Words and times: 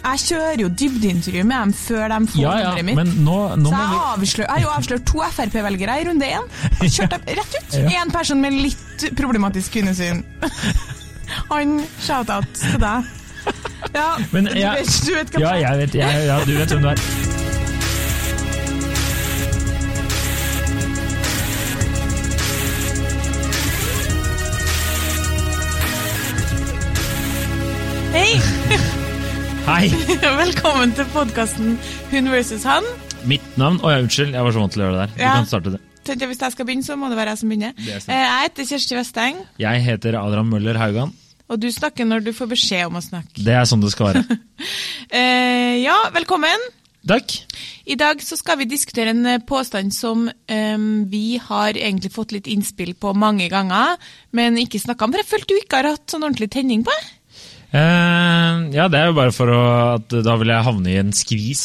Jeg 0.00 0.20
kjører 0.24 0.60
jo 0.64 0.68
dybdeintervju 0.80 1.42
med 1.44 1.56
dem 1.60 1.72
før 1.76 2.04
de 2.14 2.18
får 2.32 2.40
Ja, 2.40 2.52
ja, 2.56 2.70
nummeret 2.70 2.84
mitt. 2.88 2.96
men 2.96 3.10
nå, 3.26 3.38
nå 3.60 3.68
så 3.72 3.80
jeg, 3.80 3.90
vi 3.90 3.98
avslør, 4.24 4.44
jeg 4.46 4.50
har 4.54 4.62
jo 4.64 4.70
avslørt 4.78 5.04
to 5.10 5.22
Frp-velgere 5.36 5.96
i 6.00 6.06
runde 6.08 6.30
én. 6.30 6.48
Kjørt 6.80 7.16
dem 7.16 7.26
rett 7.40 7.56
ut. 7.58 7.78
Ja. 7.92 8.04
Person 8.14 8.40
med 8.40 8.56
litt 8.56 9.06
problematisk 9.20 9.76
kvinnesyn. 9.76 10.22
Han 11.52 11.76
shout-out 12.02 12.48
til 12.58 12.78
deg. 12.82 13.10
Ja, 13.94 14.08
Men 14.32 14.44
du, 14.50 14.56
jeg- 14.58 14.80
vet, 14.82 14.96
du 15.06 15.14
vet 15.16 15.30
hva 15.36 15.40
Ja, 15.44 15.52
jeg 15.62 15.78
vet, 15.84 15.94
jeg, 16.02 16.24
ja, 16.28 16.40
du 16.44 16.56
vet 16.58 16.74
hvem 16.74 16.82
du 16.84 16.90
er. 16.94 17.29
Hei! 29.70 29.86
Velkommen 30.42 30.90
til 30.96 31.06
podkasten 31.14 31.76
Hun 32.10 32.30
versus 32.32 32.64
han. 32.66 32.86
Mitt 33.30 33.44
navn 33.60 33.78
Å 33.84 33.92
ja, 33.92 34.00
unnskyld, 34.02 34.32
jeg 34.34 34.42
var 34.46 34.54
så 34.56 34.62
vant 34.64 34.74
til 34.74 34.82
å 34.82 34.86
gjøre 34.88 34.96
det 34.96 35.04
der. 35.04 35.12
Du 35.16 35.22
Ja. 35.22 35.34
kan 35.38 35.46
starte 35.50 35.72
det. 35.76 35.80
Tenkte 36.06 36.24
jeg 36.26 36.30
Hvis 36.32 36.42
jeg 36.42 36.54
skal 36.56 36.66
begynne, 36.68 36.86
så 36.86 36.96
må 36.98 37.10
det 37.12 37.18
være 37.20 37.34
jeg 37.34 37.40
som 37.42 37.52
begynner. 37.52 37.74
Det 37.78 37.94
er 37.94 38.00
sant. 38.02 38.10
Eh, 38.16 38.24
Jeg 38.24 38.42
heter 38.48 38.68
Kjersti 38.72 38.98
Vesteng, 38.98 39.36
Jeg 39.62 39.84
heter 39.86 40.18
Adrian 40.20 40.50
Møller 40.50 40.78
Haugan. 40.80 41.12
og 41.50 41.58
du 41.60 41.66
snakker 41.70 42.04
når 42.06 42.24
du 42.24 42.32
får 42.32 42.46
beskjed 42.50 42.86
om 42.86 42.94
å 42.98 43.02
snakke. 43.02 43.34
Det 43.44 43.54
er 43.54 43.64
sånn 43.66 43.80
det 43.82 43.92
skal 43.94 44.12
være. 44.14 44.24
Eh, 45.10 45.82
ja, 45.82 45.96
velkommen. 46.14 46.60
Takk. 47.08 47.32
I 47.90 47.96
dag 47.98 48.20
så 48.22 48.36
skal 48.38 48.58
vi 48.60 48.64
diskutere 48.70 49.10
en 49.10 49.24
eh, 49.26 49.38
påstand 49.42 49.90
som 49.92 50.28
eh, 50.28 50.76
vi 51.10 51.38
har 51.42 51.72
egentlig 51.74 52.12
fått 52.14 52.30
litt 52.36 52.46
innspill 52.46 52.92
på 52.94 53.10
mange 53.16 53.48
ganger, 53.50 53.96
men 54.32 54.54
ikke 54.60 54.78
snakka 54.78 55.04
om, 55.08 55.10
for 55.16 55.18
jeg 55.24 55.26
følte 55.32 55.48
du 55.56 55.58
ikke 55.64 55.80
har 55.80 55.88
hatt 55.96 56.06
sånn 56.12 56.22
ordentlig 56.28 56.50
tenning 56.54 56.84
på 56.86 56.94
det. 56.94 57.08
Eh, 57.70 58.68
ja, 58.74 58.90
det 58.90 58.98
er 58.98 59.08
jo 59.10 59.16
bare 59.18 59.34
for 59.34 59.52
å, 59.54 59.62
at 59.96 60.20
da 60.26 60.36
vil 60.40 60.52
jeg 60.52 60.66
havne 60.66 60.92
i 60.92 61.00
en 61.00 61.14
skvis. 61.16 61.64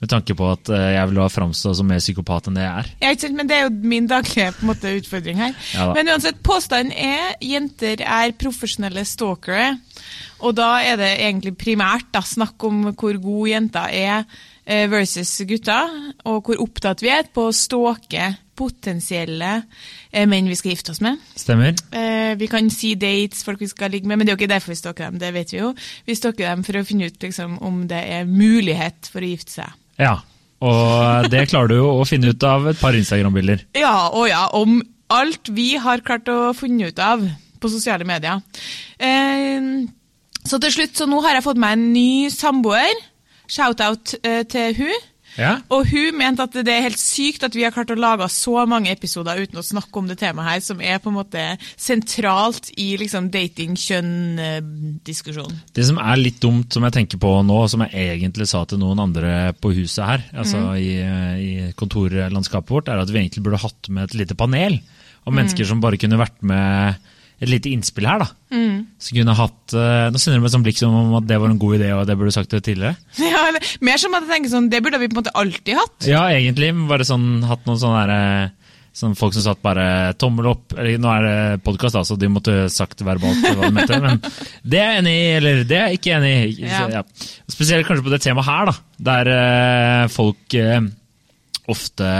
Med 0.00 0.08
tanke 0.08 0.32
på 0.32 0.46
at 0.48 0.70
eh, 0.72 0.86
jeg 0.94 1.08
vil 1.10 1.18
ha 1.20 1.26
framstå 1.28 1.74
som 1.76 1.88
mer 1.90 2.00
psykopat 2.00 2.48
enn 2.48 2.56
det 2.56 2.64
jeg 2.64 2.82
er. 2.82 2.86
Ja, 3.02 3.10
ikke 3.12 3.24
sant, 3.26 3.36
men 3.36 3.50
det 3.50 3.56
er 3.58 3.66
jo 3.66 3.90
min 3.92 4.06
daglige 4.08 4.54
måte, 4.64 4.94
utfordring 4.96 5.36
her. 5.42 5.52
Ja 5.76 5.90
men 5.92 6.08
uansett, 6.08 6.38
påstanden 6.46 6.94
er 6.96 7.34
jenter 7.44 8.00
er 8.00 8.32
profesjonelle 8.40 9.04
stalkere. 9.04 9.74
Og 10.40 10.56
da 10.56 10.70
er 10.80 10.96
det 10.96 11.10
egentlig 11.18 11.52
primært 11.60 12.08
da, 12.16 12.24
snakk 12.24 12.64
om 12.64 12.86
hvor 12.94 13.20
god 13.20 13.50
jenta 13.50 13.84
er 13.92 14.24
eh, 14.64 14.86
versus 14.88 15.34
gutta, 15.48 15.82
og 16.24 16.48
hvor 16.48 16.64
opptatt 16.64 17.04
vi 17.04 17.12
er 17.12 17.28
på 17.28 17.50
å 17.50 17.56
stalke 17.56 18.32
potensielle 18.60 19.52
eh, 20.12 20.26
menn 20.28 20.48
vi 20.50 20.58
skal 20.58 20.74
gifte 20.74 20.92
oss 20.94 21.02
med. 21.04 21.20
Stemmer? 21.38 21.78
Eh, 21.96 22.34
vi 22.40 22.48
kan 22.50 22.68
si 22.72 22.92
dates, 23.00 23.44
folk 23.46 23.62
vi 23.62 23.70
skal 23.70 23.92
ligge 23.94 24.10
med, 24.10 24.20
men 24.20 24.28
det 24.28 24.34
er 24.34 24.36
jo 24.36 24.42
ikke 24.42 24.52
derfor 24.54 24.74
vi 24.74 24.80
stalker 24.80 25.08
dem. 25.08 25.20
det 25.22 25.32
vet 25.36 25.54
vi 25.54 25.62
jo. 25.62 25.72
Vi 26.06 26.18
stalker 26.18 26.50
dem 26.50 26.64
for 26.66 26.80
å 26.80 26.84
finne 26.86 27.10
ut 27.10 27.26
liksom, 27.26 27.56
om 27.66 27.84
det 27.90 28.00
er 28.18 28.28
mulighet 28.28 29.10
for 29.12 29.24
å 29.24 29.32
gifte 29.32 29.56
seg. 29.60 29.78
Ja. 30.00 30.18
Og 30.60 31.30
det 31.32 31.46
klarer 31.48 31.72
du 31.72 31.78
jo 31.78 31.92
å 32.02 32.08
finne 32.08 32.34
ut 32.34 32.44
av 32.44 32.68
et 32.68 32.80
par 32.80 32.96
Instagram-bilder. 32.96 33.64
Ja, 33.80 34.10
og 34.12 34.28
ja, 34.28 34.44
om 34.52 34.82
alt 35.10 35.48
vi 35.56 35.72
har 35.80 36.04
klart 36.04 36.28
å 36.28 36.52
finne 36.56 36.90
ut 36.90 37.00
av 37.00 37.24
på 37.60 37.70
sosiale 37.72 38.06
medier. 38.08 38.42
Eh, 39.00 39.88
så 40.44 40.60
til 40.60 40.72
slutt, 40.74 40.96
så 40.96 41.08
nå 41.08 41.20
har 41.24 41.36
jeg 41.36 41.46
fått 41.46 41.60
meg 41.60 41.76
en 41.76 41.88
ny 41.94 42.10
samboer. 42.32 42.92
Shout-out 43.50 44.14
eh, 44.22 44.44
til 44.48 44.76
hun. 44.78 45.08
Ja. 45.38 45.52
Og 45.72 45.86
hun 45.90 46.16
mente 46.18 46.42
at 46.46 46.54
det 46.66 46.72
er 46.72 46.82
helt 46.88 47.00
sykt 47.00 47.44
at 47.46 47.54
vi 47.56 47.64
har 47.66 47.72
klart 47.74 47.92
å 47.94 47.98
lage 47.98 48.28
så 48.32 48.66
mange 48.70 48.90
episoder 48.92 49.40
uten 49.42 49.58
å 49.60 49.64
snakke 49.64 49.98
om 50.00 50.06
det 50.10 50.18
temaet 50.20 50.48
her, 50.48 50.60
som 50.64 50.78
er 50.82 50.98
på 51.02 51.08
en 51.12 51.20
måte 51.20 51.42
sentralt 51.78 52.64
i 52.80 52.88
liksom 53.00 53.24
dating-kjønn-diskusjonen. 53.34 55.56
Det 55.76 55.84
som 55.86 55.98
er 56.02 56.16
litt 56.20 56.40
dumt, 56.42 56.68
som 56.74 56.82
jeg 56.86 56.96
tenker 56.98 57.18
på 57.22 57.30
nå, 57.46 57.58
som 57.70 57.80
jeg 57.86 57.92
egentlig 58.16 58.46
sa 58.50 58.60
til 58.68 58.78
noen 58.82 58.98
andre 59.06 59.30
på 59.60 59.68
huset 59.76 60.04
her, 60.06 60.20
altså 60.42 60.58
i, 60.80 60.82
i 61.00 61.52
kontorlandskapet 61.78 62.70
vårt, 62.74 62.88
er 62.90 62.98
at 63.02 63.12
vi 63.12 63.18
egentlig 63.22 63.44
burde 63.46 63.64
hatt 63.64 63.82
med 63.92 64.02
et 64.08 64.16
lite 64.22 64.36
panel 64.38 64.74
av 65.26 65.32
mennesker 65.36 65.64
som 65.68 65.82
bare 65.82 66.00
kunne 66.00 66.20
vært 66.20 66.38
med 66.46 66.70
et 67.40 67.48
lite 67.48 67.70
innspill 67.72 68.04
her. 68.04 68.20
da. 68.20 68.28
Så 69.00 69.14
kunne 69.16 69.32
hatt, 69.38 69.72
eh, 69.72 70.10
Nå 70.12 70.18
sender 70.20 70.36
du 70.38 70.42
meg 70.44 70.50
et 70.50 70.54
sånt 70.58 70.66
blikk 70.66 70.76
som 70.80 70.92
om 70.94 71.14
at 71.16 71.26
det 71.26 71.38
var 71.40 71.48
en 71.48 71.58
god 71.62 71.78
idé, 71.78 71.90
og 71.96 72.06
det 72.06 72.16
burde 72.18 72.28
du 72.32 72.36
sagt 72.36 72.50
det 72.52 72.62
tidligere. 72.66 72.96
Ja, 73.30 73.46
eller, 73.48 73.64
mer 73.80 73.96
som 74.02 74.14
at 74.18 74.26
jeg 74.26 74.34
tenker 74.34 74.52
sånn, 74.52 74.68
det 74.72 74.82
burde 74.84 75.00
vi 75.00 75.08
på 75.08 75.16
en 75.16 75.22
måte 75.22 75.32
alltid 75.40 75.78
hatt. 75.80 76.08
Ja, 76.10 76.26
egentlig. 76.34 76.72
Bare 76.90 77.06
sånn, 77.08 77.42
hatt 77.48 77.64
noen 77.68 77.80
sånne 77.80 78.02
der, 78.10 78.52
sånn 79.00 79.16
folk 79.16 79.32
som 79.36 79.46
satt 79.46 79.62
bare 79.64 80.12
tommel 80.20 80.50
opp. 80.52 80.74
eller 80.76 80.98
Nå 81.00 81.08
er 81.14 81.26
det 81.28 81.64
podkast, 81.64 81.96
så 82.04 82.18
de 82.20 82.28
måtte 82.28 82.58
sagt 82.74 83.00
verbalt 83.06 83.40
hva 83.46 83.56
de 83.70 83.72
mente. 83.78 84.00
Men 84.04 84.20
det 84.74 84.82
er 84.82 84.90
jeg 84.92 85.00
enig 85.04 85.16
i, 85.16 85.26
eller 85.40 85.64
det 85.64 85.78
er 85.80 85.88
jeg 85.94 86.00
ikke 86.02 86.16
enig 86.18 86.34
i. 86.36 86.68
Ja. 86.68 86.84
ja. 86.98 87.02
Spesielt 87.48 87.88
kanskje 87.88 88.04
på 88.04 88.12
det 88.12 88.20
temaet 88.26 88.50
her, 88.50 88.68
da. 88.72 88.76
Der 89.10 89.32
eh, 89.38 90.06
folk 90.12 90.58
eh, 90.60 90.80
ofte 91.72 92.12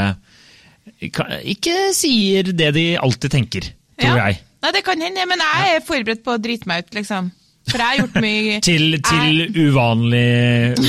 ikke 1.01 1.91
sier 1.97 2.51
det 2.57 2.71
de 2.77 2.87
alltid 3.01 3.33
tenker, 3.37 3.67
tror 4.01 4.17
Ja. 4.17 4.31
jeg. 4.31 4.41
Nei, 4.61 4.73
det 4.77 4.83
kan 4.85 5.01
hende, 5.01 5.25
men 5.31 5.41
jeg 5.41 5.77
er 5.77 5.85
forberedt 5.87 6.25
på 6.25 6.35
å 6.37 6.41
drite 6.43 6.69
meg 6.69 6.85
ut, 6.85 6.95
liksom. 6.99 7.31
For 7.71 7.79
jeg 7.81 7.87
har 7.87 7.99
gjort 8.01 8.19
mye 8.25 8.59
Til, 8.69 8.99
til 9.05 9.41
uvanlig 9.67 10.25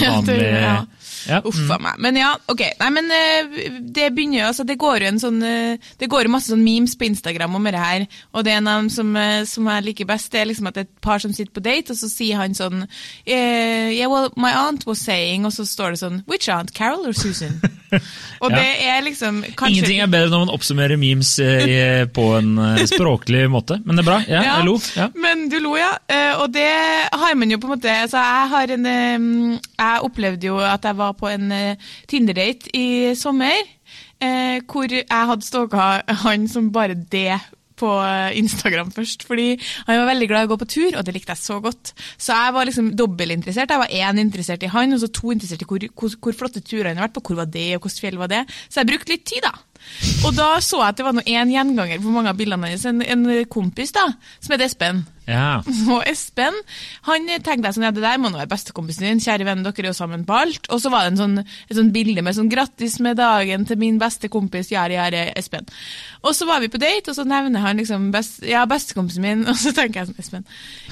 Ja, 0.02 0.18
uvanlig 0.18 0.26
til- 0.26 0.44
ja. 0.64 0.76
Ja. 1.30 1.42
Uff 1.46 1.60
a 1.72 1.78
meg. 1.82 2.00
Men 2.02 2.16
ja, 2.18 2.32
ok. 2.50 2.62
Nei, 2.80 2.90
men 2.96 3.12
eh, 3.14 3.70
det 3.82 4.08
begynner 4.16 4.40
jo, 4.42 4.46
altså 4.52 4.66
det 4.68 4.78
går 4.82 5.04
jo 5.06 5.10
en 5.12 5.20
sånn 5.22 5.42
eh, 5.46 5.90
Det 6.00 6.08
går 6.10 6.26
jo 6.26 6.32
masse 6.34 6.52
sånn 6.54 6.64
memes 6.66 6.96
på 6.98 7.06
Instagram 7.10 7.56
om 7.60 7.64
det 7.70 7.78
her, 7.82 8.06
og 8.34 8.44
det 8.46 8.54
er 8.54 8.62
en 8.62 8.68
av 8.72 8.82
dem 8.82 8.90
som, 8.94 9.12
eh, 9.20 9.44
som 9.50 9.68
jeg 9.72 9.86
liker 9.90 10.10
best, 10.10 10.32
det 10.34 10.42
er 10.42 10.50
liksom 10.50 10.68
at 10.72 10.78
det 10.80 10.86
er 10.86 10.90
et 10.90 11.02
par 11.06 11.20
som 11.24 11.34
sitter 11.34 11.54
på 11.54 11.64
date, 11.66 11.94
og 11.94 12.00
så 12.00 12.10
sier 12.12 12.40
han 12.42 12.56
sånn 12.58 12.88
Yeah, 13.28 14.08
well, 14.10 14.32
my 14.36 14.52
aunt 14.56 14.86
was 14.88 15.00
saying, 15.04 15.46
og 15.46 15.54
så 15.54 15.66
står 15.68 15.96
det 15.96 16.02
sånn 16.02 16.22
Which 16.32 16.50
aunt? 16.50 16.74
Carol 16.78 17.06
or 17.10 17.14
Susan? 17.18 17.60
og 18.42 18.50
Ja. 18.52 18.56
det 18.58 18.68
er 18.88 19.02
liksom 19.06 19.42
kanskje 19.56 19.72
Ingenting 19.82 20.02
er 20.02 20.08
bedre 20.12 20.32
når 20.32 20.46
man 20.46 20.54
oppsummerer 20.56 20.98
memes 21.00 21.34
i, 21.44 22.06
på 22.18 22.26
en 22.40 22.56
språklig 22.88 23.46
måte. 23.52 23.78
Men 23.86 23.98
det 24.00 24.04
er 24.06 24.08
bra. 24.10 24.20
Ja, 24.28 24.42
Ja, 24.42 24.54
jeg 24.60 24.68
lo. 24.70 24.78
Ja. 24.98 25.08
Men 25.16 25.46
du 25.52 25.58
lo, 25.62 25.76
ja. 25.78 25.92
Og 26.42 26.52
det 26.54 26.68
har 27.12 27.36
man 27.38 27.52
jo 27.52 27.60
på 27.62 27.68
en 27.70 27.74
måte 27.76 27.92
altså 27.92 28.18
Jeg 28.22 28.50
har 28.54 28.72
en 28.76 28.86
Jeg 29.60 30.02
opplevde 30.08 30.48
jo 30.48 30.58
at 30.64 30.84
jeg 30.88 30.98
var 30.98 31.11
på 31.18 31.30
en 31.32 31.52
eh, 31.56 31.90
Tinder-date 32.12 32.74
i 32.78 33.16
sommer, 33.18 33.64
eh, 34.22 34.60
hvor 34.68 34.92
jeg 34.92 35.06
hadde 35.10 35.48
stalka 35.48 35.90
han 36.26 36.48
som 36.52 36.72
bare 36.74 36.96
det 36.96 37.40
på 37.82 37.90
eh, 38.04 38.38
Instagram 38.40 38.92
først, 38.94 39.26
fordi 39.28 39.56
han 39.88 40.02
var 40.02 40.12
veldig 40.12 40.30
glad 40.30 40.46
i 40.46 40.50
å 40.50 40.52
gå 40.54 40.60
på 40.62 40.70
tur, 40.76 40.98
og 40.98 41.06
det 41.06 41.16
likte 41.16 41.36
jeg 41.36 41.44
så 41.44 41.60
godt. 41.64 41.94
Så 42.18 42.38
jeg 42.38 42.56
var 42.56 42.70
liksom 42.70 42.92
dobbeltinteressert. 42.98 43.74
Jeg 43.74 43.84
var 43.84 43.96
én 44.02 44.22
interessert 44.22 44.66
i 44.66 44.72
han, 44.72 44.94
og 44.96 45.02
så 45.02 45.10
to 45.14 45.34
interessert 45.34 45.66
i 45.66 45.70
hvor, 45.70 45.88
hvor, 45.98 46.16
hvor 46.22 46.38
flotte 46.44 46.64
turer 46.66 46.92
han 46.92 47.02
har 47.02 47.10
vært 47.10 47.18
på, 47.18 47.26
hvor 47.30 47.42
var 47.42 47.52
det, 47.52 47.68
og 47.78 47.88
hvilket 47.88 48.06
fjell 48.06 48.22
var 48.22 48.32
det. 48.32 48.44
Så 48.68 48.82
jeg 48.82 48.92
brukte 48.92 49.16
litt 49.16 49.26
tid, 49.30 49.48
da. 49.48 49.56
Og 50.28 50.36
da 50.38 50.52
så 50.62 50.84
jeg 50.84 50.94
at 50.94 51.00
det 51.00 51.08
var 51.08 51.18
en 51.18 51.56
gjenganger 51.56 52.04
på 52.04 52.14
mange 52.14 52.30
av 52.34 52.38
bildene 52.38 52.70
hans. 52.70 52.86
En, 52.90 53.02
en 53.02 53.26
kompis 53.52 53.96
da, 53.96 54.12
som 54.40 54.54
heter 54.54 54.70
Espen. 54.70 55.02
Ja. 55.32 55.62
Og 55.96 56.04
Espen 56.10 56.56
han 57.08 57.28
tenkte 57.42 57.70
jeg 57.70 57.78
sånn, 57.78 57.86
ja 57.88 57.92
det 57.96 58.04
der 58.04 58.20
må 58.22 58.30
nå 58.32 58.38
være 58.42 58.52
bestekompisen 58.52 59.08
din, 59.08 59.22
kjære 59.24 59.48
venn, 59.48 59.64
dere 59.66 59.86
er 59.86 59.90
jo 59.90 59.96
sammen 59.98 60.26
på 60.28 60.36
alt. 60.38 60.68
Og 60.74 60.82
så 60.84 60.92
var 60.94 61.06
det 61.08 61.14
en 61.14 61.22
sånn, 61.22 61.38
et 61.70 61.78
sånt 61.78 61.94
bilde 61.96 62.22
med 62.26 62.36
sånn 62.38 62.50
'grattis 62.52 63.00
med 63.04 63.18
dagen 63.18 63.66
til 63.70 63.80
min 63.82 63.98
beste 64.02 64.28
kompis, 64.32 64.72
Jari 64.74 64.98
Jari 65.00 65.24
Espen'. 65.40 65.68
Og 66.24 66.36
så 66.38 66.46
var 66.46 66.60
vi 66.62 66.68
på 66.70 66.78
date, 66.82 67.10
og 67.10 67.16
så 67.18 67.26
nevner 67.26 67.64
han 67.64 67.78
liksom 67.80 68.12
best, 68.14 68.44
ja, 68.46 68.66
bestekompisen 68.70 69.22
min, 69.26 69.48
og 69.52 69.56
så 69.56 69.72
tenker 69.74 70.02
jeg 70.02 70.12
sånn 70.12 70.20
Espen 70.20 70.46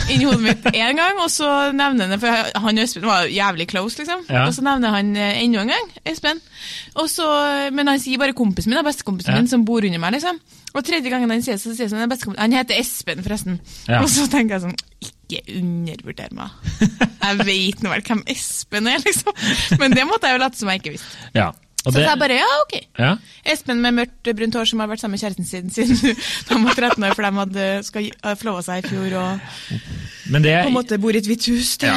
inni 0.10 0.26
hodet 0.26 0.42
mitt 0.42 0.64
én 0.74 0.96
gang, 0.98 1.20
og 1.20 1.30
så 1.30 1.72
nevner 1.76 2.08
han 2.08 2.16
det, 2.16 2.20
for 2.24 2.60
han 2.64 2.78
og 2.80 2.84
Espen 2.84 3.06
var 3.06 3.28
jævlig 3.30 3.68
close, 3.70 4.00
liksom. 4.00 4.26
Ja. 4.30 4.48
Og 4.48 4.54
så 4.56 4.64
nevner 4.66 4.96
han 4.96 5.16
eh, 5.16 5.44
enda 5.44 5.62
en 5.62 5.74
gang 5.76 5.92
Espen. 6.06 6.40
Og 6.96 7.10
så, 7.12 7.26
men 7.76 7.88
han 7.92 8.00
sier 8.02 8.18
bare 8.22 8.34
kompisen 8.38 8.72
min, 8.72 8.80
da, 8.80 8.86
bestekompisen 8.88 9.34
Ja. 9.36 9.42
min, 9.42 9.48
som 9.52 9.66
bor 9.68 9.84
under 9.86 10.00
meg, 10.00 10.14
liksom. 10.18 10.40
Og 10.76 10.84
tredje 10.86 11.10
gangen 11.10 11.32
han 11.32 11.42
det, 11.42 11.58
så 11.62 11.74
sier 11.74 11.94
han 11.96 12.36
Han 12.38 12.54
heter 12.54 12.78
Espen, 12.78 13.24
forresten. 13.26 13.60
Ja. 13.88 14.04
Og 14.04 14.10
så 14.12 14.28
tenker 14.30 14.58
jeg 14.58 14.68
sånn 14.68 14.78
Ikke 15.02 15.42
undervurder 15.60 16.36
meg. 16.36 16.54
Jeg 17.20 17.48
vet 17.48 17.82
nå 17.84 17.94
vel 17.94 18.06
hvem 18.06 18.22
Espen 18.34 18.90
er, 18.90 19.02
liksom. 19.06 19.34
Men 19.82 19.96
det 19.98 20.06
måtte 20.10 20.30
jeg 20.30 20.38
jo 20.38 20.44
late 20.44 20.60
som 20.60 20.72
jeg 20.72 20.84
ikke 20.84 20.96
visste. 20.98 21.26
ja. 21.38 21.52
Og 21.86 21.94
Så 21.94 22.02
det, 22.02 22.08
jeg 22.10 22.20
bare 22.20 22.36
ja, 22.36 22.48
ok. 22.66 22.74
ja. 23.00 23.10
Espen 23.54 23.80
med 23.80 23.96
mørkt 23.96 24.30
brunt 24.36 24.56
hår 24.60 24.68
som 24.68 24.82
har 24.84 24.90
vært 24.92 25.00
sammen 25.00 25.16
med 25.16 25.22
kjæresten 25.22 25.48
sin 25.48 25.70
siden 25.72 26.18
de 26.50 26.58
var 26.66 26.76
13 26.76 27.06
år, 27.08 27.14
for 27.16 27.24
de 27.24 27.30
hadde 27.38 27.68
skal 27.88 28.10
seg 28.68 28.84
i 28.84 28.90
fjor 28.92 29.16
og 29.22 30.34
Men 30.34 30.44
det 30.44 30.58
på 30.66 30.74
en 30.74 30.76
måte 30.76 31.00
bor 31.00 31.16
i 31.16 31.22
et 31.22 31.30
hvitt 31.30 31.48
hus. 31.48 31.78
Det, 31.80 31.94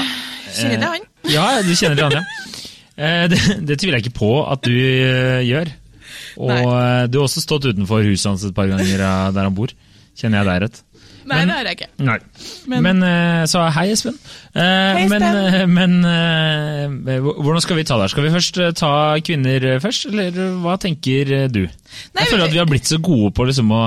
Kjenner 0.55 0.85
det 0.85 0.93
han? 0.93 1.09
Ja, 1.33 1.47
du 1.67 1.73
kjenner 1.75 1.99
det, 1.99 2.07
han, 2.07 2.15
ja. 2.21 3.27
Det, 3.33 3.41
det 3.67 3.81
tviler 3.81 3.99
jeg 3.99 4.07
ikke 4.07 4.21
på 4.21 4.33
at 4.47 4.63
du 4.63 4.71
eh, 4.77 5.43
gjør. 5.49 5.75
Og 6.39 6.49
Nei. 6.53 6.63
eh, 6.63 7.07
du 7.09 7.19
har 7.19 7.27
også 7.29 7.43
stått 7.45 7.67
utenfor 7.73 8.05
huset 8.07 8.31
hans 8.31 8.45
et 8.45 8.55
par 8.55 8.67
ganger 8.71 8.95
eh, 9.01 9.31
der 9.35 9.43
han 9.49 9.55
bor. 9.55 9.73
Kjenner 10.17 10.43
jeg 10.43 10.49
deg 10.51 10.63
rett? 10.67 10.83
Nei, 11.23 11.37
Men- 11.39 11.49
det 11.49 11.55
har 11.55 11.65
jeg 11.71 11.77
ikke. 11.79 11.91
Nei. 12.03 12.19
Men, 12.67 12.83
Men- 12.83 13.03
eh, 13.07 13.45
Så 13.47 13.63
hei, 13.73 13.87
Espen. 13.93 14.17
Hei, 14.55 15.05
Espen. 15.05 15.69
Men, 15.73 16.01
men 16.03 17.23
hvordan 17.23 17.61
skal 17.63 17.77
vi 17.79 17.85
ta 17.85 17.95
det 17.97 18.09
her? 18.09 18.09
Skal 18.17 18.25
vi 18.27 18.33
først 18.35 18.59
ta 18.77 18.93
kvinner 19.23 19.69
først, 19.81 20.07
eller 20.11 20.31
hva 20.65 20.75
tenker 20.83 21.49
du? 21.49 21.69
Nei, 22.13 22.25
Jeg 22.25 22.33
føler 22.33 22.45
at 22.49 22.55
vi 22.55 22.61
har 22.61 22.69
blitt 22.71 22.89
så 22.89 22.99
gode 23.03 23.31
på 23.37 23.47
liksom 23.49 23.71
å 23.75 23.83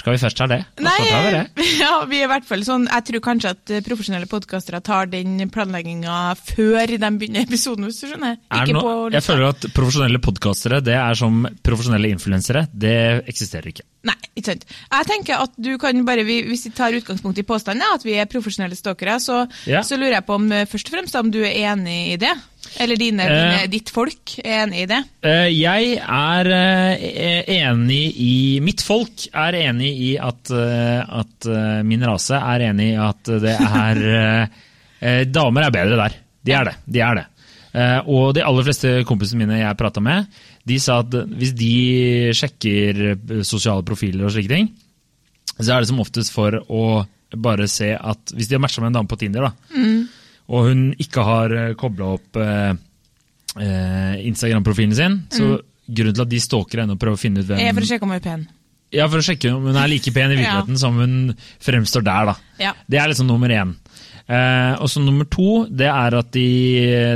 Skal 0.00 0.14
vi 0.14 0.20
først 0.22 0.38
ta 0.38 0.46
det? 0.50 0.60
Nei, 0.80 0.96
vi 1.04 1.32
det. 1.34 1.42
ja, 1.82 1.92
vi 2.08 2.20
er 2.20 2.28
i 2.28 2.30
hvert 2.30 2.46
fall 2.48 2.64
sånn, 2.66 2.86
Jeg 2.88 3.06
tror 3.08 3.24
kanskje 3.26 3.52
at 3.54 3.72
eh, 3.74 3.82
profesjonelle 3.84 4.28
podkastere 4.30 4.80
tar 4.84 5.10
den 5.12 5.50
planlegginga 5.52 6.18
før 6.40 6.94
de 6.96 7.10
begynner 7.20 7.44
episoden, 7.44 7.88
hvis 7.88 8.00
du 8.00 8.08
skjønner. 8.10 8.38
Er 8.50 8.72
no, 8.74 8.82
på 8.84 8.94
jeg 9.14 9.26
føler 9.26 9.50
at 9.50 9.68
profesjonelle 9.76 10.22
podkastere 10.22 10.80
det 10.84 10.96
er 10.96 11.18
som 11.18 11.42
profesjonelle 11.66 12.10
influensere. 12.14 12.66
Det 12.72 12.94
eksisterer 13.30 13.72
ikke. 13.72 13.86
Nei, 14.08 14.16
ikke 14.32 14.46
sant. 14.54 14.64
Jeg 14.88 15.08
tenker 15.10 15.42
at 15.44 15.58
du 15.60 15.74
kan 15.80 16.04
bare, 16.06 16.24
Hvis 16.24 16.64
vi 16.68 16.72
tar 16.76 16.96
utgangspunkt 16.96 17.38
i 17.42 17.44
påstanden 17.44 17.84
at 17.84 18.04
vi 18.06 18.16
er 18.16 18.30
profesjonelle 18.30 18.78
stalkere, 18.78 19.18
så, 19.20 19.42
Ja. 19.68 19.82
så 19.84 19.98
lurer 20.00 20.20
jeg 20.20 20.26
på 20.26 20.38
om 20.40 20.50
eh, 20.52 20.66
først 20.66 20.88
og 20.88 20.96
fremst 20.96 21.20
om 21.20 21.30
du 21.30 21.42
er 21.44 21.52
enig 21.72 22.14
i 22.14 22.16
det? 22.16 22.32
Eller 22.78 22.96
dine, 22.96 23.24
Eh. 23.26 23.30
dine, 23.34 23.66
ditt 23.72 23.90
folk 23.90 24.36
er 24.44 24.66
enig 24.66 24.82
i 24.84 24.86
det? 24.86 25.00
Eh, 25.26 25.48
Jeg 25.50 25.96
er 25.98 26.50
eh, 26.54 27.44
enig 27.60 28.02
i 28.22 28.60
Mitt 28.62 28.80
folk 28.86 29.26
er 29.34 29.56
enig 29.58 29.90
i 29.90 30.10
at, 30.18 30.50
eh, 30.54 31.02
at 31.20 31.46
eh, 31.50 31.82
min 31.82 32.04
rase 32.06 32.38
er 32.38 32.60
enig 32.70 32.92
i 32.92 32.96
at 33.00 33.24
det 33.42 33.56
er 33.58 34.02
eh, 34.20 34.46
eh, 35.00 35.24
Damer 35.26 35.66
er 35.66 35.74
bedre 35.74 35.96
der. 36.04 36.14
De 36.46 36.52
er 36.56 36.64
det. 36.70 36.76
De 36.86 37.00
er 37.04 37.14
det. 37.20 37.26
Eh, 37.74 37.98
Og 38.06 38.32
de 38.34 38.42
aller 38.46 38.64
fleste 38.66 38.94
kompisene 39.08 39.42
mine 39.44 39.60
jeg 39.64 39.76
prata 39.78 40.00
med, 40.00 40.26
de 40.66 40.78
sa 40.82 41.00
at 41.02 41.10
hvis 41.10 41.52
de 41.56 41.72
sjekker 42.36 43.02
eh, 43.14 43.40
sosiale 43.46 43.82
profiler 43.86 44.26
og 44.28 44.32
slike 44.34 44.50
ting, 44.54 44.70
så 45.60 45.74
er 45.74 45.82
det 45.82 45.90
som 45.90 46.00
oftest 46.00 46.32
for 46.32 46.54
å 46.70 46.84
bare 47.36 47.66
se 47.70 47.92
at 47.94 48.32
Hvis 48.34 48.48
de 48.50 48.56
har 48.56 48.60
matcha 48.64 48.80
med 48.82 48.88
en 48.90 48.96
dame 48.98 49.06
på 49.10 49.18
Tinder, 49.20 49.44
da, 49.46 49.52
og 50.50 50.66
hun 50.66 50.86
ikke 50.98 51.24
har 51.26 51.56
kobla 51.78 52.14
opp 52.16 52.38
eh, 52.42 52.72
eh, 53.62 54.14
Instagram-profilen 54.26 54.96
sin, 54.98 55.20
så 55.30 55.58
grunnen 55.90 56.16
til 56.16 56.24
at 56.24 56.30
de 56.32 56.40
stalker 56.42 56.82
henne 56.82 56.96
og 56.96 57.02
prøver 57.02 57.18
å 57.18 57.20
finne 57.20 57.42
ut 57.42 57.48
hvem 57.50 57.62
Jeg 57.62 57.76
for 57.76 57.86
å 57.86 57.90
sjekke 57.90 58.06
om 58.06 58.12
hun 58.12 58.18
er 58.18 58.24
pen. 58.24 58.48
Ja, 58.90 59.06
for 59.06 59.22
å 59.22 59.24
sjekke 59.24 59.52
om 59.54 59.68
hun 59.70 59.78
er 59.78 59.90
like 59.90 60.10
pen 60.14 60.32
i 60.34 60.38
virkeligheten 60.40 60.78
som 60.80 60.96
hun 60.98 61.14
fremstår 61.62 62.02
der, 62.06 62.32
da. 62.32 62.34
Ja. 62.58 62.72
Det 62.90 62.98
er 62.98 63.12
liksom 63.12 63.28
nummer 63.30 63.52
én. 63.54 63.76
Eh, 64.30 64.74
og 64.78 64.90
så 64.90 65.02
nummer 65.02 65.26
to, 65.30 65.64
det 65.66 65.88
er 65.90 66.16
at 66.18 66.30
de, 66.34 66.48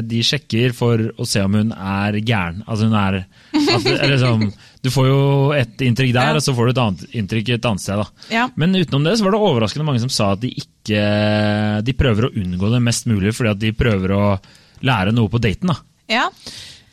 de 0.06 0.22
sjekker 0.26 0.74
for 0.74 1.02
å 1.18 1.26
se 1.28 1.42
om 1.46 1.58
hun 1.58 1.74
er 1.74 2.18
gæren. 2.22 2.62
Altså 2.66 2.88
hun 2.88 2.96
er 2.98 3.20
at, 3.24 3.90
eller 3.94 4.18
sånn, 4.22 4.48
Du 4.84 4.90
får 4.92 5.06
jo 5.08 5.20
et 5.56 5.80
inntrykk 5.80 6.12
der, 6.12 6.28
Ja. 6.28 6.34
og 6.36 6.42
så 6.44 6.52
får 6.54 6.66
du 6.68 6.72
et 6.74 6.80
annet 6.82 7.04
inntrykk 7.16 7.48
et 7.54 7.64
annet 7.70 7.80
sted. 7.80 7.96
da. 7.96 8.06
Ja. 8.30 8.48
Men 8.60 8.74
utenom 8.76 9.04
det 9.06 9.16
så 9.18 9.24
var 9.24 9.32
det 9.32 9.40
overraskende 9.40 9.86
mange 9.88 10.02
som 10.02 10.10
sa 10.12 10.32
at 10.34 10.40
de 10.44 10.50
ikke 10.52 11.82
De 11.84 11.92
prøver 11.96 12.28
å 12.28 12.34
unngå 12.36 12.70
det 12.74 12.82
mest 12.84 13.06
mulig 13.08 13.32
fordi 13.34 13.50
at 13.54 13.58
de 13.62 13.72
prøver 13.72 14.12
å 14.12 14.26
lære 14.84 15.14
noe 15.16 15.28
på 15.32 15.40
daten. 15.40 15.72
da. 15.72 15.76
Ja. 16.12 16.28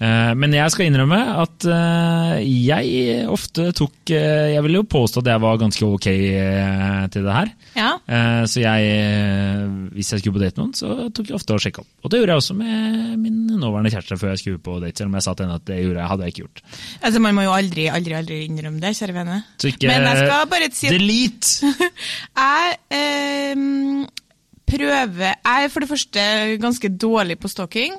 Eh, 0.01 0.31
Men 0.33 0.53
jeg 0.55 0.73
skal 0.73 0.87
innrømme 0.89 1.17
at 1.43 1.65
eh, 1.69 2.39
jeg 2.65 3.25
ofte 3.29 3.67
tok 3.77 4.09
eh, 4.15 4.47
Jeg 4.55 4.63
vil 4.65 4.79
jo 4.79 4.83
påstå 4.89 5.21
at 5.21 5.29
jeg 5.29 5.41
var 5.43 5.59
ganske 5.61 5.85
ok 5.85 6.07
eh, 6.09 7.03
til 7.13 7.27
det 7.27 7.35
her. 7.35 7.51
ja. 7.77 7.91
Eh, 8.09 8.41
Så 8.49 8.63
jeg, 8.63 8.87
eh, 8.95 9.67
hvis 9.93 10.09
jeg 10.15 10.23
skulle 10.23 10.39
på 10.39 10.41
date 10.41 10.57
med 10.57 10.63
noen, 10.63 10.73
så 10.79 11.09
tok 11.13 11.29
jeg 11.29 11.37
ofte 11.37 11.53
og 11.53 11.61
sjekka 11.61 11.83
opp. 11.83 11.91
Og 12.01 12.09
det 12.09 12.21
gjorde 12.21 12.33
jeg 12.33 12.41
også 12.43 12.57
med 12.57 13.19
min 13.21 13.37
nåværende 13.61 13.93
kjæreste 13.93 14.17
før 14.17 14.33
jeg 14.33 14.41
skulle 14.41 14.63
på 14.65 14.79
date, 14.81 14.97
selv 14.97 15.11
om 15.11 15.19
jeg 15.19 15.27
sa 15.27 15.35
til 15.37 15.45
henne 15.45 15.59
at 15.61 15.67
det 15.69 15.77
gjorde 15.83 15.99
jeg, 16.01 16.09
hadde 16.13 16.25
jeg 16.25 16.33
ikke 16.33 16.43
gjort. 16.47 16.63
Altså, 17.01 17.19
Man 17.27 17.37
må 17.37 17.45
jo 17.45 17.53
aldri 17.53 17.87
aldri, 17.93 18.17
aldri 18.17 18.39
innrømme 18.47 18.81
det, 18.81 18.95
kjære 18.97 19.17
vene. 19.21 19.37
Så 19.61 19.69
ikke 19.69 19.91
Men 19.91 20.07
jeg 20.09 20.23
skal 20.25 20.49
bare 20.55 20.71
si 20.73 20.89
at 20.89 20.97
Delete! 20.97 21.73
jeg 22.41 22.77
ehm, 22.97 24.07
prøver 24.71 25.35
Jeg 25.35 25.65
er 25.65 25.69
for 25.73 25.83
det 25.83 25.89
første 25.91 26.23
ganske 26.61 26.89
dårlig 26.97 27.37
på 27.41 27.51
stalking. 27.51 27.97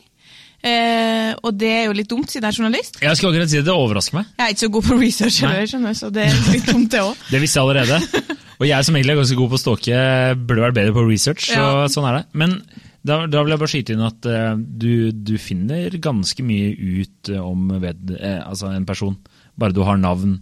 Eh, 0.62 1.32
og 1.42 1.56
det 1.58 1.70
er 1.74 1.84
jo 1.88 1.94
litt 1.98 2.10
dumt, 2.10 2.30
siden 2.30 2.46
jeg 2.46 2.54
er 2.54 2.60
journalist. 2.60 3.00
Jeg 3.02 3.18
skulle 3.18 3.32
akkurat 3.34 3.50
si 3.50 3.58
det, 3.58 3.64
det 3.66 3.74
overrasker 3.74 4.20
meg. 4.20 4.28
Jeg 4.38 4.44
er 4.44 4.54
ikke 4.54 4.62
så 4.62 4.70
god 4.76 4.86
på 4.86 4.98
research, 5.00 5.40
heller, 5.42 5.96
så 5.98 6.10
det 6.14 6.28
er 6.28 6.38
litt 6.52 6.68
dumt, 6.70 6.88
det 6.92 7.02
òg. 7.02 7.24
Det 7.32 7.40
visste 7.42 7.58
jeg 7.58 7.66
allerede. 7.66 8.38
Og 8.62 8.68
jeg 8.68 8.86
som 8.86 8.94
egentlig 8.94 9.16
er 9.16 9.20
ganske 9.24 9.38
god 9.40 9.50
på 9.50 9.58
å 9.58 9.62
stalke, 9.64 9.98
burde 10.38 10.64
vært 10.68 10.76
bedre 10.78 10.94
på 10.94 11.04
research. 11.08 11.48
Så 11.50 11.58
Ja. 11.58 11.88
sånn 11.90 12.06
er 12.06 12.20
det. 12.20 12.24
Men 12.38 12.54
da, 13.02 13.24
da 13.26 13.42
vil 13.42 13.56
jeg 13.56 13.62
bare 13.64 13.72
skyte 13.72 13.96
inn 13.96 14.04
at 14.06 14.28
uh, 14.30 14.54
du, 14.54 15.10
du 15.10 15.34
finner 15.42 15.90
ganske 15.98 16.44
mye 16.46 16.70
ut 17.02 17.32
eh, 17.34 17.42
om 17.42 17.72
ved, 17.82 18.12
eh, 18.14 18.38
altså 18.46 18.70
en 18.70 18.86
person. 18.86 19.16
Bare 19.58 19.74
du 19.74 19.82
har 19.82 19.98
navn 19.98 20.38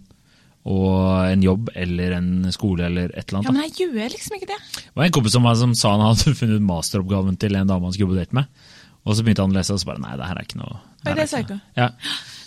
og 0.69 1.25
en 1.25 1.41
jobb 1.41 1.71
eller 1.73 2.13
en 2.19 2.27
skole 2.53 2.85
eller 2.85 3.09
et 3.17 3.25
eller 3.25 3.39
annet. 3.39 3.49
Ja, 3.49 3.55
men 3.55 3.65
jeg 3.65 3.87
gjør 3.89 4.13
liksom 4.13 4.37
ikke 4.37 4.51
det. 4.51 4.59
Det 4.77 4.93
var 4.93 5.07
en 5.07 5.15
kompis 5.17 5.33
som, 5.33 5.47
som 5.57 5.73
sa 5.73 5.95
han 5.95 6.05
hadde 6.05 6.35
funnet 6.37 6.61
masteroppgaven 6.61 7.39
til 7.41 7.57
en 7.57 7.71
dame 7.71 7.89
han 7.89 7.95
skulle 7.97 8.13
på 8.13 8.19
date 8.19 8.37
med. 8.37 8.45
Og 9.01 9.17
så 9.17 9.23
begynte 9.25 9.41
han 9.45 9.53
å 9.53 9.57
lese, 9.57 9.73
og 9.73 9.81
så 9.81 9.89
bare 9.89 10.03
nei, 10.03 10.13
det 10.19 10.27
her 10.29 10.37
er 10.37 10.45
ikke 10.45 10.61
noe 10.61 10.75
Oi, 11.01 11.15
det 11.17 11.23
er 11.25 11.39
ikke 11.41 11.55
noe. 11.55 11.63
Ja. 11.73 11.87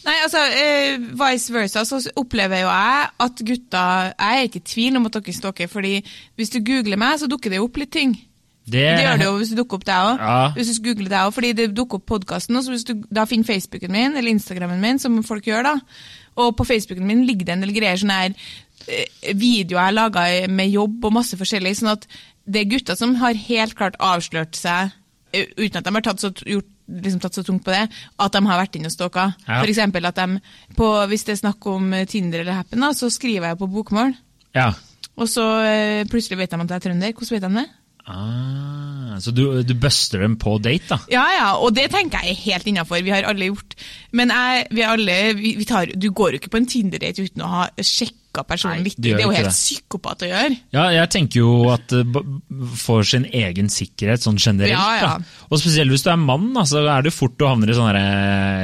Nei, 0.04 0.14
altså, 0.22 0.42
eh, 0.60 1.06
Vice 1.18 1.54
versa 1.54 1.82
så 1.88 1.98
opplever 2.20 2.60
jo 2.62 2.68
jeg 2.68 3.08
at 3.24 3.40
gutta 3.48 3.86
Jeg 4.12 4.36
er 4.44 4.46
ikke 4.46 4.60
i 4.60 4.68
tvil 4.74 5.00
om 5.00 5.08
at 5.08 5.16
dere 5.16 5.34
stalker, 5.34 5.70
fordi 5.72 5.96
hvis 6.38 6.52
du 6.54 6.60
googler 6.62 7.00
meg, 7.00 7.18
så 7.18 7.26
dukker 7.30 7.50
det 7.50 7.58
jo 7.58 7.66
opp 7.66 7.80
litt 7.80 7.92
ting. 7.94 8.14
Det, 8.64 8.80
Det 8.80 9.02
gjør 9.04 9.18
det 9.20 9.26
jo 9.26 9.32
hvis 9.40 9.50
du 9.52 9.58
dukker 9.58 9.80
opp 9.80 9.86
deg 9.88 10.10
òg. 10.10 10.20
Ja. 10.22 10.36
Hvis 10.56 10.70
du 10.76 10.84
googler 10.86 11.10
deg 11.10 11.20
også, 11.26 11.36
fordi 11.38 11.52
det 11.58 11.66
dukker 11.76 12.00
opp 12.00 12.06
podkasten, 12.08 12.56
og 12.56 12.68
hvis 12.72 12.86
du 12.88 12.94
da 13.12 13.26
finner 13.28 13.48
Facebooken 13.48 13.92
min 13.92 14.14
eller 14.16 14.32
Instagrammen 14.32 14.80
min, 14.80 15.00
som 15.02 15.18
folk 15.26 15.48
gjør, 15.48 15.66
da, 15.66 15.74
og 16.40 16.54
på 16.58 16.66
Facebooken 16.68 17.08
min 17.08 17.26
ligger 17.28 17.50
det 17.50 17.56
en 17.56 17.66
del 17.66 17.74
greier, 17.76 18.00
sånn 18.00 18.14
her 18.14 18.32
eh, 18.88 19.32
videoer 19.32 19.80
jeg 19.80 19.82
har 19.82 19.96
laga 19.98 20.24
med 20.48 20.72
jobb 20.72 21.04
og 21.04 21.16
masse 21.18 21.36
forskjellig, 21.40 21.74
sånn 21.80 21.92
at 21.92 22.08
det 22.44 22.62
er 22.62 22.70
gutter 22.72 22.96
som 22.98 23.16
har 23.20 23.36
helt 23.48 23.76
klart 23.76 23.98
avslørt 24.02 24.56
seg, 24.56 24.92
uten 25.56 25.80
at 25.80 25.86
de 25.86 25.94
har 25.96 26.04
tatt 26.06 26.22
så, 26.22 26.30
gjort, 26.46 26.68
liksom 26.88 27.22
tatt 27.22 27.38
så 27.38 27.44
tungt 27.46 27.64
på 27.66 27.74
det, 27.74 27.84
at 27.90 28.34
de 28.34 28.42
har 28.46 28.60
vært 28.60 28.78
inne 28.78 28.90
og 28.90 28.94
stalka. 28.94 29.28
Ja. 29.48 29.60
Eksempel 29.64 30.08
at 30.08 30.18
de, 30.20 30.40
på, 30.78 30.90
hvis 31.10 31.26
det 31.28 31.36
er 31.36 31.42
snakk 31.44 31.70
om 31.70 31.92
eh, 31.96 32.06
Tinder 32.10 32.44
eller 32.44 32.60
Happen, 32.60 32.84
da, 32.84 32.92
så 32.96 33.10
skriver 33.12 33.52
jeg 33.52 33.60
på 33.62 33.70
bokmål, 33.76 34.14
ja. 34.56 34.70
og 35.16 35.30
så 35.30 35.46
eh, 35.68 36.04
plutselig 36.10 36.42
vet 36.42 36.54
de 36.54 36.60
at 36.62 36.76
jeg 36.76 36.82
er 36.82 36.86
trønder. 36.88 37.16
Hvordan 37.16 37.36
vet 37.36 37.48
de 37.48 37.56
det? 37.62 37.66
Ah, 38.04 39.16
så 39.16 39.32
du, 39.32 39.62
du 39.64 39.72
buster 39.80 40.20
dem 40.20 40.34
på 40.36 40.58
date, 40.60 40.90
da? 40.90 40.98
Ja, 41.08 41.22
ja, 41.32 41.46
og 41.56 41.72
det 41.76 41.86
tenker 41.92 42.20
jeg 42.20 42.34
er 42.34 42.42
helt 42.50 42.66
innafor. 42.68 43.00
Vi 43.00 43.12
har 43.14 43.24
alle 43.30 43.46
gjort 43.48 43.78
Men 44.12 44.28
jeg, 44.34 44.66
vi 44.76 44.82
alle, 44.84 45.14
vi, 45.38 45.54
vi 45.56 45.64
tar, 45.68 45.88
du 45.88 46.10
går 46.12 46.34
jo 46.34 46.40
ikke 46.42 46.52
på 46.52 46.60
en 46.60 46.68
Tinder-date 46.68 47.24
uten 47.24 47.44
å 47.46 47.48
ha 47.48 47.62
sjekka 47.80 48.44
personen 48.44 48.82
Nei, 48.82 48.90
litt. 48.90 48.98
Det 49.00 49.14
er 49.14 49.22
jo 49.24 49.32
helt 49.32 49.48
det. 49.48 49.54
psykopat 49.56 50.26
å 50.26 50.28
gjøre. 50.28 50.58
Ja, 50.76 50.84
jeg 50.92 51.10
tenker 51.14 51.40
jo 51.40 51.54
at 51.72 51.94
eh, 51.96 52.20
for 52.82 53.08
sin 53.08 53.24
egen 53.30 53.72
sikkerhet 53.72 54.26
sånn 54.26 54.36
generelt. 54.42 54.74
Ja, 54.74 54.84
ja. 55.00 55.14
Da. 55.14 55.46
Og 55.48 55.62
spesielt 55.62 55.94
hvis 55.94 56.04
du 56.04 56.12
er 56.12 56.20
mann, 56.20 56.50
så 56.68 56.84
er 56.84 57.06
det 57.06 57.12
jo 57.14 57.16
fort 57.22 57.38
du 57.40 57.46
havner 57.48 57.72
i 57.72 57.78
sånn 57.78 57.88
herre 57.88 58.04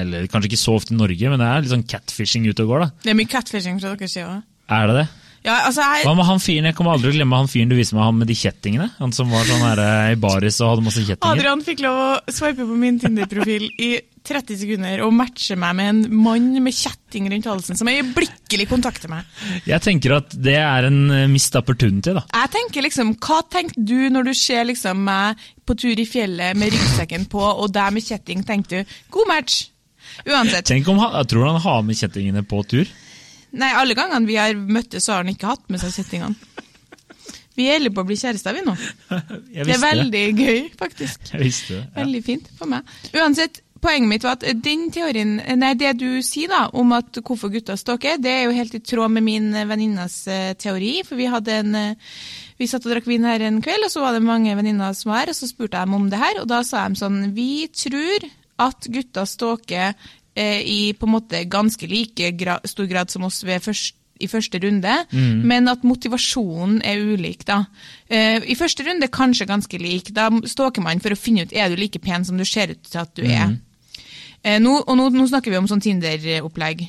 Eller 0.02 0.28
kanskje 0.28 0.52
ikke 0.52 0.60
så 0.66 0.76
ofte 0.76 0.92
i 0.92 1.00
Norge, 1.00 1.32
men 1.32 1.40
det 1.40 1.48
er 1.48 1.64
litt 1.64 1.72
sånn 1.72 1.88
catfishing 1.88 2.44
ute 2.50 2.68
og 2.68 2.74
går, 2.74 2.84
da. 2.84 2.92
Det 3.06 3.14
er 3.14 3.20
mye 3.22 3.32
catfishing 3.38 3.80
fra 3.80 3.96
deres 3.96 4.18
side 4.18 4.28
òg. 4.28 4.44
Er 4.70 4.90
det 4.92 5.00
det? 5.00 5.08
Ja, 5.44 5.56
altså, 5.66 5.84
jeg, 5.84 6.04
Hva 6.04 6.14
med 6.16 6.28
han 6.28 6.40
fyren? 6.42 6.68
Jeg 6.68 6.76
kommer 6.78 6.94
aldri 6.94 7.08
til 7.10 7.16
å 7.16 7.18
glemme 7.20 7.40
han 7.40 7.50
fyren 7.50 7.70
du 7.72 7.76
viste 7.78 7.96
meg, 7.96 8.06
han 8.08 8.18
med 8.20 8.28
de 8.28 8.36
kjettingene. 8.36 8.90
Han 9.00 9.12
som 9.16 9.30
var 9.32 9.46
sånn 9.48 9.64
her 9.64 9.82
eh, 9.84 10.12
i 10.14 10.20
baris 10.20 10.60
og 10.60 10.74
hadde 10.74 10.86
masse 10.86 11.04
kjettinger. 11.04 11.36
Adrian 11.36 11.64
fikk 11.64 11.84
lov 11.84 12.00
å 12.00 12.34
swipe 12.34 12.66
på 12.68 12.78
min 12.80 13.00
Tinder-profil 13.00 13.68
i 13.80 13.90
30 14.26 14.58
sekunder 14.60 15.00
og 15.00 15.14
matche 15.16 15.56
meg 15.56 15.76
med 15.78 15.90
en 15.94 16.00
mann 16.20 16.50
med 16.60 16.76
kjetting 16.76 17.30
rundt 17.32 17.48
halsen 17.48 17.78
som 17.78 17.88
øyeblikkelig 17.88 18.66
kontakter 18.68 19.08
meg. 19.08 19.24
Jeg 19.64 19.80
tenker 19.80 20.18
at 20.18 20.36
det 20.36 20.58
er 20.60 20.90
en 20.90 21.00
mist 21.32 21.50
missed 21.50 21.56
opportunity, 21.56 22.12
da. 22.14 22.22
Jeg 22.36 22.52
tenker 22.54 22.84
liksom, 22.84 23.14
Hva 23.16 23.40
tenker 23.48 23.80
du 23.80 24.10
når 24.12 24.30
du 24.30 24.34
ser 24.36 24.64
liksom 24.68 25.04
meg 25.08 25.40
på 25.66 25.76
tur 25.78 25.98
i 25.98 26.06
fjellet 26.06 26.58
med 26.58 26.74
ryggsekken 26.74 27.26
på, 27.30 27.40
og 27.40 27.72
deg 27.72 27.94
med 27.96 28.04
kjetting? 28.06 28.44
Tenker 28.46 28.82
du 28.82 28.96
god 29.10 29.30
match? 29.30 29.62
Uansett. 30.26 30.66
Tenk 30.68 30.88
om 30.90 30.98
han, 31.00 31.14
jeg 31.20 31.30
tror 31.32 31.48
han 31.48 31.62
har 31.62 31.82
med 31.86 31.98
kjettingene 31.98 32.44
på 32.46 32.62
tur. 32.68 32.88
Nei, 33.52 33.70
alle 33.74 33.96
gangene 33.98 34.28
vi 34.28 34.36
har 34.38 34.54
møttes, 34.54 35.06
så 35.06 35.16
har 35.16 35.24
han 35.24 35.32
ikke 35.32 35.50
hatt 35.50 35.64
med 35.72 35.82
seg 35.82 35.94
kjettingene. 35.96 36.50
Vi 37.58 37.66
gjelder 37.66 37.92
på 37.92 38.04
å 38.04 38.08
bli 38.08 38.16
kjærester, 38.16 38.54
vi 38.56 38.62
nå. 38.64 38.76
Det 39.54 39.66
er 39.74 39.82
veldig 39.82 40.10
det. 40.12 40.46
gøy, 40.46 40.60
faktisk. 40.78 41.32
Jeg 41.32 41.42
visste 41.42 41.74
det. 41.74 41.82
Ja. 41.82 41.96
Veldig 41.98 42.22
fint 42.24 42.46
for 42.56 42.70
meg. 42.70 42.94
Uansett, 43.12 43.60
poenget 43.82 44.12
mitt 44.12 44.24
var 44.24 44.38
at 44.38 44.46
den 44.64 44.86
teorien, 44.94 45.34
nei, 45.58 45.72
det 45.80 45.96
du 46.00 46.22
sier 46.24 46.52
da, 46.52 46.62
om 46.78 46.94
at 46.96 47.20
hvorfor 47.20 47.52
gutter 47.52 47.76
stalker, 47.80 48.20
det 48.22 48.32
er 48.32 48.46
jo 48.46 48.54
helt 48.56 48.76
i 48.78 48.82
tråd 48.84 49.12
med 49.16 49.26
min 49.26 49.50
venninnas 49.52 50.22
eh, 50.30 50.52
teori. 50.60 51.00
For 51.08 51.20
vi 51.20 51.28
hadde 51.32 51.58
en 51.64 51.76
eh, 51.80 52.14
vi 52.60 52.68
satt 52.68 52.84
og 52.84 52.92
drakk 52.92 53.06
vin 53.08 53.24
her 53.24 53.40
en 53.46 53.62
kveld, 53.64 53.86
og 53.86 53.92
så 53.92 54.02
var 54.04 54.12
det 54.12 54.24
mange 54.24 54.52
venninner 54.56 54.92
som 54.96 55.14
var 55.14 55.22
her, 55.22 55.32
og 55.32 55.38
så 55.38 55.48
spurte 55.48 55.80
jeg 55.80 55.88
dem 55.88 55.96
om 55.96 56.10
det 56.12 56.20
her, 56.20 56.42
og 56.42 56.48
da 56.50 56.60
sa 56.66 56.84
de 56.84 57.00
sånn 57.00 57.30
Vi 57.32 57.64
tror 57.72 58.26
at 58.60 58.88
gutter 58.92 59.24
stalker 59.24 60.10
i 60.64 60.92
på 60.92 61.06
en 61.06 61.14
måte 61.14 61.44
ganske 61.50 61.86
like 61.90 62.32
gra 62.38 62.58
stor 62.64 62.86
grad 62.90 63.10
som 63.10 63.24
oss 63.28 63.42
først, 63.44 63.94
i 64.20 64.28
første 64.28 64.58
runde, 64.60 64.94
men 65.48 65.68
at 65.68 65.82
motivasjonen 65.82 66.82
er 66.84 67.00
ulik. 67.00 67.44
da. 67.46 67.64
Eh, 68.08 68.42
I 68.44 68.54
første 68.54 68.84
runde 68.84 69.08
kanskje 69.08 69.46
ganske 69.48 69.78
lik. 69.80 70.10
Da 70.12 70.28
stalker 70.44 70.82
man 70.82 71.00
for 71.00 71.10
å 71.10 71.16
finne 71.16 71.42
ut 71.46 71.52
er 71.52 71.70
du 71.70 71.76
like 71.76 71.98
pen 71.98 72.24
som 72.24 72.36
du 72.36 72.44
ser 72.44 72.70
ut 72.74 72.82
til 72.84 73.00
at 73.00 73.14
du 73.16 73.22
er. 73.24 73.56
Eh, 74.44 74.58
nå, 74.60 74.82
og 74.86 74.96
nå, 74.96 75.08
nå 75.10 75.26
snakker 75.28 75.50
vi 75.50 75.56
om 75.56 75.66
sånn 75.68 75.80
Tinder-opplegg. 75.80 76.86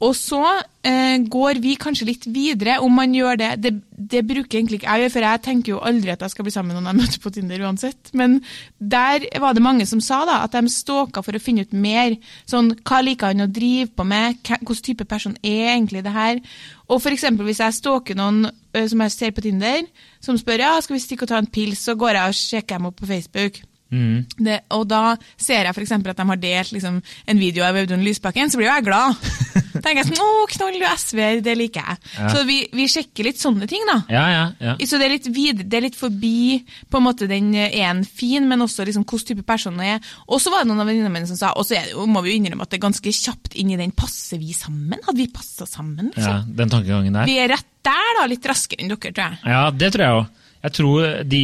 Og 0.00 0.14
så 0.16 0.40
eh, 0.86 1.20
går 1.28 1.58
vi 1.60 1.74
kanskje 1.76 2.06
litt 2.08 2.22
videre, 2.32 2.78
om 2.80 2.94
man 2.96 3.12
gjør 3.12 3.36
det. 3.36 3.50
det. 3.60 3.72
Det 4.10 4.22
bruker 4.24 4.58
egentlig 4.58 4.78
ikke 4.80 4.88
jeg 4.88 5.04
gjøre, 5.04 5.12
for 5.12 5.26
jeg 5.26 5.42
tenker 5.44 5.72
jo 5.74 5.82
aldri 5.90 6.14
at 6.14 6.22
jeg 6.24 6.32
skal 6.32 6.46
bli 6.46 6.54
sammen 6.54 6.72
med 6.72 6.80
noen 6.80 6.88
jeg 6.94 7.00
møter 7.02 7.20
på 7.20 7.32
Tinder 7.34 7.64
uansett. 7.68 8.12
Men 8.16 8.38
der 8.80 9.26
var 9.44 9.56
det 9.56 9.64
mange 9.64 9.84
som 9.86 10.00
sa 10.00 10.22
da, 10.24 10.40
at 10.46 10.56
de 10.56 10.72
stalka 10.72 11.20
for 11.26 11.36
å 11.36 11.42
finne 11.42 11.66
ut 11.68 11.76
mer. 11.76 12.16
Sånn, 12.48 12.72
hva 12.80 13.02
liker 13.04 13.34
han 13.34 13.44
å 13.44 13.50
drive 13.52 13.90
på 13.92 14.08
med? 14.08 14.40
Hvilken 14.48 14.84
type 14.88 15.04
person 15.10 15.36
er 15.44 15.74
egentlig 15.74 16.04
det 16.06 16.16
her? 16.16 16.40
Og 16.88 17.04
eksempel 17.12 17.46
hvis 17.46 17.60
jeg 17.60 17.76
stalker 17.76 18.16
noen 18.18 18.46
ø, 18.48 18.86
som 18.88 19.04
jeg 19.04 19.14
ser 19.14 19.36
på 19.36 19.44
Tinder, 19.44 19.84
som 20.24 20.38
spør 20.40 20.64
ja, 20.64 20.72
skal 20.80 20.96
vi 20.96 21.04
stikke 21.04 21.28
og 21.28 21.34
ta 21.34 21.42
en 21.42 21.50
pils, 21.50 21.84
så 21.84 21.94
går 21.94 22.16
jeg 22.16 22.32
og 22.32 22.40
sjekker 22.40 22.80
dem 22.80 22.88
opp 22.88 22.98
på 23.02 23.10
Facebook. 23.12 23.60
Mm. 23.90 24.26
Det, 24.38 24.60
og 24.76 24.86
da 24.90 25.16
ser 25.36 25.66
jeg 25.66 25.74
f.eks. 25.74 25.92
at 25.98 26.22
de 26.22 26.28
har 26.32 26.42
delt 26.42 26.74
liksom, 26.76 27.00
en 27.02 27.40
video 27.40 27.66
av 27.66 27.78
Audun 27.80 28.04
Lysbakken, 28.06 28.50
så 28.50 28.60
blir 28.60 28.70
jo 28.70 28.76
jeg 28.76 28.86
glad. 28.86 29.30
tenker 29.80 30.02
jeg 30.02 30.08
sånn, 30.10 30.22
å, 30.22 30.46
knoll 30.50 30.78
du 30.80 30.86
SV-er, 30.86 31.40
det 31.44 31.54
liker 31.58 31.84
jeg. 31.84 32.00
Ja. 32.16 32.30
Så 32.32 32.44
vi, 32.48 32.58
vi 32.76 32.86
sjekker 32.90 33.26
litt 33.26 33.40
sånne 33.40 33.68
ting, 33.70 33.84
da. 33.88 33.98
Ja, 34.12 34.24
ja, 34.32 34.44
ja. 34.62 34.76
Så 34.86 35.00
det 35.00 35.08
er 35.08 35.14
litt 35.14 35.28
videre, 35.30 35.66
det 35.66 35.78
er 35.78 35.86
litt 35.88 35.98
forbi 35.98 36.60
på 36.90 37.00
en 37.00 37.06
måte 37.06 37.28
den 37.30 37.52
en 37.54 38.02
fin, 38.06 38.46
men 38.48 38.66
også 38.66 38.86
liksom 38.88 39.06
hvilken 39.06 39.28
type 39.30 39.46
person 39.46 39.78
det 39.80 39.94
er. 39.96 40.10
Og 40.28 40.42
så 40.42 40.52
var 40.52 40.64
det 40.64 40.70
noen 40.70 40.82
av 40.84 40.90
venninnene 40.90 41.12
mine 41.12 41.30
som 41.30 41.38
sa, 41.38 41.52
og 41.56 41.66
så 41.68 41.78
er 41.78 41.90
det 41.90 42.08
må 42.10 42.22
vi 42.24 42.34
jo 42.34 42.40
innrømme 42.40 42.66
at 42.66 42.72
det 42.72 42.80
er 42.80 42.86
ganske 42.86 43.14
kjapt 43.14 43.56
inn 43.60 43.72
i 43.74 43.78
den 43.80 43.94
passer 43.96 44.40
vi 44.40 44.54
sammen? 44.56 45.00
Hadde 45.06 45.20
vi 45.20 45.30
passa 45.32 45.68
sammen? 45.68 46.12
ja. 46.14 46.18
Liksom? 46.18 46.54
Den 46.60 46.72
tankegangen 46.72 47.16
der. 47.20 47.28
Vi 47.30 47.38
er 47.40 47.52
rett 47.54 47.66
der, 47.86 48.12
da, 48.18 48.26
litt 48.28 48.44
raskere 48.44 48.84
enn 48.84 48.92
dere, 48.92 49.12
tror 49.14 49.24
jeg. 49.24 49.40
Ja, 49.48 49.64
det 49.72 49.94
tror 49.94 50.04
jeg 50.04 50.20
òg. 50.20 50.39
Jeg 50.60 50.76
tror 50.76 51.22
de 51.24 51.42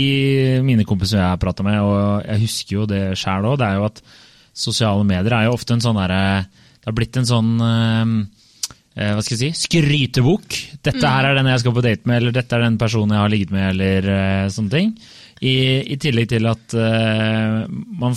mine 0.67 0.85
kompiser 0.89 1.21
jeg 1.23 1.33
har 1.33 1.41
prata 1.41 1.65
med, 1.65 1.81
og 1.81 2.27
jeg 2.27 2.43
husker 2.45 2.77
jo 2.77 2.87
det 2.91 3.03
sjæl 3.17 3.49
òg, 3.49 3.59
det 3.61 3.69
er 3.69 3.79
jo 3.81 3.87
at 3.89 4.03
sosiale 4.57 5.05
medier 5.09 5.37
er 5.37 5.47
jo 5.49 5.57
ofte 5.57 5.77
en 5.77 5.85
sånn 5.85 5.99
derre 6.01 6.47
Det 6.47 6.89
har 6.89 6.97
blitt 6.97 7.19
en 7.21 7.29
sånn 7.29 7.53
eh, 7.61 8.15
eh, 8.97 9.13
hva 9.17 9.25
skal 9.25 9.37
jeg 9.37 9.57
si, 9.57 9.67
skrytebok. 9.67 10.59
Dette 10.87 11.13
her 11.13 11.29
er 11.29 11.39
den 11.39 11.51
jeg 11.51 11.65
skal 11.65 11.77
på 11.77 11.85
date 11.85 12.09
med, 12.09 12.21
eller 12.21 12.37
dette 12.37 12.57
er 12.57 12.67
den 12.67 12.81
personen 12.81 13.17
jeg 13.17 13.25
har 13.25 13.33
ligget 13.33 13.55
med, 13.55 13.69
eller 13.75 14.11
eh, 14.17 14.49
sånne 14.55 14.75
ting. 14.77 14.93
I, 15.45 15.55
I 15.93 15.99
tillegg 16.01 16.31
til 16.31 16.47
at 16.49 16.73
uh, 16.73 17.67
man, 17.69 18.15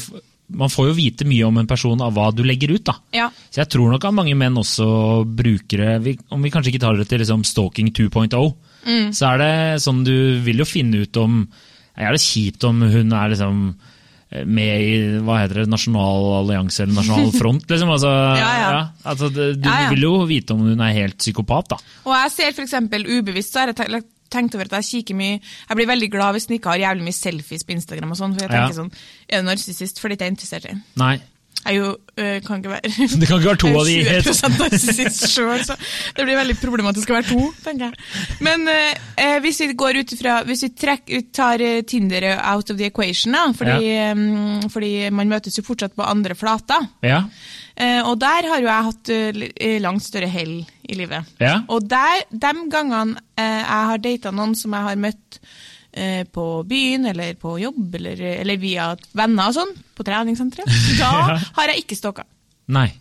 man 0.55 0.71
får 0.71 0.85
jo 0.87 0.95
vite 0.95 1.25
mye 1.27 1.49
om 1.49 1.57
en 1.59 1.67
person 1.67 1.99
av 1.99 2.13
hva 2.15 2.29
du 2.31 2.45
legger 2.47 2.71
ut. 2.77 2.85
da. 2.87 2.95
Ja. 3.15 3.27
Så 3.51 3.59
jeg 3.59 3.71
tror 3.73 3.91
nok 3.91 4.07
at 4.07 4.15
mange 4.15 4.37
menn 4.39 4.55
også 4.59 4.87
bruker 5.27 5.83
det, 5.83 6.15
om 6.31 6.45
vi 6.45 6.51
kanskje 6.53 6.71
ikke 6.71 6.85
tar 6.85 6.95
det 6.95 7.09
til 7.09 7.19
liksom 7.19 7.43
stalking 7.47 7.91
2.0, 7.91 8.31
så 9.13 9.33
er 9.33 9.37
det 9.41 9.81
sånn 9.83 10.03
du 10.07 10.39
vil 10.45 10.57
jo 10.63 10.65
finne 10.65 11.01
ut 11.03 11.17
om 11.17 11.47
Er 11.99 12.11
det 12.15 12.21
kjipt 12.23 12.63
om 12.63 12.79
hun 12.81 13.11
er 13.11 13.29
liksom 13.33 13.57
eh, 14.31 14.45
med 14.45 14.81
i 14.81 15.19
hva 15.19 15.41
heter 15.41 15.61
det, 15.63 15.69
Nasjonal 15.69 16.29
allianse 16.39 16.83
eller 16.83 16.93
Nasjonal 17.01 17.31
front? 17.41 17.65
liksom, 17.69 17.89
altså, 17.91 18.11
Ja, 18.39 18.51
ja. 18.61 18.87
altså, 19.03 19.29
det, 19.29 19.49
du 19.61 19.67
Ja, 19.69 19.81
ja. 19.83 19.89
vil 19.89 20.05
jo 20.07 20.13
vite 20.29 20.53
om 20.55 20.59
hun 20.63 20.79
er 20.79 20.93
helt 20.95 21.17
psykopat, 21.19 21.69
da. 21.73 21.77
Og 22.05 22.13
jeg 22.15 22.31
ser 22.37 22.63
eksempel 22.63 23.03
ubevisst, 23.09 23.51
så 23.53 23.65
har 23.65 23.73
jeg 23.73 24.03
tenkt 24.29 24.53
over 24.55 24.65
at 24.69 24.77
jeg 24.79 24.85
kikker 25.03 25.15
mye 25.17 25.39
Jeg 25.41 25.75
blir 25.75 25.87
veldig 25.89 26.09
glad 26.13 26.35
hvis 26.37 26.45
den 26.47 26.59
ikke 26.59 26.69
har 26.69 26.77
jævlig 26.85 27.03
mye 27.09 27.17
selfies 27.17 27.63
på 27.65 27.73
Instagram 27.75 28.11
og 28.13 28.17
sånn, 28.21 28.33
for 28.37 28.45
jeg 28.45 28.51
Ja. 28.53 28.67
tenker 28.67 28.77
sånn 28.77 28.91
Er 29.27 29.41
du 29.41 29.47
narsissist? 29.49 29.99
fordi 29.99 30.15
det 30.15 30.21
er 30.21 30.29
jeg 30.31 30.37
interessert 30.37 30.65
i. 30.71 30.75
Nei. 31.01 31.19
Er 31.67 31.75
jo 31.75 31.87
øh, 31.91 32.37
kan 32.45 32.61
ikke 32.61 32.71
være 32.71 32.89
Det 33.19 33.27
kan 33.27 33.41
ikke 33.41 33.49
være 33.49 33.59
to 33.59 33.71
av 33.75 33.85
de. 33.85 33.95
helt. 34.07 34.27
er 34.27 34.31
jo 34.31 34.33
20 34.33 34.59
narsissist 34.61 35.25
sjøl, 35.33 35.59
så 35.67 35.75
det 36.15 36.25
blir 36.25 36.39
veldig 36.39 36.55
problematisk 36.61 37.11
å 37.11 37.17
være 37.17 37.27
to, 37.27 37.49
tenker 37.65 37.89
jeg. 37.89 38.37
Men 38.47 38.63
øh, 38.71 38.93
eh, 39.19 39.35
hvis 39.43 39.59
vi 39.65 39.67
går 39.83 39.99
ut 39.99 40.13
ifra 40.15 40.37
Hvis 40.47 40.63
vi 40.65 40.69
trekker, 40.85 41.25
tar 41.35 41.61
eh, 41.65 41.81
Tinder 41.83 42.29
out 42.39 42.71
of 42.71 42.79
the 42.79 42.87
equation, 42.87 43.35
da, 43.35 43.43
fordi, 43.55 43.91
eh, 43.91 44.69
fordi 44.71 44.93
man 45.11 45.31
møtes 45.35 45.59
jo 45.59 45.65
fortsatt 45.67 45.97
på 45.99 46.07
andre 46.07 46.37
flater. 46.39 46.87
Ja. 47.05 47.25
Eh, 47.79 48.01
og 48.07 48.17
der 48.23 48.47
har 48.49 48.59
jo 48.63 48.67
jeg 48.71 48.87
hatt 48.89 49.11
eh, 49.15 49.47
eh, 49.55 49.77
langt 49.83 50.03
større 50.03 50.31
hell 50.31 50.61
i 50.89 50.97
livet. 50.97 51.27
Ja. 51.43 51.59
Og 51.71 51.85
der, 51.91 52.23
de 52.31 52.53
gangene 52.71 53.19
eh, 53.39 53.61
jeg 53.61 53.89
har 53.91 54.01
data 54.03 54.31
noen 54.35 54.55
som 54.57 54.73
jeg 54.75 54.87
har 54.87 54.99
møtt 54.99 55.39
eh, 55.39 55.59
på 56.31 56.43
byen 56.69 57.09
eller 57.09 57.33
på 57.39 57.55
jobb 57.59 57.95
eller, 57.97 58.19
eller 58.43 58.59
via 58.61 58.91
venner 59.17 59.49
og 59.49 59.55
sånn, 59.57 59.71
på 59.97 60.05
treningssenteret, 60.05 60.69
da 60.99 61.11
har 61.57 61.71
jeg 61.71 61.83
ikke 61.83 61.97
stalka. 61.97 62.27
Nei. 62.69 62.91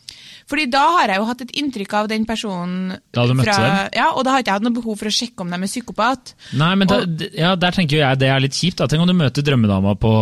Fordi 0.49 0.65
da 0.73 0.83
har 0.97 1.13
jeg 1.13 1.21
jo 1.21 1.27
hatt 1.29 1.43
et 1.45 1.51
inntrykk 1.61 1.95
av 1.99 2.07
den 2.09 2.25
personen 2.29 2.95
Da 3.13 3.27
du 3.29 3.35
møtte 3.37 3.53
dem? 3.53 3.81
Ja, 3.99 4.09
og 4.15 4.25
da 4.25 4.33
har 4.33 4.43
ikke 4.43 4.55
jeg 4.55 4.61
hatt 4.63 4.65
noe 4.65 4.77
behov 4.79 4.97
for 5.01 5.11
å 5.11 5.13
sjekke 5.13 5.45
om 5.45 5.51
de 5.53 5.59
er 5.59 5.69
psykopat. 5.69 6.33
Nei, 6.57 6.71
men 6.81 6.89
da, 6.89 7.03
ja, 7.37 7.51
der 7.61 7.77
tenker 7.77 8.01
jeg 8.01 8.21
det 8.23 8.31
er 8.33 8.41
litt 8.41 8.57
kjipt. 8.57 8.79
da. 8.81 8.89
Tenk 8.89 9.05
om 9.05 9.11
du 9.11 9.17
møter 9.19 9.45
drømmedama 9.45 9.93
på 10.01 10.13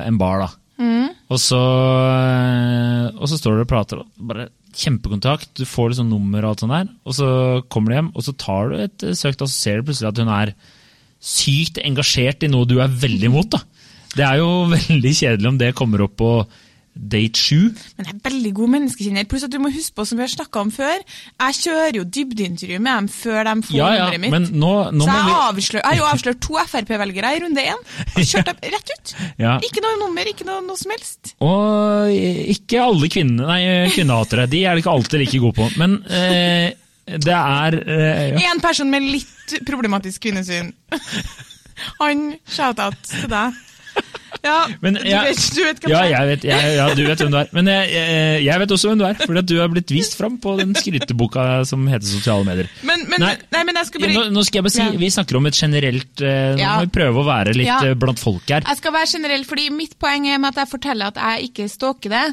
en 0.00 0.20
bar, 0.20 0.46
da. 0.46 0.48
Mm. 0.80 1.10
Og, 1.28 1.40
så, 1.42 1.60
eh, 1.60 3.04
og 3.16 3.28
så 3.28 3.38
står 3.40 3.58
du 3.58 3.66
og 3.66 3.70
prater, 3.70 4.00
og 4.00 4.28
bare 4.32 4.48
kjempekontakt, 4.76 5.54
du 5.56 5.64
får 5.68 5.92
liksom 5.92 6.08
nummer 6.12 6.44
og 6.44 6.54
alt 6.54 6.64
sånt 6.64 6.74
der. 6.76 6.90
Og 7.04 7.16
så 7.16 7.28
kommer 7.72 7.92
du 7.92 7.98
hjem, 7.98 8.10
og 8.14 8.24
så 8.24 8.36
tar 8.40 8.72
du 8.72 8.80
et 8.80 9.06
eh, 9.08 9.16
søk, 9.16 9.36
og 9.40 9.48
så 9.48 9.52
ser 9.52 9.80
du 9.80 9.90
plutselig 9.90 10.10
at 10.12 10.24
hun 10.24 10.32
er 10.32 10.54
sykt 11.20 11.80
engasjert 11.82 12.44
i 12.46 12.52
noe 12.52 12.68
du 12.68 12.78
er 12.82 12.88
veldig 12.92 13.30
imot. 13.32 13.50
da. 13.56 13.62
Det 14.16 14.24
er 14.24 14.38
jo 14.42 14.52
veldig 14.76 15.16
kjedelig 15.22 15.48
om 15.54 15.58
det 15.60 15.74
kommer 15.78 16.06
opp 16.06 16.16
på 16.20 16.30
date 16.96 17.36
sju. 17.36 17.74
Men 17.98 18.06
jeg 18.08 18.14
er 18.14 18.20
veldig 18.24 18.50
god 18.56 18.70
menneskekjenner. 18.72 19.26
Pluss 19.28 19.42
at 19.44 19.52
du 19.52 19.58
må 19.60 19.68
huske 19.68 19.92
på, 19.98 20.06
som 20.08 20.16
vi 20.16 20.22
har 20.24 20.30
snakka 20.32 20.62
om 20.64 20.70
før, 20.72 21.02
jeg 21.42 21.56
kjører 21.58 21.98
jo 21.98 22.04
dybdeintervju 22.08 22.78
med 22.80 22.88
dem 23.02 23.08
før 23.12 23.42
de 23.50 23.52
får 23.66 23.76
Ja, 23.76 23.88
ja, 23.92 24.06
nummeret 24.06 24.22
mitt. 24.22 24.32
men 24.32 24.46
nå, 24.62 24.70
nå 24.96 25.04
så 25.04 25.10
jeg, 25.12 25.26
vi 25.26 25.34
avslør, 25.42 25.82
jeg 25.82 25.90
har 25.90 25.98
jo 26.00 26.06
avslørt 26.08 26.40
to 26.46 26.56
Frp-velgere 26.72 27.34
i 27.36 27.42
runde 27.44 27.66
én. 27.68 27.84
Kjørt 28.30 28.48
dem 28.48 28.72
rett 28.78 28.94
ut. 28.94 29.12
Ja. 29.44 29.58
Ikke 29.68 29.84
noe 29.84 30.00
nummer, 30.06 30.32
ikke 30.32 30.48
noe, 30.48 30.64
noe 30.64 30.80
som 30.80 30.94
helst. 30.96 31.34
Og 31.44 32.16
ikke 32.56 32.80
alle 32.86 33.12
kvinner, 33.12 33.44
nei, 33.52 33.60
kvinnehatere. 33.92 34.48
De 34.56 34.64
er 34.64 34.72
det 34.80 34.86
ikke 34.86 34.96
alltid 34.96 35.20
like 35.26 35.42
gode 35.44 35.58
på. 35.60 35.68
Men 35.76 35.98
eh, 36.08 36.70
det 37.06 37.36
er 37.36 37.78
eh, 37.86 38.32
ja. 38.34 38.50
Én 38.50 38.62
person 38.62 38.90
med 38.90 39.06
litt 39.06 39.58
problematisk 39.68 40.26
kvinnesyn. 40.26 40.72
Han 42.00 42.32
shout-out 42.50 42.98
til 43.06 43.30
deg. 43.30 43.62
Ja, 44.44 44.66
Men 44.82 44.98
du, 44.98 45.00
vet, 45.02 45.38
du 45.56 45.60
vet 45.64 45.78
hvem 45.80 45.90
Ja, 45.90 46.02
jeg 46.10 46.28
vet, 46.28 46.44
jeg, 46.46 46.72
ja, 46.76 46.86
du 46.94 47.00
vet 47.06 47.22
hvem 47.22 47.32
du 47.32 47.38
er. 47.40 47.48
Men 47.56 47.70
jeg, 47.70 47.88
jeg, 47.94 48.42
jeg 48.44 48.62
vet 48.62 48.74
også 48.76 48.90
hvem 48.90 49.00
du 49.00 49.04
er, 49.08 49.16
fordi 49.22 49.42
du 49.48 49.54
har 49.58 49.70
blitt 49.72 49.92
vist 49.94 50.16
fram 50.18 50.36
på 50.42 50.54
den 50.60 50.74
skryteboka 50.76 51.46
som 51.68 51.86
heter 51.90 52.06
sosiale 52.10 52.46
medier. 52.46 52.68
Men, 52.86 53.06
men, 53.10 53.24
Nei. 53.24 53.32
nei. 53.54 53.62
men 53.66 53.80
jeg 53.80 53.88
skal 53.88 54.04
bare 54.04 54.14
Nå, 54.18 54.24
nå 54.36 54.44
skal 54.46 54.60
jeg 54.60 54.66
bare 54.68 54.76
si, 54.76 54.82
Ja. 54.84 55.00
Vi 55.00 55.10
snakker 55.16 55.40
om 55.40 55.48
et 55.50 55.58
generelt 55.58 56.22
eh, 56.22 56.52
Nå 56.58 56.68
må 56.68 56.86
vi 56.86 56.92
prøve 56.98 57.22
å 57.22 57.26
være 57.26 57.56
litt 57.56 57.72
eh, 57.88 57.96
blant 57.98 58.22
folk 58.22 58.52
her. 58.52 58.66
Jeg 58.68 58.82
skal 58.82 58.96
være 58.98 59.12
generell, 59.16 59.46
fordi 59.48 59.68
Mitt 59.74 59.96
poeng 60.02 60.28
er 60.30 60.40
med 60.42 60.52
at 60.52 60.64
jeg 60.64 60.72
forteller 60.76 61.14
at 61.14 61.22
jeg 61.22 61.50
ikke 61.50 61.68
stalker 61.72 62.16
det, 62.16 62.24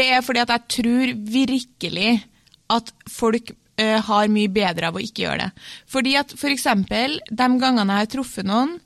det 0.00 0.08
er 0.16 0.24
fordi 0.24 0.46
at 0.46 0.56
jeg 0.56 0.68
tror 0.78 1.16
virkelig 1.36 2.12
at 2.72 2.94
folk 3.12 3.52
eh, 3.80 3.98
har 4.04 4.32
mye 4.32 4.50
bedre 4.52 4.90
av 4.90 4.98
å 4.98 5.02
ikke 5.02 5.26
gjøre 5.26 5.46
det. 5.46 5.68
Fordi 5.90 6.16
at 6.20 6.34
for 6.38 6.52
eksempel, 6.52 7.18
de 7.30 7.48
gangene 7.62 7.98
jeg 7.98 8.06
har 8.06 8.12
truffet 8.16 8.48
noen 8.48 8.76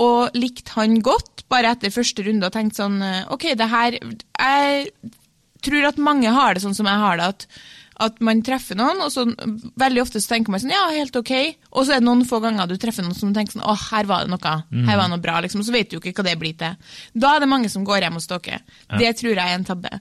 og 0.00 0.36
likt 0.38 0.72
han 0.76 1.00
godt, 1.04 1.44
bare 1.50 1.74
etter 1.74 1.92
første 1.92 2.24
runde 2.24 2.46
og 2.46 2.54
tenkt 2.54 2.78
sånn 2.78 3.00
eh, 3.04 3.24
OK, 3.34 3.50
det 3.58 3.68
her 3.68 3.98
Jeg 3.98 4.86
tror 5.60 5.90
at 5.90 6.00
mange 6.00 6.30
har 6.32 6.54
det 6.54 6.62
sånn 6.64 6.76
som 6.76 6.88
jeg 6.88 7.02
har 7.02 7.20
det, 7.20 7.28
at, 7.34 7.60
at 8.00 8.20
man 8.24 8.42
treffer 8.46 8.78
noen, 8.78 9.02
og 9.04 9.10
så 9.12 9.26
veldig 9.80 10.02
ofte 10.02 10.22
så 10.22 10.34
tenker 10.34 10.54
man 10.54 10.62
sånn, 10.62 10.74
ja, 10.74 10.84
helt 10.94 11.16
ok, 11.16 11.32
og 11.70 11.86
så 11.86 11.96
er 11.96 12.02
det 12.02 12.08
noen 12.08 12.24
få 12.28 12.40
ganger 12.44 12.70
du 12.70 12.76
treffer 12.80 13.04
noen 13.04 13.16
som 13.16 13.32
tenker 13.36 13.58
sånn, 13.58 13.66
å, 13.66 13.74
her 13.90 14.08
var 14.10 14.24
det 14.24 14.32
noe, 14.32 14.54
her 14.88 14.98
var 14.98 15.06
det 15.06 15.14
noe 15.14 15.24
bra, 15.24 15.38
liksom, 15.44 15.64
så 15.66 15.74
vet 15.74 15.90
du 15.90 15.98
jo 15.98 16.02
ikke 16.02 16.20
hva 16.20 16.28
det 16.30 16.36
blir 16.40 16.56
til. 16.60 16.92
Da 17.12 17.34
er 17.34 17.44
det 17.44 17.50
mange 17.50 17.72
som 17.72 17.84
går 17.86 18.06
hjem 18.06 18.20
og 18.20 18.24
stalker. 18.24 18.62
Det 19.00 19.10
tror 19.18 19.32
jeg 19.32 19.42
er 19.44 19.58
en 19.58 19.66
tabbe. 19.66 19.92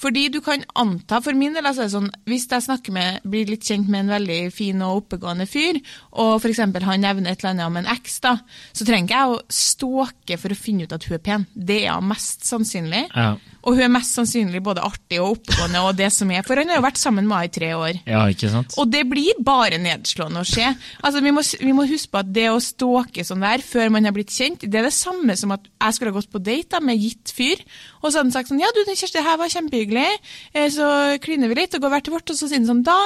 Fordi 0.00 0.26
du 0.32 0.40
kan 0.44 0.64
anta, 0.78 1.20
for 1.24 1.38
min 1.38 1.56
del, 1.56 1.66
altså, 1.68 1.88
sånn, 1.92 2.10
hvis 2.28 2.48
jeg 2.50 2.66
snakker 2.66 2.94
med, 2.96 3.24
blir 3.26 3.48
litt 3.50 3.66
kjent 3.66 3.88
med 3.92 4.04
en 4.04 4.14
veldig 4.16 4.40
fin 4.54 4.84
og 4.86 5.04
oppegående 5.04 5.48
fyr, 5.50 5.80
og 6.16 6.44
eksempel 6.56 6.86
han 6.86 7.04
nevner 7.04 7.32
et 7.32 7.42
eller 7.42 7.54
annet 7.54 7.66
om 7.68 7.80
en 7.80 7.90
eks, 7.96 8.20
da, 8.24 8.36
så 8.72 8.86
trenger 8.86 9.08
ikke 9.08 9.20
jeg 9.20 9.34
å 9.34 9.42
stalke 9.52 10.40
for 10.40 10.54
å 10.54 10.58
finne 10.58 10.86
ut 10.86 10.96
at 10.96 11.06
hun 11.08 11.18
er 11.18 11.24
pen. 11.26 11.46
Det 11.54 11.82
er 11.84 11.98
hun 11.98 12.10
mest 12.10 12.46
sannsynlig. 12.48 13.06
Ja. 13.12 13.34
Og 13.66 13.74
hun 13.74 13.82
er 13.82 13.90
mest 13.90 14.14
sannsynlig 14.14 14.60
både 14.62 14.84
artig 14.86 15.18
og 15.22 15.36
oppegående 15.36 15.82
og 15.82 15.96
det 15.98 16.12
som 16.14 16.30
er, 16.30 16.44
for 16.46 16.58
han 16.60 16.70
har 16.70 16.78
jo 16.78 16.84
vært 16.86 17.00
sammen 17.00 17.26
med 17.26 17.36
henne 17.36 17.50
i 17.50 17.54
tre 17.56 17.70
år. 17.74 17.98
Ja, 18.06 18.22
ikke 18.30 18.50
sant? 18.52 18.76
Og 18.78 18.90
det 18.92 19.02
blir 19.10 19.40
bare 19.42 19.80
nedslående 19.82 20.44
å 20.44 20.46
se. 20.46 20.68
Altså, 21.02 21.22
vi, 21.24 21.32
må, 21.34 21.42
vi 21.42 21.74
må 21.74 21.86
huske 21.90 22.12
på 22.14 22.22
at 22.22 22.30
det 22.30 22.46
å 22.52 22.62
stalke 22.62 23.24
sånn 23.26 23.42
der 23.42 23.64
før 23.66 23.90
man 23.94 24.06
har 24.06 24.14
blitt 24.14 24.30
kjent, 24.34 24.62
det 24.62 24.80
er 24.80 24.86
det 24.86 24.94
samme 24.94 25.34
som 25.38 25.54
at 25.56 25.66
jeg 25.66 25.96
skulle 25.96 26.14
ha 26.14 26.18
gått 26.20 26.30
på 26.30 26.42
date 26.46 26.76
da, 26.76 26.82
med 26.84 27.02
gitt 27.02 27.32
fyr, 27.34 27.62
og 28.02 28.08
så 28.08 28.20
hadde 28.20 28.26
han 28.28 28.34
sagt 28.36 28.52
sånn 28.52 28.62
Ja, 28.62 28.70
du, 28.74 28.82
Kjersti, 28.86 29.18
det 29.18 29.24
her 29.26 29.40
var 29.40 29.50
kjempehyggelig, 29.50 30.06
eh, 30.54 30.68
så 30.72 30.86
kliner 31.22 31.50
vi 31.50 31.58
litt 31.58 31.74
og 31.74 31.82
går 31.82 31.94
hvert 31.96 32.06
til 32.06 32.14
vårt, 32.14 32.30
og 32.30 32.38
så 32.38 32.46
sier 32.46 32.60
han 32.60 32.68
sånn 32.68 32.84
Da 32.86 32.96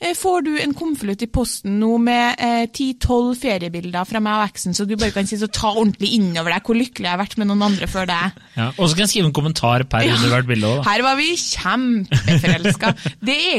eh, 0.00 0.16
får 0.18 0.46
du 0.48 0.52
en 0.58 0.74
konvolutt 0.78 1.22
i 1.24 1.30
posten 1.30 1.78
nå 1.78 1.94
med 2.02 2.42
ti-tolv 2.74 3.36
feriebilder 3.38 4.06
fra 4.08 4.22
meg 4.22 4.40
og 4.40 4.50
eksen, 4.50 4.74
så 4.74 4.86
du 4.88 4.96
bare 4.98 5.14
kan 5.14 5.28
si 5.28 5.38
så 5.38 5.48
ta 5.52 5.70
ordentlig 5.74 6.14
innover 6.18 6.54
deg 6.54 6.66
hvor 6.66 6.78
lykkelig 6.78 7.06
jeg 7.06 7.14
har 7.14 7.20
vært 7.20 7.38
med 7.40 7.50
noen 7.50 7.66
andre 7.68 7.88
før 7.90 8.08
deg. 8.10 8.38
Ja. 8.58 8.68
Og 8.76 8.88
så 8.88 8.96
kan 8.96 9.04
jeg 9.04 9.12
skrive 9.14 9.30
en 9.30 9.36
kommentar 9.36 9.84
per 9.90 10.07
under 10.14 10.32
hvert 10.34 10.48
bilde 10.48 10.70
òg. 10.70 10.80
Her 10.88 11.04
var 11.06 11.18
vi 11.20 11.28
kjempeforelska. 11.42 12.94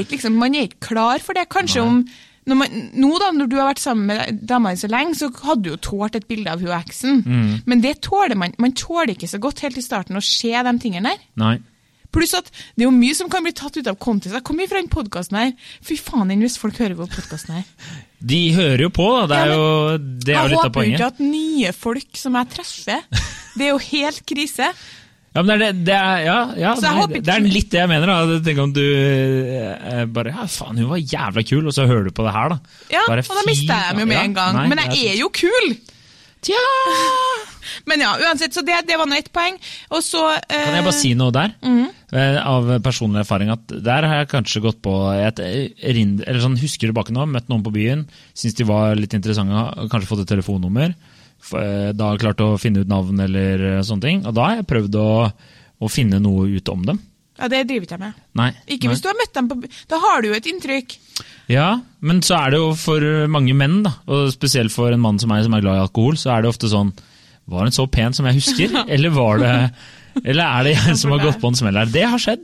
Liksom, 0.10 0.36
man 0.40 0.56
er 0.58 0.68
ikke 0.70 0.90
klar 0.92 1.24
for 1.24 1.38
det. 1.38 1.48
Kanskje 1.54 1.86
om 1.86 2.02
når 2.50 2.58
man, 2.58 2.78
Nå 2.98 3.10
da, 3.22 3.28
når 3.36 3.50
du 3.52 3.58
har 3.60 3.68
vært 3.70 3.82
sammen 3.84 4.08
med 4.10 4.40
dama 4.50 4.72
di 4.74 4.80
så 4.82 4.90
lenge, 4.90 5.14
så 5.20 5.28
hadde 5.44 5.68
du 5.68 5.74
jo 5.74 5.82
tålt 5.86 6.16
et 6.18 6.26
bilde 6.30 6.50
av 6.50 6.64
hun 6.64 6.72
eksen. 6.74 7.20
Men 7.70 7.84
det 7.84 8.00
tåler 8.06 8.40
man. 8.40 8.56
Man 8.58 8.74
tåler 8.78 9.14
ikke 9.14 9.30
så 9.30 9.42
godt 9.42 9.62
helt 9.66 9.78
i 9.78 9.86
starten 9.86 10.18
å 10.18 10.24
se 10.26 10.50
de 10.56 10.74
tingene 10.82 11.14
der. 11.14 11.28
Nei. 11.40 11.58
Pluss 12.10 12.34
at 12.34 12.48
det 12.50 12.82
er 12.82 12.88
jo 12.88 12.96
mye 12.96 13.14
som 13.14 13.30
kan 13.30 13.46
bli 13.46 13.54
tatt 13.54 13.76
ut 13.78 13.88
av 13.90 13.98
kontekst. 14.02 14.34
Jeg 14.34 14.46
kom 14.48 14.62
fra 14.66 14.80
den 14.82 14.90
podkasten 14.90 15.38
her. 15.38 15.52
Fy 15.86 15.98
faen 16.02 16.32
hvis 16.42 16.58
folk 16.58 16.80
hører 16.82 16.98
på 16.98 17.06
podkasten 17.12 17.60
her. 17.60 17.68
De 18.20 18.40
hører 18.56 18.88
jo 18.88 18.90
på, 18.98 19.06
da. 19.22 19.28
Det 19.30 19.38
er 19.38 19.52
Ja, 19.52 19.54
men 19.54 19.60
jo, 19.60 19.98
det 20.26 20.34
er 20.34 20.40
jo 20.40 20.40
Jeg 20.40 20.50
litt 20.50 20.60
av 20.60 20.66
håper 20.66 20.90
ikke 20.90 21.12
at 21.14 21.22
nye 21.24 21.74
folk 21.78 22.18
som 22.20 22.36
jeg 22.40 22.50
treffer 22.56 23.06
Det 23.60 23.68
er 23.68 23.70
jo 23.70 23.78
helt 23.86 24.26
krise. 24.28 24.72
Ja, 25.30 25.44
men 25.44 25.50
det 25.52 25.56
er, 25.56 25.62
det, 25.62 25.84
det 25.86 25.96
er, 25.96 26.22
ja, 26.26 26.38
ja, 26.58 26.72
Så 26.74 26.90
det, 27.12 27.22
er 27.30 27.44
litt 27.46 27.70
det 27.70 27.78
jeg 27.84 27.90
mener. 27.92 28.10
da. 28.10 28.40
Tenk 28.46 28.62
om 28.64 28.72
du 28.74 28.82
eh, 28.82 30.02
bare 30.10 30.34
Ja, 30.34 30.48
faen, 30.50 30.80
hun 30.82 30.90
var 30.90 31.04
jævla 31.04 31.44
kul, 31.46 31.68
og 31.70 31.76
så 31.76 31.86
hører 31.90 32.10
du 32.10 32.16
på 32.18 32.26
det 32.26 32.34
her, 32.34 32.56
da. 32.56 32.58
Ja, 32.96 33.04
Bare, 33.06 33.26
og 33.28 33.38
da 33.38 33.46
mister 33.46 33.70
jeg 33.70 33.94
dem 33.94 34.02
jo 34.04 34.10
med 34.10 34.18
ja, 34.18 34.26
en 34.26 34.36
gang. 34.40 34.58
Nei, 34.58 34.66
Men 34.72 34.82
jeg 34.88 35.14
er 35.14 35.22
jo 35.22 35.30
kul! 35.34 35.70
Tja! 36.46 36.64
Men 37.90 38.02
ja, 38.02 38.16
uansett, 38.24 38.56
så 38.56 38.64
det, 38.66 38.80
det 38.88 38.98
var 38.98 39.06
nå 39.10 39.20
ett 39.20 39.30
poeng. 39.36 39.60
Og 39.94 40.02
så 40.02 40.24
eh, 40.34 40.66
Kan 40.66 40.80
jeg 40.80 40.88
bare 40.88 40.98
si 40.98 41.14
noe 41.20 41.36
der? 41.36 41.54
Mm 41.62 41.78
-hmm. 41.78 42.40
Av 42.42 42.72
personlig 42.82 43.22
erfaring 43.22 43.52
at 43.54 43.70
der 43.70 44.08
har 44.08 44.16
jeg 44.24 44.32
kanskje 44.34 44.64
gått 44.66 44.82
på 44.82 44.96
et 45.14 45.40
rind, 45.94 46.24
eller 46.26 46.42
sånn, 46.42 46.58
Husker 46.58 46.90
tilbake 46.90 47.14
nå, 47.14 47.26
møtt 47.30 47.50
noen 47.50 47.64
på 47.64 47.76
byen, 47.76 48.08
syns 48.34 48.58
de 48.58 48.64
var 48.64 48.96
litt 48.96 49.14
interessante, 49.14 49.54
kanskje 49.92 50.10
fått 50.10 50.26
et 50.26 50.34
telefonnummer. 50.34 50.96
F- 51.42 51.56
har 51.58 51.94
Da 51.98 52.12
klart 52.22 52.42
å 52.46 52.54
finne 52.62 52.84
ut 52.84 52.90
navn 52.92 53.20
eller 53.24 53.64
eh, 53.78 53.82
sånne 53.86 54.06
ting. 54.06 54.26
Og 54.28 54.36
da 54.38 54.48
har 54.50 54.60
jeg 54.60 54.68
prøvd 54.70 54.98
å, 55.00 55.08
å 55.80 55.90
finne 55.92 56.20
noe 56.24 56.48
ut 56.52 56.70
om 56.74 56.84
dem. 56.88 57.00
Ja, 57.40 57.48
det 57.48 57.62
driver 57.70 57.86
ikke 57.88 57.96
jeg 57.96 58.04
med. 58.04 58.16
Nei. 58.36 58.50
Ikke 58.68 58.90
nei. 58.90 58.94
hvis 58.94 59.02
du 59.04 59.08
har 59.08 59.16
møtt 59.16 59.36
dem 59.38 59.46
på 59.48 59.60
Da 59.88 60.00
har 60.04 60.22
du 60.22 60.28
jo 60.28 60.36
et 60.36 60.48
inntrykk. 60.52 60.98
Ja, 61.50 61.68
men 62.04 62.20
så 62.26 62.36
er 62.36 62.52
det 62.52 62.60
jo 62.60 62.74
for 62.78 63.06
mange 63.32 63.56
menn, 63.56 63.78
da, 63.88 63.94
og 64.12 64.28
spesielt 64.36 64.74
for 64.76 64.92
en 64.92 65.00
mann 65.02 65.18
som 65.24 65.32
meg 65.32 65.46
som 65.48 65.56
er 65.56 65.64
glad 65.64 65.80
i 65.80 65.86
alkohol, 65.86 66.20
så 66.20 66.34
er 66.36 66.44
det 66.44 66.52
ofte 66.52 66.68
sånn 66.70 66.92
Var 67.50 67.64
hun 67.66 67.74
så 67.74 67.88
pen 67.90 68.14
som 68.14 68.28
jeg 68.28 68.38
husker, 68.42 68.76
eller 68.94 69.16
var 69.16 69.40
det 69.42 69.54
Eller 70.26 70.44
er 70.44 70.68
det 70.68 70.76
jeg 70.76 70.98
som 71.00 71.16
har 71.16 71.24
gått 71.24 71.40
på 71.42 71.50
en 71.54 71.58
smell 71.58 71.80
her? 71.80 71.88
Det 71.90 72.04
har 72.12 72.20
skjedd. 72.22 72.44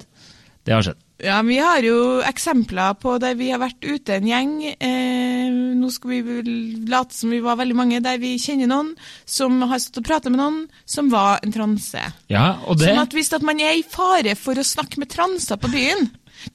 Det 0.65 0.73
har 0.73 0.87
skjedd. 0.87 1.01
Ja, 1.23 1.41
Vi 1.47 1.55
har 1.57 1.79
jo 1.85 2.19
eksempler 2.27 2.97
på 2.99 3.13
der 3.23 3.35
vi 3.39 3.47
har 3.53 3.59
vært 3.61 3.79
ute 3.87 4.17
en 4.17 4.25
gjeng. 4.27 4.49
Eh, 4.83 5.47
nå 5.79 5.87
skal 5.93 6.11
vi 6.11 6.41
late 6.91 7.15
som 7.15 7.31
vi 7.31 7.39
var 7.39 7.55
veldig 7.55 7.75
mange, 7.77 8.01
der 8.03 8.17
vi 8.19 8.33
kjenner 8.41 8.67
noen 8.67 8.89
som 9.25 9.61
har 9.69 9.79
stått 9.79 10.01
og 10.03 10.09
pratet 10.09 10.33
med 10.33 10.41
noen 10.41 10.57
som 10.85 11.07
var 11.13 11.39
en 11.45 11.55
transe. 11.55 12.03
Ja, 12.27 12.57
og 12.67 12.77
det 12.81 12.89
Sånn 12.91 12.99
at 13.05 13.15
Hvis 13.15 13.31
at 13.33 13.41
man 13.47 13.59
er 13.63 13.77
i 13.79 13.83
fare 13.87 14.35
for 14.35 14.55
å 14.59 14.65
snakke 14.67 14.99
med 14.99 15.09
transer 15.09 15.55
på 15.55 15.71
byen, 15.71 16.09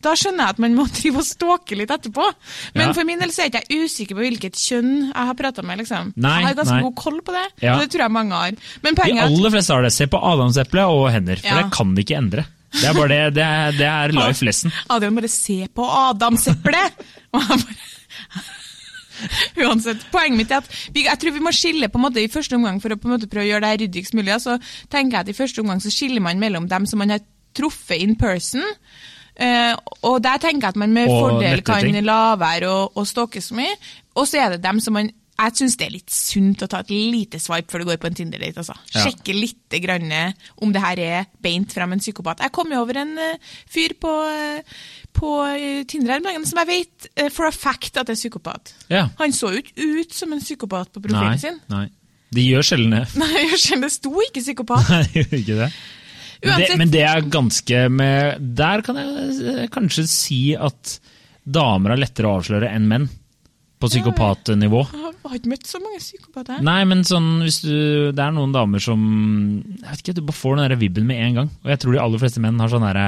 da 0.04 0.12
skjønner 0.12 0.44
jeg 0.44 0.54
at 0.54 0.58
man 0.58 0.76
må 0.76 0.84
drive 1.00 1.16
og 1.24 1.24
stalke 1.24 1.74
litt 1.80 1.90
etterpå. 1.90 2.28
Men 2.76 2.88
Ja. 2.88 2.92
for 2.92 3.04
min 3.08 3.18
del 3.18 3.32
så 3.32 3.46
er 3.46 3.50
ikke 3.54 3.80
usikker 3.80 4.14
på 4.14 4.26
hvilket 4.28 4.60
kjønn 4.60 4.92
jeg 5.08 5.26
har 5.32 5.34
prata 5.40 5.62
med. 5.64 5.78
liksom. 5.80 6.12
Nei, 6.20 6.36
jeg 6.42 6.48
har 6.52 6.60
ganske 6.60 6.76
nei. 6.76 6.82
god 6.84 6.96
koll 7.00 7.20
på 7.24 7.32
det, 7.32 7.46
Ja. 7.64 7.74
og 7.74 7.80
det 7.80 7.90
tror 7.96 8.04
jeg 8.04 8.12
mange 8.12 8.32
har. 8.36 8.52
Men 8.84 8.94
De 8.94 9.08
er 9.08 9.24
aller 9.24 9.50
fleste 9.56 9.72
har 9.72 9.82
det. 9.82 9.92
Se 9.96 10.06
på 10.06 10.20
adamseplet 10.20 10.84
og 10.84 11.10
hender, 11.10 11.36
for 11.40 11.48
Ja. 11.48 11.62
det 11.62 11.72
kan 11.72 11.94
de 11.94 12.02
ikke 12.04 12.18
endre. 12.20 12.44
Det 12.72 12.86
er 12.86 12.94
bare 12.94 13.08
det. 13.10 13.20
Det 13.36 13.44
er, 13.44 13.76
det 13.78 13.86
er 13.88 14.14
life 14.14 14.44
lesson. 14.46 14.72
Adrian 14.90 15.16
bare 15.18 15.30
se 15.32 15.66
på 15.74 15.86
adamseplet! 16.06 17.06
Uansett, 19.60 20.06
poenget 20.12 20.38
mitt 20.38 20.52
er 20.54 20.62
at 20.62 20.70
vi, 20.94 21.04
jeg 21.04 21.20
tror 21.20 21.34
vi 21.34 21.42
må 21.44 21.52
skille 21.54 21.90
på 21.92 22.00
en 22.00 22.06
måte 22.06 22.22
i 22.22 22.30
første 22.32 22.56
omgang 22.56 22.80
for 22.82 22.94
å 22.94 22.98
på 23.00 23.08
en 23.08 23.16
måte 23.16 23.28
prøve 23.30 23.46
å 23.46 23.50
gjøre 23.50 23.64
det 23.64 23.72
her 23.72 23.82
ryddigst 23.84 24.16
mulig. 24.16 24.38
Så 24.42 24.56
tenker 24.92 25.18
jeg 25.18 25.26
at 25.26 25.32
i 25.32 25.36
første 25.36 25.62
omgang 25.64 25.82
så 25.82 25.92
skiller 25.92 26.24
man 26.24 26.40
mellom 26.42 26.68
dem 26.70 26.88
som 26.88 27.02
man 27.02 27.12
har 27.14 27.24
truffet 27.56 28.00
in 28.00 28.16
person. 28.18 28.64
Uh, 29.40 29.74
og 30.04 30.18
der 30.24 30.40
tenker 30.42 30.68
jeg 30.68 30.74
at 30.74 30.80
man 30.80 30.92
med 30.92 31.08
Og 31.08 31.16
fordel 31.16 31.62
kan 31.64 31.86
la 32.04 32.36
være 32.40 32.68
å, 32.68 32.80
å 32.92 33.04
så 33.06 33.26
mye. 33.56 33.76
Og 34.18 34.28
så 34.28 34.42
er 34.42 34.54
det 34.54 34.64
dem 34.64 34.80
som 34.84 34.96
man 34.98 35.10
jeg 35.48 35.56
syns 35.60 35.76
det 35.80 35.86
er 35.86 35.94
litt 35.94 36.12
sunt 36.14 36.64
å 36.64 36.68
ta 36.70 36.80
et 36.84 36.92
lite 36.92 37.40
swipe 37.42 37.72
før 37.72 37.82
du 37.84 37.90
går 37.90 38.00
på 38.02 38.10
en 38.10 38.18
Tinder-date. 38.18 38.62
Altså. 38.62 38.76
Ja. 38.94 39.04
Sjekke 39.06 39.36
litt 39.36 39.78
grann 39.84 40.10
om 40.60 40.74
det 40.74 40.82
her 40.84 41.02
er 41.04 41.30
beint 41.42 41.72
fram 41.74 41.94
en 41.94 42.02
psykopat. 42.02 42.42
Jeg 42.44 42.54
kom 42.56 42.72
jo 42.74 42.82
over 42.82 43.00
en 43.02 43.14
eh, 43.20 43.54
fyr 43.70 43.94
på, 44.00 44.10
eh, 44.32 44.82
på 45.16 45.30
eh, 45.52 45.84
Tinder 45.90 46.16
her 46.16 46.40
om 46.40 46.48
som 46.48 46.60
jeg 46.64 46.70
vet 46.70 47.08
eh, 47.14 47.30
for 47.32 47.48
a 47.48 47.54
fact 47.54 47.96
at 47.96 48.10
det 48.10 48.16
er 48.16 48.20
psykopat. 48.20 48.74
Ja. 48.92 49.06
Han 49.20 49.34
så 49.36 49.54
jo 49.54 49.62
ikke 49.62 49.88
ut 50.00 50.16
som 50.16 50.34
en 50.34 50.42
psykopat 50.42 50.92
på 50.94 51.02
Nei, 51.04 51.08
profilen 51.08 51.42
sin. 51.42 51.62
nei. 51.72 51.86
De 52.30 52.44
gjør 52.46 52.66
sjelden 52.66 52.94
det. 52.94 53.06
Nei, 53.22 53.46
det 53.82 53.90
sto 53.94 54.12
ikke 54.26 54.42
psykopat. 54.42 54.90
Nei, 54.92 55.24
ikke 55.40 55.56
det. 55.64 55.70
Men 56.40 56.60
det. 56.62 56.68
Men 56.80 56.92
det 56.92 57.00
er 57.04 57.26
ganske 57.28 57.80
med 57.92 58.44
Der 58.56 58.80
kan 58.84 58.96
jeg 58.96 59.40
eh, 59.52 59.64
kanskje 59.72 60.06
si 60.08 60.42
at 60.56 60.98
damer 61.44 61.94
er 61.94 62.00
lettere 62.00 62.30
å 62.30 62.38
avsløre 62.38 62.70
enn 62.72 62.86
menn. 62.88 63.08
På 63.80 63.88
psykopatnivå. 63.88 64.80
Jeg 64.92 65.14
har 65.24 65.36
ikke 65.38 65.52
møtt 65.54 65.68
så 65.70 65.78
mange 65.80 66.00
psykopater. 66.02 66.58
Nei, 66.66 66.80
men 66.90 67.00
sånn, 67.08 67.28
hvis 67.46 67.62
du, 67.64 67.74
det 68.12 68.20
er 68.24 68.34
noen 68.36 68.52
damer 68.52 68.82
som 68.84 69.00
jeg 69.64 69.86
vet 69.88 70.02
ikke, 70.04 70.14
Du 70.18 70.24
bare 70.28 70.36
får 70.36 70.58
den 70.58 70.66
der 70.68 70.80
vibben 70.80 71.06
med 71.08 71.22
en 71.24 71.38
gang. 71.40 71.48
Og 71.64 71.72
jeg 71.72 71.80
tror 71.80 71.96
de 71.96 72.02
aller 72.02 72.20
fleste 72.22 72.42
menn 72.44 72.60
har 72.60 72.72
sånn 72.72 72.84
derre 72.84 73.06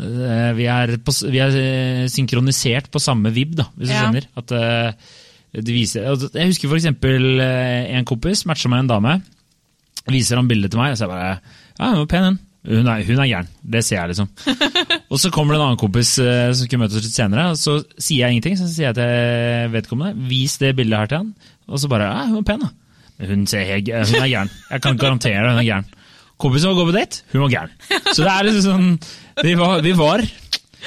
eh, 0.00 0.50
vi, 0.56 0.66
er 0.72 0.94
vi 0.96 1.42
er 1.44 1.58
eh, 1.60 2.06
synkronisert 2.12 2.88
på 2.94 3.02
samme 3.02 3.32
vib, 3.34 3.52
da, 3.60 3.68
hvis 3.76 3.90
du 3.90 3.94
Ja. 3.94 4.00
skjønner. 4.06 4.28
At 4.40 4.56
de 5.54 5.74
viser, 5.76 6.08
altså, 6.10 6.32
jeg 6.34 6.50
husker 6.50 6.72
eh, 7.44 7.94
en 7.94 8.08
kompis 8.08 8.42
matcha 8.48 8.68
med 8.72 8.84
en 8.84 8.90
dame. 8.90 9.18
Viser 10.10 10.36
han 10.40 10.48
bildet 10.48 10.72
til 10.72 10.80
meg, 10.80 10.92
og 10.92 10.98
så 10.98 11.06
jeg 11.06 11.12
bare 11.14 11.40
Ja, 11.78 11.90
hun 11.92 12.00
var 12.02 12.06
pen, 12.10 12.24
hun. 12.24 12.38
Hun 12.64 12.86
er, 12.88 13.02
hun 13.04 13.18
er 13.20 13.28
gæren. 13.28 13.48
Det 13.60 13.82
ser 13.84 13.98
jeg, 13.98 14.14
liksom. 14.14 14.28
og 15.12 15.18
så 15.20 15.30
kommer 15.32 15.54
det 15.54 15.60
en 15.60 15.66
annen 15.66 15.80
kompis 15.80 16.14
eh, 16.22 16.52
som 16.52 16.64
skulle 16.64 16.86
møte 16.86 16.96
oss 16.96 17.04
litt 17.04 17.16
senere, 17.16 17.50
og 17.52 17.58
så 17.60 17.76
sier 17.98 18.24
jeg 18.24 18.36
ingenting. 18.36 18.56
Så 18.56 18.70
sier 18.72 18.88
jeg 18.88 18.96
til 18.96 19.74
vedkommende 19.74 20.28
vis 20.30 20.56
det 20.62 20.72
bildet 20.78 21.02
her 21.02 21.10
til 21.10 21.22
han. 21.22 21.34
Og 21.68 21.82
så 21.82 21.90
bare 21.92 22.08
Ja, 22.08 22.24
hun 22.30 22.40
er 22.40 22.48
pen, 22.48 22.64
da. 22.64 22.72
Men 23.18 23.30
hun, 23.30 23.44
ser 23.46 23.68
helt, 23.68 23.92
hun 23.92 24.22
er 24.22 24.32
gæren. 24.32 24.54
Jeg 24.70 24.82
kan 24.82 24.98
garantere 24.98 25.44
hun 25.50 25.60
er 25.60 25.68
gæren. 25.68 25.92
Kompisen 26.40 26.72
var 26.72 26.80
gå 26.80 26.88
på 26.88 26.96
date, 26.96 27.22
hun 27.32 27.44
var 27.44 27.52
gæren. 27.52 27.76
Så 28.10 28.24
det 28.24 28.32
er 28.32 28.48
liksom 28.48 28.64
sånn 28.64 28.88
Vi 29.44 29.54
var, 29.58 29.84
vi 29.84 29.92
var, 29.98 30.24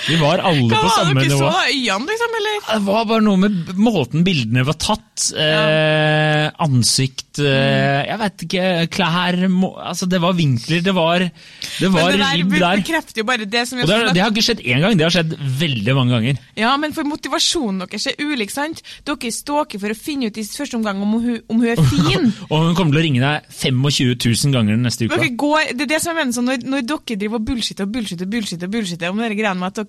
vi 0.07 0.15
var 0.21 0.39
alle 0.45 0.67
Hva 0.69 0.77
på 0.77 0.87
var 0.87 0.95
samme 0.97 1.21
dere 1.23 1.31
så 1.33 1.41
nivå. 1.41 1.51
Øynene, 1.67 2.11
liksom? 2.13 2.37
Eller? 2.41 2.57
Det 2.67 2.81
var 2.87 3.05
bare 3.09 3.25
noe 3.25 3.37
med 3.41 3.73
måten 3.81 4.23
bildene 4.27 4.65
var 4.67 4.77
tatt. 4.77 5.03
Eh, 5.33 6.45
ansikt 6.61 7.39
eh, 7.41 8.03
Jeg 8.05 8.17
vet 8.21 8.43
ikke. 8.45 8.65
Klær 8.93 9.37
må, 9.49 9.71
altså 9.81 10.05
Det 10.09 10.19
var 10.21 10.35
vinkler. 10.37 10.83
Det 10.85 10.93
var, 10.93 11.25
det 11.25 11.89
var 11.93 12.11
Men 12.11 12.19
det 12.21 12.27
ribb 12.37 12.51
der 12.53 12.59
der. 12.63 12.81
bekrefter 12.83 13.21
jo 13.23 13.25
bare 13.27 13.47
det 13.49 13.63
som 13.67 13.79
vi 13.79 13.83
Og 13.83 13.89
det, 13.89 13.95
har 13.97 14.05
har- 14.07 14.13
det 14.13 14.21
har 14.21 14.31
ikke 14.33 14.45
skjedd 14.47 14.61
én 14.65 14.81
gang, 14.85 14.97
det 14.99 15.05
har 15.07 15.15
skjedd 15.15 15.33
veldig 15.59 15.95
mange 15.97 16.13
ganger. 16.17 16.37
Ja, 16.57 16.75
men 16.77 16.93
for 16.93 17.03
motivasjonen 17.09 17.81
deres 17.87 18.07
er 18.07 18.15
ulik, 18.21 18.51
sant? 18.53 18.81
Dere 19.05 19.31
stalker 19.33 19.79
for 19.81 19.89
å 19.89 19.97
finne 19.97 20.29
ut 20.29 20.37
i 20.37 20.43
første 20.45 20.77
omgang 20.77 21.01
om 21.01 21.13
hun, 21.17 21.41
om 21.49 21.61
hun 21.61 21.67
er 21.73 21.81
fin. 21.81 22.29
Og 22.51 22.67
hun 22.67 22.75
kommer 22.77 22.93
til 22.93 23.01
å 23.01 23.05
ringe 23.07 23.21
deg 23.25 23.49
25 23.57 24.13
000 24.45 24.53
ganger 24.53 24.77
den 24.77 24.85
neste. 24.85 25.07
Dere 25.09 25.29
går, 25.33 25.73
det 25.73 25.87
er 25.87 25.91
det 25.95 26.01
som 26.03 26.13
jeg 26.13 26.19
mener, 26.27 26.45
når, 26.51 26.63
når 26.69 26.85
dere 26.93 27.17
driver 27.23 27.41
og 27.41 27.45
bullshitter 27.49 27.87
og 27.87 27.91
bullshitter 27.97 28.27
bullshitter, 28.27 28.67
bullshitter 28.71 29.09
om 29.13 29.17
dere 29.21 29.37
greiene 29.37 29.59
med 29.59 29.67
at 29.73 29.75
dere 29.81 29.86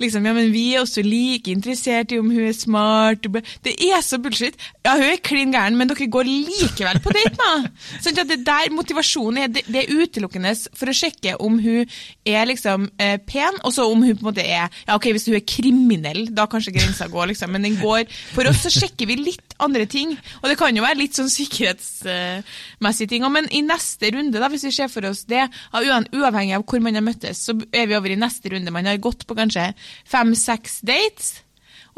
liksom, 0.00 0.26
ja, 0.26 0.34
men 0.36 0.52
vi 0.52 0.64
er 0.74 0.82
også 0.82 1.02
like 1.04 1.50
interessert 1.52 2.12
i 2.12 2.20
om 2.20 2.30
hun 2.30 2.48
er 2.48 2.56
smart 2.56 3.26
Det 3.64 3.74
er 3.88 4.02
så 4.04 4.18
bullshit. 4.22 4.56
Ja, 4.84 4.96
hun 4.96 5.06
er 5.08 5.22
klin 5.22 5.52
gæren, 5.52 5.76
men 5.78 5.88
dere 5.88 6.08
går 6.10 6.28
likevel 6.28 7.00
på 7.04 7.14
date 7.14 7.34
henne. 7.34 7.72
Sånn 8.04 8.18
at 8.20 8.30
det 8.30 8.40
der 8.46 8.72
motivasjonen 8.74 9.42
er, 9.44 9.52
det, 9.52 9.64
det 9.68 9.84
er 9.84 10.02
utelukkende 10.02 10.54
for 10.76 10.90
å 10.90 10.96
sjekke 10.96 11.36
om 11.44 11.58
hun 11.62 11.86
er 12.28 12.48
liksom 12.48 12.88
eh, 13.00 13.16
pen, 13.24 13.60
og 13.64 13.74
så 13.74 13.86
om 13.90 14.02
hun 14.04 14.16
på 14.16 14.24
en 14.24 14.30
måte 14.30 14.44
er 14.44 14.68
Ja, 14.68 14.96
ok, 14.96 15.10
hvis 15.14 15.28
hun 15.28 15.38
er 15.38 15.46
kriminell, 15.48 16.26
da 16.34 16.48
kanskje 16.50 16.74
grensa 16.76 17.08
går, 17.10 17.32
liksom, 17.32 17.52
men 17.54 17.66
den 17.66 17.78
går 17.80 18.06
For 18.34 18.48
oss 18.48 18.64
så 18.66 18.72
sjekker 18.72 19.08
vi 19.10 19.18
litt 19.20 19.47
andre 19.58 19.86
ting, 19.90 20.14
og 20.42 20.48
det 20.50 20.58
kan 20.60 20.76
jo 20.76 20.84
være 20.84 21.00
litt 21.00 21.18
sånn 21.18 21.30
sikkerhetsmessige 21.32 23.10
ting. 23.14 23.26
Men 23.32 23.48
i 23.54 23.62
neste 23.66 24.12
runde, 24.14 24.38
da, 24.38 24.48
hvis 24.52 24.68
vi 24.68 24.74
ser 24.74 24.92
for 24.92 25.08
oss 25.08 25.24
det, 25.28 25.46
uavhengig 25.74 26.56
av 26.58 26.64
hvor 26.68 26.80
man 26.84 26.98
har 26.98 27.04
møttes, 27.06 27.42
så 27.48 27.56
er 27.72 27.90
vi 27.90 27.98
over 27.98 28.14
i 28.14 28.20
neste 28.20 28.52
runde. 28.54 28.74
Man 28.74 28.88
har 28.88 29.02
gått 29.02 29.26
på 29.28 29.36
kanskje 29.38 29.72
fem-seks 30.08 30.80
dates, 30.86 31.36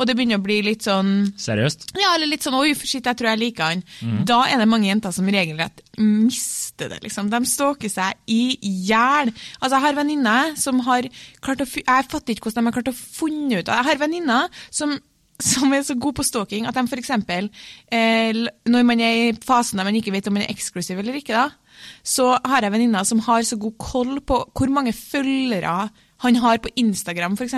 og 0.01 0.07
det 0.09 0.15
begynner 0.17 0.39
å 0.41 0.45
bli 0.45 0.63
litt 0.65 0.87
sånn 0.87 1.35
Seriøst? 1.37 1.91
ja, 2.01 2.15
eller 2.15 2.31
litt 2.31 2.45
sånn 2.47 2.55
'oi, 2.57 2.73
shit, 2.73 3.05
jeg 3.05 3.17
tror 3.19 3.29
jeg 3.35 3.41
liker 3.43 3.65
han'. 3.69 3.83
Da 4.25 4.47
er 4.49 4.57
det 4.57 4.69
mange 4.71 4.89
jenter 4.89 5.13
som 5.13 5.29
regelrett 5.29 5.83
mister 6.01 6.89
det, 6.89 7.03
liksom. 7.05 7.29
De 7.29 7.45
stalker 7.45 7.93
seg 7.93 8.17
i 8.27 8.57
hjel. 8.89 9.29
Altså, 9.61 9.75
jeg 9.77 9.85
har 9.85 9.99
venninner 9.99 10.57
som 10.57 10.81
har 10.87 11.03
klart 11.45 11.61
å 11.61 11.69
Jeg 11.69 12.09
fatter 12.09 12.33
ikke 12.33 12.49
hvordan 12.49 12.65
de 12.65 12.71
har 12.71 12.79
klart 12.81 12.95
å 12.95 12.97
funne 12.97 13.59
ut 13.61 13.69
av 13.69 13.85
Jeg 13.85 13.91
har 13.91 14.01
venninner 14.07 14.49
som 14.71 14.97
som 15.45 15.73
er 15.73 15.85
så 15.87 15.97
god 16.01 16.19
på 16.19 16.27
stalking 16.27 16.69
at 16.69 16.77
de 16.77 16.85
f.eks. 16.87 17.11
Eh, 17.11 18.45
når 18.71 18.87
man 18.87 19.01
er 19.01 19.17
i 19.31 19.33
fasen 19.45 19.81
der 19.81 19.89
man 19.89 19.99
ikke 19.99 20.15
vet 20.15 20.29
om 20.29 20.37
man 20.39 20.47
er 20.47 20.53
eksklusiv 20.53 21.01
eller 21.01 21.19
ikke, 21.19 21.37
da, 21.37 21.49
så 22.05 22.35
har 22.45 22.65
jeg 22.65 22.73
venninner 22.75 23.07
som 23.09 23.23
har 23.25 23.43
så 23.47 23.59
god 23.61 23.77
koll 23.81 24.21
på 24.21 24.43
hvor 24.57 24.73
mange 24.73 24.93
følgere 24.97 25.89
han 26.21 26.37
har 26.37 26.59
på 26.61 26.69
Instagram, 26.77 27.39
f.eks. 27.39 27.55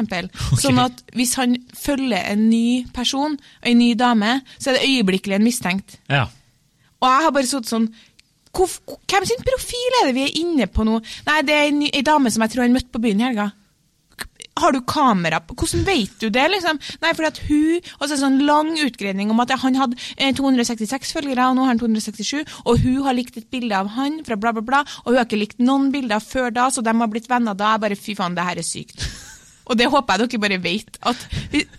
Sånn 0.63 0.79
at 0.79 1.03
hvis 1.19 1.35
han 1.35 1.57
følger 1.75 2.29
en 2.31 2.47
ny 2.47 2.85
person, 2.95 3.35
en 3.67 3.79
ny 3.79 3.93
dame, 3.99 4.37
så 4.55 4.71
er 4.71 4.79
det 4.79 4.87
øyeblikkelig 4.87 5.39
en 5.39 5.47
mistenkt. 5.47 5.99
Ja. 6.07 6.29
Og 7.03 7.09
jeg 7.09 7.27
har 7.27 7.35
bare 7.35 7.51
sittet 7.51 7.73
sånn 7.73 7.91
Hvem 8.53 9.25
sin 9.25 9.45
profil 9.47 9.95
er 9.97 10.11
det 10.11 10.13
vi 10.13 10.27
er 10.27 10.35
inne 10.43 10.67
på 10.69 10.85
nå? 10.85 10.99
Nei, 11.25 11.39
det 11.49 11.55
er 11.57 11.71
en 11.71 11.79
ei 11.87 12.03
dame 12.05 12.29
som 12.31 12.43
jeg 12.45 12.53
tror 12.53 12.67
han 12.67 12.75
møtte 12.75 12.93
på 12.93 13.01
byen 13.01 13.23
i 13.23 13.25
helga. 13.25 13.47
Har 14.63 14.75
du 14.75 14.81
kamera 14.87 15.41
på? 15.43 15.57
Hvordan 15.59 15.85
vet 15.87 16.15
du 16.23 16.29
det? 16.33 16.47
liksom? 16.55 16.81
Nei, 17.03 17.13
fordi 17.17 17.31
at 17.31 17.41
hun 17.49 17.91
Og 17.99 18.05
så 18.05 18.13
er 18.13 18.15
det 18.15 18.23
sånn 18.23 18.41
lang 18.47 18.73
utgreining 18.79 19.33
om 19.33 19.43
at 19.43 19.53
ja, 19.53 19.59
han 19.63 19.79
hadde 19.79 19.99
eh, 20.17 20.33
266 20.37 21.13
følgere, 21.17 21.49
og 21.49 21.59
nå 21.59 21.67
har 21.67 21.75
han 21.75 21.83
267, 21.83 22.55
og 22.67 22.81
hun 22.83 23.03
har 23.07 23.17
likt 23.19 23.39
et 23.41 23.51
bilde 23.53 23.77
av 23.77 23.93
han 23.97 24.21
fra 24.27 24.39
bla, 24.39 24.55
bla, 24.55 24.65
bla, 24.65 24.85
og 25.05 25.13
hun 25.13 25.21
har 25.21 25.29
ikke 25.29 25.41
likt 25.41 25.63
noen 25.63 25.91
bilder 25.95 26.23
før 26.23 26.53
da, 26.55 26.71
så 26.73 26.85
de 26.85 26.95
har 26.95 27.11
blitt 27.13 27.31
venner 27.31 27.59
da. 27.59 27.75
Jeg 27.75 27.85
bare 27.87 27.99
fy 27.99 28.17
faen, 28.19 28.39
det 28.39 28.47
her 28.47 28.63
er 28.63 28.67
sykt. 28.67 29.07
Og 29.71 29.79
det 29.79 29.87
håper 29.93 30.19
jeg 30.19 30.31
dere 30.33 30.43
bare 30.43 30.59
vet. 30.63 30.97
At, 31.07 31.27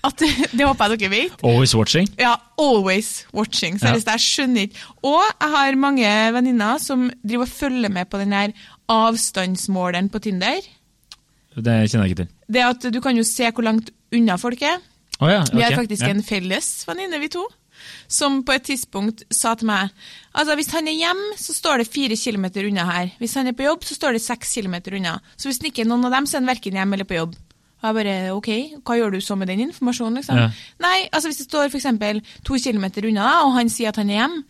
at, 0.08 0.24
det 0.58 0.68
håper 0.68 0.94
jeg 0.94 1.02
dere 1.04 1.12
vet. 1.12 1.44
Always 1.44 1.76
watching. 1.76 2.08
Ja, 2.20 2.36
always 2.60 3.26
watching. 3.36 3.80
Seriøst, 3.82 4.12
jeg 4.14 4.24
skjønner 4.24 4.68
ikke. 4.68 4.86
Og 5.04 5.20
jeg 5.28 5.52
har 5.58 5.80
mange 5.80 6.14
venninner 6.38 6.80
som 6.82 7.10
driver 7.24 7.48
og 7.48 7.52
følger 7.52 7.94
med 7.94 8.10
på 8.10 8.22
den 8.24 8.34
her 8.36 8.56
avstandsmåleren 8.92 10.10
på 10.14 10.24
Tinder. 10.24 10.64
Det 11.54 11.76
kjenner 11.92 12.08
jeg 12.08 12.16
ikke 12.16 12.24
til. 12.24 12.32
Det 12.48 12.64
at 12.64 12.88
Du 12.94 13.02
kan 13.02 13.18
jo 13.18 13.24
se 13.24 13.50
hvor 13.52 13.64
langt 13.64 13.92
unna 14.14 14.38
folk 14.38 14.62
er. 14.62 14.80
Oh, 15.20 15.30
ja, 15.32 15.44
Vi 15.54 15.62
har 15.62 15.76
faktisk 15.78 16.04
ja. 16.04 16.10
en 16.10 16.24
felles 16.26 16.88
venninne, 16.88 17.20
vi 17.22 17.30
to, 17.32 17.44
som 18.08 18.42
på 18.44 18.56
et 18.56 18.66
tidspunkt 18.66 19.24
sa 19.32 19.54
til 19.56 19.70
meg 19.70 19.92
altså 20.34 20.56
hvis 20.58 20.72
han 20.74 20.88
er 20.90 20.98
hjemme, 20.98 21.38
så 21.40 21.54
står 21.54 21.82
det 21.84 21.88
fire 21.94 22.18
kilometer 22.18 22.66
unna 22.68 22.86
her. 22.90 23.12
Hvis 23.22 23.36
han 23.40 23.48
er 23.48 23.56
på 23.58 23.66
jobb, 23.68 23.86
så 23.88 23.96
står 23.96 24.18
det 24.18 24.24
seks 24.24 24.54
kilometer 24.58 24.96
unna. 24.98 25.20
Så 25.38 25.50
hvis 25.50 25.62
det 25.62 25.72
ikke 25.72 25.86
er 25.86 25.92
noen 25.92 26.06
av 26.10 26.16
dem, 26.18 26.28
så 26.28 26.38
er 26.38 26.44
han 26.44 26.52
verken 26.52 26.80
hjemme 26.80 26.98
eller 26.98 27.08
på 27.10 27.20
jobb. 27.20 27.36
Og 27.84 27.90
jeg 27.90 27.96
bare, 28.00 28.16
ok, 28.32 28.50
Hva 28.88 28.96
gjør 28.98 29.12
du 29.12 29.22
så 29.22 29.36
med 29.36 29.48
den 29.52 29.66
informasjonen? 29.68 30.22
liksom? 30.22 30.38
Ja. 30.40 30.50
Nei, 30.80 31.08
altså 31.12 31.30
Hvis 31.30 31.42
det 31.44 31.50
står 31.50 31.70
eksempel 31.70 32.22
to 32.44 32.56
kilometer 32.56 33.06
unna, 33.10 33.44
og 33.44 33.58
han 33.58 33.70
sier 33.70 33.92
at 33.92 34.00
han 34.00 34.10
er 34.10 34.22
hjemme, 34.22 34.44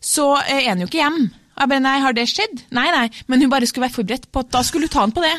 så 0.00 0.32
er 0.42 0.68
han 0.68 0.80
jo 0.80 0.88
ikke 0.90 1.02
hjemme. 1.02 1.30
Jeg 1.60 1.68
bare, 1.68 1.82
nei, 1.84 1.96
Har 2.00 2.14
det 2.16 2.24
skjedd? 2.30 2.62
Nei, 2.72 2.86
nei, 2.94 3.06
men 3.28 3.42
hun 3.42 3.50
bare 3.52 3.66
skulle 3.68 3.84
være 3.88 3.98
forberedt 3.98 4.28
på 4.32 4.40
at 4.44 4.52
da 4.54 4.62
skulle 4.64 4.88
hun 4.88 4.94
ta 4.94 5.02
han 5.04 5.12
på 5.12 5.24
det. 5.24 5.34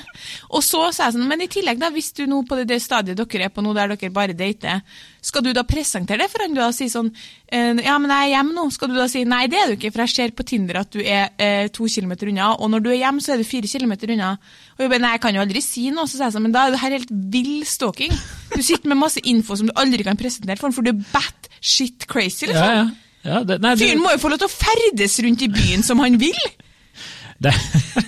Og 0.53 0.61
så 0.65 0.83
sa 0.93 1.07
jeg 1.07 1.15
sånn, 1.15 1.25
men 1.29 1.41
i 1.41 1.47
tillegg, 1.49 1.79
da, 1.81 1.89
hvis 1.93 2.11
du 2.17 2.27
nå 2.29 2.43
på 2.45 2.59
det, 2.59 2.67
det 2.69 2.77
stadiet 2.83 3.17
dere 3.17 3.47
er 3.47 3.53
på 3.53 3.63
nå, 3.65 3.73
der 3.77 3.95
dere 3.95 4.13
bare 4.13 4.35
dater, 4.37 4.83
skal 5.21 5.45
du 5.45 5.51
da 5.53 5.63
presentere 5.65 6.21
det 6.21 6.29
for 6.33 6.45
han? 6.45 6.53
Du 6.53 6.61
da 6.61 6.69
sier 6.73 6.89
sånn 6.93 7.09
eh, 7.13 7.77
Ja, 7.85 7.97
men 8.01 8.09
jeg 8.13 8.27
er 8.27 8.31
hjemme 8.35 8.55
nå. 8.57 8.67
Skal 8.73 8.89
du 8.91 8.95
da 8.97 9.07
si 9.09 9.23
nei, 9.25 9.43
det 9.49 9.59
er 9.61 9.71
du 9.71 9.75
ikke, 9.79 9.93
for 9.93 10.05
jeg 10.05 10.13
ser 10.13 10.35
på 10.37 10.45
Tinder 10.51 10.81
at 10.81 10.93
du 10.93 11.01
er 11.01 11.29
eh, 11.41 11.67
to 11.73 11.89
kilometer 11.89 12.29
unna, 12.29 12.53
og 12.57 12.73
når 12.73 12.85
du 12.85 12.89
er 12.93 12.99
hjemme, 13.01 13.21
så 13.23 13.33
er 13.35 13.41
du 13.41 13.47
fire 13.47 13.69
kilometer 13.69 14.13
unna. 14.13 14.33
Og 14.77 14.85
jeg 14.85 14.93
bare, 14.93 15.05
nei, 15.07 15.15
jeg 15.17 15.25
kan 15.25 15.37
jo 15.37 15.45
aldri 15.45 15.65
si 15.65 15.89
noe. 15.93 16.09
Så 16.09 16.19
sa 16.19 16.27
jeg 16.29 16.37
sånn, 16.37 16.45
men 16.45 16.55
da 16.55 16.67
er 16.67 16.75
det 16.75 16.81
her 16.83 16.97
helt 16.97 17.13
vill 17.33 17.61
stalking. 17.69 18.13
Du 18.53 18.61
sitter 18.61 18.93
med 18.93 19.01
masse 19.01 19.21
info 19.25 19.57
som 19.57 19.69
du 19.69 19.77
aldri 19.79 20.05
kan 20.05 20.19
presentere 20.19 20.59
for 20.61 20.69
han, 20.69 20.77
for 20.77 20.85
du 20.85 20.93
er 20.93 21.05
bat 21.13 21.49
shit 21.61 22.05
crazy, 22.09 22.49
liksom. 22.49 22.61
Ja, 22.61 22.83
ja. 22.85 23.10
Ja 23.27 23.43
det, 23.47 23.59
nei, 23.63 23.75
Fyren 23.79 24.01
må 24.01 24.13
jo 24.15 24.21
få 24.23 24.31
lov 24.33 24.41
til 24.41 24.49
å 24.49 24.53
ferdes 24.53 25.19
rundt 25.25 25.45
i 25.45 25.51
byen 25.51 25.85
som 25.85 26.01
han 26.03 26.17
vil! 26.21 26.37
det, 27.43 27.53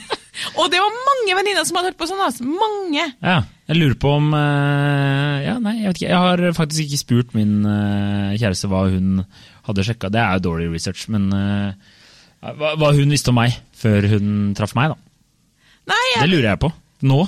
Og 0.60 0.70
det 0.74 0.80
var 0.82 0.96
mange 1.08 1.36
venninner 1.38 1.66
som 1.68 1.78
hadde 1.78 1.92
hørt 1.92 2.00
på 2.00 2.08
sånn. 2.10 2.22
Altså. 2.26 2.46
Mange! 2.48 3.06
ja, 3.22 3.38
jeg 3.70 3.80
lurer 3.80 3.98
på 4.02 4.12
om 4.18 4.34
eh, 4.36 5.44
Ja, 5.46 5.56
nei, 5.62 5.78
jeg 5.80 5.92
vet 5.92 6.02
ikke. 6.02 6.10
Jeg 6.10 6.24
har 6.26 6.44
faktisk 6.58 6.84
ikke 6.88 7.02
spurt 7.02 7.36
min 7.38 7.54
eh, 7.70 8.34
kjæreste 8.42 8.70
hva 8.72 8.86
hun 8.92 9.22
hadde 9.68 9.86
sjekka. 9.88 10.12
Det 10.14 10.20
er 10.22 10.40
jo 10.40 10.46
dårlig 10.50 10.72
research, 10.74 11.06
men 11.14 11.30
eh, 11.38 11.94
hva, 12.44 12.74
hva 12.82 12.92
hun 12.98 13.14
visste 13.14 13.32
om 13.32 13.40
meg 13.40 13.56
før 13.78 14.10
hun 14.16 14.52
traff 14.58 14.76
meg, 14.78 14.94
da. 14.94 15.00
Nei, 15.94 16.04
Det 16.18 16.30
lurer 16.32 16.50
jeg 16.54 16.62
på. 16.64 16.72
Nå. 17.08 17.22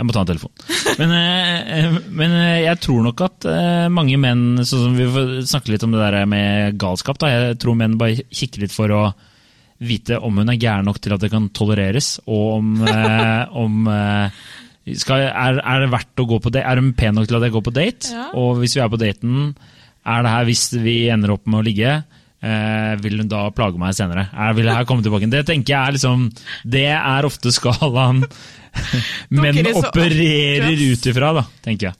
Jeg 0.00 0.08
må 0.08 0.14
ta 0.16 0.22
en 0.24 0.30
telefon. 0.30 0.52
Men, 0.96 1.10
eh, 1.12 1.96
men 2.08 2.36
eh, 2.38 2.62
jeg 2.64 2.80
tror 2.80 3.02
nok 3.04 3.20
at 3.26 3.46
eh, 3.50 3.88
mange 3.92 4.16
menn 4.20 4.62
sånn 4.64 4.86
som 4.86 4.94
Vi 4.96 5.08
får 5.12 5.34
snakke 5.50 5.74
litt 5.74 5.84
om 5.84 5.92
det 5.92 6.00
der 6.00 6.24
med 6.30 6.78
galskap. 6.80 7.20
Da. 7.20 7.28
Jeg 7.34 7.58
tror 7.60 7.76
menn 7.76 7.98
bare 8.00 8.24
kikker 8.32 8.64
litt 8.64 8.72
for 8.72 8.94
å 8.96 9.02
vite 9.80 10.18
om 10.20 10.40
hun 10.40 10.52
er 10.52 10.60
gæren 10.60 10.88
nok 10.88 11.00
til 11.00 11.14
at 11.16 11.22
det 11.24 11.30
kan 11.32 11.48
tolereres, 11.56 12.14
og 12.28 12.46
om, 12.58 12.72
eh, 12.84 13.44
om 13.56 13.88
eh, 13.88 14.40
skal, 15.00 15.26
er, 15.28 15.60
er 15.60 15.84
det 15.84 15.92
verdt 15.92 16.20
å 16.20 16.28
gå 16.28 16.40
på 16.40 16.52
date? 16.52 16.66
Er 16.68 16.80
hun 16.80 16.94
pen 16.96 17.16
nok 17.16 17.28
til 17.28 17.38
at 17.38 17.46
jeg 17.46 17.54
går 17.56 17.66
på 17.68 17.76
date? 17.76 18.12
Ja. 18.12 18.30
Og 18.40 18.60
hvis 18.60 18.76
vi 18.76 18.84
er 18.84 18.92
på 18.92 19.00
daten, 19.00 19.52
er 20.08 20.24
det 20.24 20.34
her 20.34 20.48
hvis 20.48 20.64
vi 20.80 20.96
ender 21.12 21.36
opp 21.36 21.48
med 21.48 21.60
å 21.60 21.66
ligge? 21.66 21.98
Eh, 22.40 22.94
vil 23.04 23.20
hun 23.20 23.28
da 23.28 23.46
plage 23.52 23.80
meg 23.80 23.96
senere? 23.96 24.30
Er, 24.32 24.54
vil 24.56 24.68
jeg 24.68 24.88
komme 24.88 25.04
tilbake? 25.04 25.28
Det 25.32 25.42
tenker 25.48 25.74
jeg 25.74 25.80
er 25.80 25.96
liksom 25.96 26.22
Det 26.64 26.86
er 26.88 27.28
ofte 27.28 27.52
skalaen 27.52 28.22
så 28.74 29.82
opererer 29.88 30.84
ut 30.92 31.10
ifra, 31.12 31.32
da, 31.40 31.46
tenker 31.64 31.90
jeg. 31.90 31.96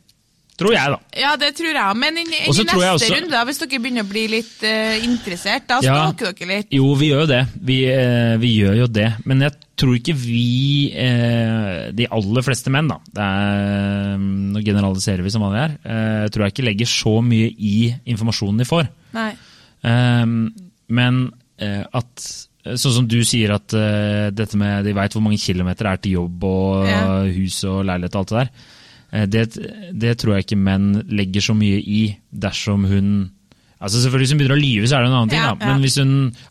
Tror 0.60 0.74
jeg, 0.74 0.92
da. 0.92 0.98
ja, 1.16 1.30
det 1.40 1.54
tror 1.56 1.72
jeg. 1.72 1.96
Men 1.96 2.18
i, 2.20 2.24
i 2.28 2.50
neste 2.52 2.74
også- 2.76 3.08
runde, 3.14 3.30
da, 3.32 3.44
hvis 3.48 3.60
dere 3.62 3.78
begynner 3.80 4.04
å 4.04 4.10
bli 4.10 4.26
litt 4.28 4.58
uh, 4.60 4.98
interessert, 5.06 5.64
da 5.70 5.78
Ja. 5.80 5.94
stalker 6.12 6.34
dere 6.36 6.58
litt. 6.58 6.68
Jo, 6.76 6.90
vi 7.00 7.08
gjør 7.08 7.22
jo 7.24 7.28
det. 7.30 7.40
Vi, 7.64 7.78
uh, 7.88 8.36
vi 8.42 8.50
gjør 8.58 8.76
jo 8.82 8.88
det. 8.92 9.06
Men 9.24 9.40
jeg 9.46 9.56
tror 9.80 9.96
ikke 9.96 10.12
vi, 10.20 10.92
uh, 10.92 11.88
de 11.96 12.08
aller 12.12 12.44
fleste 12.44 12.68
menn, 12.68 12.92
da 12.92 12.98
det 13.08 13.24
er, 13.24 14.20
Nå 14.20 14.60
generaliserer 14.66 15.24
vi 15.24 15.32
som 15.32 15.46
vanlig 15.46 15.62
her. 15.62 15.78
jeg 16.26 16.32
tror 16.34 16.44
jeg 16.44 16.52
ikke 16.52 16.68
legger 16.68 16.92
så 16.92 17.14
mye 17.24 17.48
i 17.56 17.74
informasjonen 18.12 18.60
de 18.60 18.68
får. 18.68 18.88
Nei. 19.16 19.30
Eh, 19.80 20.26
men 20.92 21.20
at 21.60 22.26
Sånn 22.64 22.92
som 22.92 23.06
du 23.08 23.18
sier 23.24 23.54
at 23.54 23.72
uh, 23.72 24.28
dette 24.36 24.56
med 24.60 24.84
de 24.84 24.92
veit 24.92 25.14
hvor 25.16 25.22
mange 25.24 25.38
kilometer 25.40 25.86
er 25.88 25.96
til 26.02 26.18
jobb 26.18 26.44
og 26.44 26.86
Ja. 26.90 27.22
hus 27.32 27.62
og 27.64 27.84
leilighet 27.88 28.14
og 28.14 28.20
alt 28.20 28.28
det 28.28 28.38
der. 28.42 28.50
Eh, 29.12 29.26
det, 29.26 29.44
det 29.98 30.12
tror 30.20 30.36
jeg 30.36 30.44
ikke 30.44 30.58
menn 30.60 30.90
legger 31.08 31.40
så 31.42 31.54
mye 31.56 31.80
i 31.80 32.02
dersom 32.30 32.84
hun 32.86 33.30
Altså 33.80 33.96
Selvfølgelig 34.02 34.26
Hvis 34.26 34.32
hun 34.34 34.38
begynner 34.42 34.58
å 34.58 34.60
lyve, 34.60 34.86
så 34.90 34.96
er 34.98 35.00
det 35.00 35.08
en 35.08 35.14
annen 35.16 35.30
ting. 35.32 35.40
Ja, 35.40 35.54
ja. 35.56 35.66
Men 35.70 35.80
hvis 35.80 35.96
hun 35.96 36.10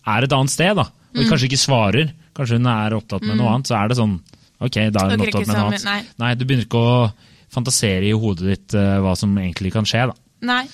er 0.09 0.25
et 0.25 0.33
annet 0.33 0.49
sted, 0.49 0.73
da, 0.75 0.87
og 0.89 1.19
Mm. 1.21 1.27
kanskje 1.29 1.45
ikke 1.45 1.59
svarer, 1.61 2.11
kanskje 2.33 2.57
hun 2.57 2.65
er 2.65 2.95
opptatt 2.97 3.21
med 3.21 3.37
noe 3.37 3.51
annet, 3.53 3.67
så 3.69 3.75
er 3.77 3.87
det 3.91 3.97
sånn 4.01 4.15
Ok, 4.59 4.75
da 4.91 5.05
er 5.05 5.13
hun 5.13 5.21
opptatt 5.27 5.45
med 5.47 5.55
noe 5.55 5.67
annet. 5.69 6.07
nei. 6.17 6.33
Du 6.35 6.43
begynner 6.45 6.65
ikke 6.65 6.81
å 6.81 7.13
fantasere 7.53 8.09
i 8.09 8.17
hodet 8.17 8.49
ditt 8.49 8.73
uh, 8.75 8.97
hva 9.05 9.13
som 9.15 9.29
egentlig 9.37 9.71
kan 9.71 9.85
skje. 9.85 10.07
da. 10.09 10.13
Nei. 10.41 10.65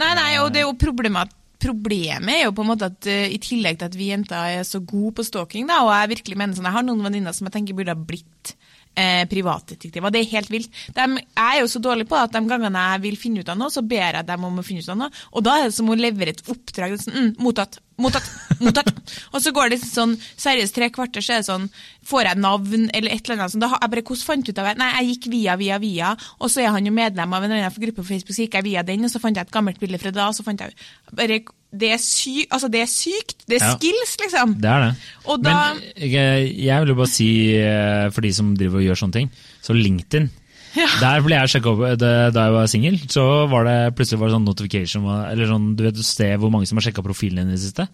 nei, 0.00 0.14
nei, 0.16 0.38
og 0.40 0.52
det 0.54 0.62
er 0.62 0.66
jo 0.66 0.72
problemet 0.80 1.28
Problemet 1.60 2.34
er 2.34 2.44
jo 2.46 2.54
på 2.56 2.64
en 2.64 2.70
måte 2.72 2.88
at 2.88 3.08
uh, 3.10 3.26
i 3.28 3.40
tillegg 3.42 3.80
til 3.80 3.90
at 3.90 3.98
vi 3.98 4.10
jenter 4.12 4.60
er 4.60 4.66
så 4.68 4.80
gode 4.80 5.18
på 5.18 5.26
stalking, 5.26 5.68
da, 5.68 5.82
og 5.84 5.92
jeg 5.92 6.14
virkelig 6.16 6.40
mener 6.40 6.56
sånn, 6.56 6.68
jeg 6.70 6.78
har 6.78 6.86
noen 6.86 7.04
venninner 7.04 7.36
som 7.36 7.48
jeg 7.48 7.58
tenker 7.58 7.76
burde 7.76 7.94
ha 7.94 8.08
blitt 8.12 8.54
eh, 8.94 9.24
privatdetektiver. 9.30 10.12
Det 10.12 10.22
er 10.22 10.32
helt 10.34 10.50
vilt. 10.52 10.80
De, 10.96 11.06
er 11.38 11.60
jo 11.60 11.68
så 11.70 11.82
dårlig 11.82 12.06
på 12.10 12.18
at 12.18 12.32
de 12.34 12.42
gangene 12.48 12.86
jeg 12.92 13.04
vil 13.04 13.18
finne 13.20 13.44
ut 13.44 13.52
av 13.52 13.58
noe, 13.60 13.72
så 13.72 13.84
ber 13.86 14.20
jeg 14.20 14.26
dem 14.28 14.46
om 14.48 14.60
å 14.60 14.66
finne 14.66 14.84
ut 14.84 14.92
av 14.92 15.00
noe. 15.00 15.22
Og 15.34 15.46
da 15.46 15.58
er 15.58 15.68
det 15.68 15.76
som 15.76 15.90
å 15.90 15.98
levere 15.98 16.34
et 16.34 16.42
oppdrag. 16.46 16.96
Sånn, 17.00 17.16
mm, 17.16 17.30
mottatt, 17.44 17.80
mottatt, 18.02 18.26
mottatt. 18.64 18.90
og 19.34 19.42
så 19.44 19.52
går 19.56 19.70
det 19.74 19.80
sånn 19.84 20.16
seriøst 20.40 20.74
tre 20.76 20.88
kvarter, 20.94 21.24
så 21.24 21.36
er 21.36 21.42
det 21.44 21.48
sånn 21.50 21.68
Får 22.10 22.24
jeg 22.26 22.40
navn 22.40 22.88
eller 22.96 23.12
et 23.12 23.22
eller 23.28 23.42
annet 23.44 23.52
sånn. 23.52 23.60
Da, 23.62 23.68
jeg 23.76 23.90
bare, 23.92 24.02
hvordan 24.08 24.26
fant 24.26 24.46
du 24.46 24.50
ut 24.50 24.58
av 24.58 24.66
det? 24.70 24.72
Nei, 24.80 24.88
jeg 24.96 25.10
gikk 25.12 25.26
via, 25.30 25.54
via, 25.60 25.76
via. 25.78 26.08
Og 26.40 26.50
så 26.50 26.64
er 26.64 26.72
han 26.74 26.88
jo 26.88 26.92
medlem 26.96 27.36
av 27.36 27.44
en 27.44 27.52
eller 27.52 27.68
annen 27.68 27.84
gruppe 27.84 28.00
på 28.00 28.08
Facebook, 28.08 28.34
så 28.34 28.46
gikk 28.46 28.56
jeg 28.58 28.66
via 28.66 28.82
den, 28.88 29.04
og 29.06 29.12
så 29.12 29.20
fant 29.22 29.36
jeg 29.36 29.46
et 29.46 29.52
gammelt 29.54 29.78
bilde 29.78 30.00
fra 30.00 30.10
da, 30.16 30.30
og 30.32 30.34
så 30.34 30.46
fant 30.46 30.64
jeg 30.64 30.74
bare 31.12 31.42
det 31.70 31.92
er, 31.94 32.00
sy 32.02 32.46
altså, 32.50 32.66
det 32.72 32.80
er 32.82 32.88
sykt. 32.90 33.44
Det 33.46 33.60
er 33.60 33.66
Ja. 33.68 33.76
skills, 33.76 34.16
liksom. 34.24 34.56
Det 34.60 34.70
er 34.70 34.80
det. 34.88 34.96
Da 35.44 35.52
Men 35.70 35.82
jeg, 35.94 36.48
jeg 36.58 36.80
vil 36.80 36.88
jo 36.88 36.98
bare 36.98 37.12
si, 37.12 37.28
eh, 37.54 38.10
for 38.10 38.26
de 38.26 38.32
som 38.34 38.56
driver 38.56 38.80
og 38.80 38.88
gjør 38.88 38.98
sånne 39.04 39.12
ting, 39.12 39.30
så 39.62 39.76
LinkedIn 39.76 40.30
Der 41.02 41.22
ble 41.24 41.34
jeg 41.34 41.50
sjekka 41.54 41.72
opp 41.72 41.80
det, 41.98 42.10
da 42.36 42.44
jeg 42.46 42.54
var 42.54 42.68
singel. 42.70 42.98
Så 43.10 43.24
var 43.50 43.64
det 43.66 43.76
plutselig 43.98 44.20
var 44.20 44.30
det 44.30 44.36
sånn 44.36 44.46
notification, 44.46 45.08
eller 45.26 45.48
sånn, 45.50 45.70
du 45.78 45.82
vet 45.88 45.96
du 45.98 46.02
ser 46.06 46.36
hvor 46.38 46.52
mange 46.54 46.68
som 46.70 46.78
har 46.78 46.86
sjekka 46.86 47.02
profilen 47.06 47.42
din 47.42 47.54
i 47.54 47.58
det 47.58 47.64
siste. 47.64 47.88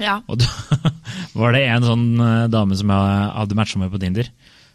Ja. 0.00 0.20
Og 0.30 0.38
da 0.40 0.46
var 1.40 1.52
det 1.56 1.64
en 1.68 1.84
sånn 1.84 2.06
eh, 2.24 2.44
dame 2.52 2.78
som 2.78 2.92
jeg 2.94 3.26
hadde 3.36 3.58
matcha 3.58 3.80
med 3.82 3.90
på 3.92 4.00
Tinder, 4.00 4.30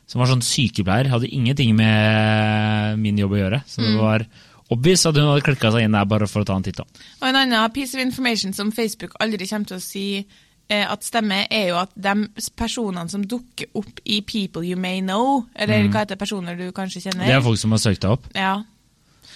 som 0.06 0.22
var 0.22 0.30
sånn 0.30 0.44
sykepleier. 0.46 1.08
Hadde 1.10 1.32
ingenting 1.34 1.72
med 1.80 3.00
min 3.02 3.18
jobb 3.24 3.34
å 3.38 3.39
gjøre. 3.44 3.62
Så 3.70 3.82
Mm. 3.82 3.88
det 3.88 4.02
var 4.04 4.26
obvious 4.74 5.06
at 5.06 5.15
hun 5.18 5.28
hadde 5.32 5.46
klikka 5.46 5.72
seg 5.74 5.86
inn 5.88 5.96
der 5.98 6.06
bare 6.10 6.28
for 6.30 6.41
å 6.44 6.46
ta 6.46 6.56
en 6.58 6.63
titt. 6.65 6.80
Og 6.82 7.26
en 7.30 7.36
annen 7.39 7.72
piece 7.74 7.96
of 7.96 8.02
information 8.04 8.54
som 8.54 8.72
Facebook 8.76 9.13
aldri 9.22 9.48
kommer 9.50 9.65
til 9.72 9.78
å 9.78 9.82
si 9.84 10.06
eh, 10.20 10.26
at 10.73 11.06
stemmer, 11.06 11.45
er 11.54 11.67
jo 11.69 11.75
at 11.78 11.91
de 11.93 12.13
personene 12.58 13.06
som 13.12 13.25
dukker 13.30 13.69
opp 13.78 13.99
i 14.04 14.21
People 14.25 14.65
You 14.65 14.80
May 14.82 15.04
Know, 15.04 15.43
eller 15.54 15.91
hva 15.91 16.06
heter 16.06 16.17
personer 16.17 16.58
du 16.58 16.71
kanskje 16.73 17.04
kjenner 17.04 17.25
Mm. 17.25 17.30
Det 17.30 17.36
er 17.36 17.43
folk 17.45 17.60
som 17.62 17.75
har 17.75 17.82
søkt 17.84 18.01
deg 18.01 18.15
opp. 18.15 18.25
Ja. 18.34 18.56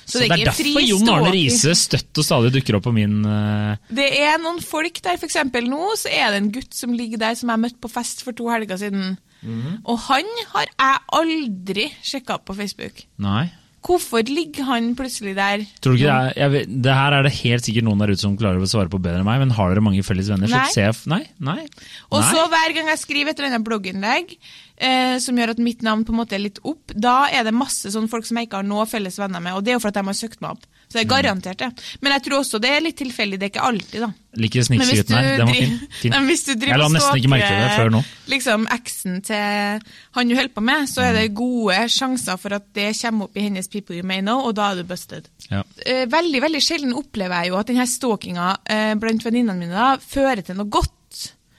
Så, 0.10 0.24
det 0.24 0.32
er, 0.32 0.44
derfor 0.50 0.82
Jon 0.82 1.10
Arne 1.14 1.32
Riise 1.34 1.76
støtt 1.78 2.18
og 2.18 2.26
stadig 2.26 2.50
dukker 2.56 2.80
opp 2.80 2.88
på 2.88 2.94
min 2.96 3.20
uh... 3.22 3.78
Det 3.94 4.08
er 4.18 4.40
noen 4.42 4.58
folk 4.66 4.98
der, 5.06 5.20
eksempel 5.22 5.70
nå, 5.70 5.92
så 6.02 6.10
er 6.10 6.34
det 6.34 6.42
en 6.42 6.52
gutt 6.56 6.74
som 6.74 6.96
ligger 6.98 7.22
der 7.22 7.38
som 7.38 7.52
jeg 7.54 7.62
møtte 7.68 7.82
på 7.84 7.92
fest 7.94 8.24
for 8.26 8.38
to 8.38 8.50
helger 8.50 8.80
siden. 8.82 9.20
Mm. 9.46 9.80
Og 9.86 10.00
han 10.08 10.32
har 10.56 10.66
jeg 10.72 11.04
aldri 11.20 11.86
sjekka 12.02 12.40
opp 12.40 12.48
på 12.50 12.58
Facebook. 12.58 13.04
Nei. 13.22 13.46
Hvorfor 13.86 14.24
ligger 14.28 14.68
han 14.68 14.90
plutselig 14.98 15.36
der? 15.38 15.64
Tror 15.80 15.96
du 15.96 16.02
ikke 16.02 16.10
det 16.10 16.16
er, 16.16 16.34
jeg 16.42 16.54
vet, 16.56 16.72
det 16.86 16.96
her 16.98 17.16
er 17.16 17.26
det 17.26 17.32
helt 17.38 17.68
sikkert 17.68 17.86
noen 17.88 18.04
der 18.04 18.12
ute 18.12 18.22
som 18.22 18.36
klarer 18.40 18.64
å 18.64 18.70
svare 18.70 18.92
på 18.92 19.00
bedre 19.00 19.22
enn 19.22 19.28
meg, 19.28 19.40
men 19.44 19.54
har 19.56 19.72
dere 19.72 19.84
mange 19.86 20.04
felles 20.06 20.32
venner? 20.32 20.52
Nei. 20.52 20.66
jeg, 20.76 20.98
nei? 21.12 21.22
Nei? 21.50 21.64
Og 22.12 22.26
så 22.28 22.44
hver 22.52 22.76
gang 22.76 22.92
jeg 22.92 23.02
skriver 23.04 23.32
et 23.32 23.40
eller 23.40 23.54
annet 23.54 23.68
blogginnlegg, 23.68 24.36
eh, 24.84 25.16
som 25.24 25.40
gjør 25.40 25.56
at 25.56 25.64
mitt 25.64 25.86
navn 25.86 26.04
på 26.08 26.16
en 26.16 26.20
måte 26.20 26.36
er 26.36 26.44
litt 26.44 26.60
opp, 26.68 26.92
da 26.92 27.22
er 27.32 27.48
det 27.48 27.56
masse 27.56 27.94
sånne 27.96 28.12
folk 28.12 28.28
som 28.28 28.42
jeg 28.42 28.50
ikke 28.50 28.62
har 28.64 28.68
noe 28.68 28.88
felles 28.90 29.20
venner 29.22 29.44
med, 29.44 29.56
og 29.56 29.64
det 29.64 29.74
er 29.74 29.80
jo 29.80 29.86
fordi 29.86 30.02
de 30.02 30.12
har 30.12 30.20
søkt 30.20 30.44
meg 30.44 30.58
opp. 30.58 30.68
Så 30.90 30.98
det 30.98 31.02
er 31.04 31.10
garantert 31.12 31.60
det. 31.62 31.68
Men 32.02 32.16
jeg 32.16 32.24
tror 32.26 32.40
også 32.40 32.58
det 32.58 32.70
er 32.74 32.82
litt 32.82 32.96
tilfeldig, 32.98 33.38
det 33.38 33.46
er 33.46 33.52
ikke 33.52 33.66
alltid, 33.68 34.00
da. 34.02 34.08
Liker 34.42 34.64
snikskryten 34.66 35.16
her. 35.16 35.28
Den 35.38 35.46
var 35.46 35.54
fin. 35.54 35.76
fin. 36.00 36.14
Men 36.16 36.26
hvis 36.26 36.44
du 36.48 36.52
driver 36.58 36.82
og 36.82 36.96
stalker. 36.98 38.08
Liksom 38.34 38.66
eksen 38.74 39.20
til 39.28 39.84
han 40.18 40.32
du 40.32 40.36
holder 40.40 40.54
på 40.56 40.64
med, 40.66 40.90
så 40.90 41.04
er 41.06 41.12
Mm. 41.14 41.20
det 41.20 41.36
gode 41.38 41.78
sjanser 41.94 42.38
for 42.42 42.58
at 42.58 42.66
det 42.74 42.88
kommer 43.02 43.26
opp 43.30 43.38
i 43.38 43.46
hennes 43.46 43.68
people 43.70 43.96
you 43.96 44.04
may 44.04 44.22
know, 44.22 44.42
og 44.48 44.56
da 44.58 44.72
er 44.72 44.82
du 44.82 44.84
busted. 44.84 45.30
Ja. 45.52 45.62
Eh, 45.86 46.06
Veldig 46.10 46.42
veldig 46.42 46.62
sjelden 46.62 46.94
opplever 46.98 47.44
jeg 47.44 47.50
jo 47.54 47.58
at 47.62 47.68
denne 47.68 47.86
stalkinga 47.86 48.58
eh, 48.66 48.94
blant 48.96 49.24
venninnene 49.26 49.60
mine 49.60 49.74
da, 49.78 49.98
fører 50.02 50.42
til 50.42 50.56
noe 50.58 50.70
godt. 50.70 50.96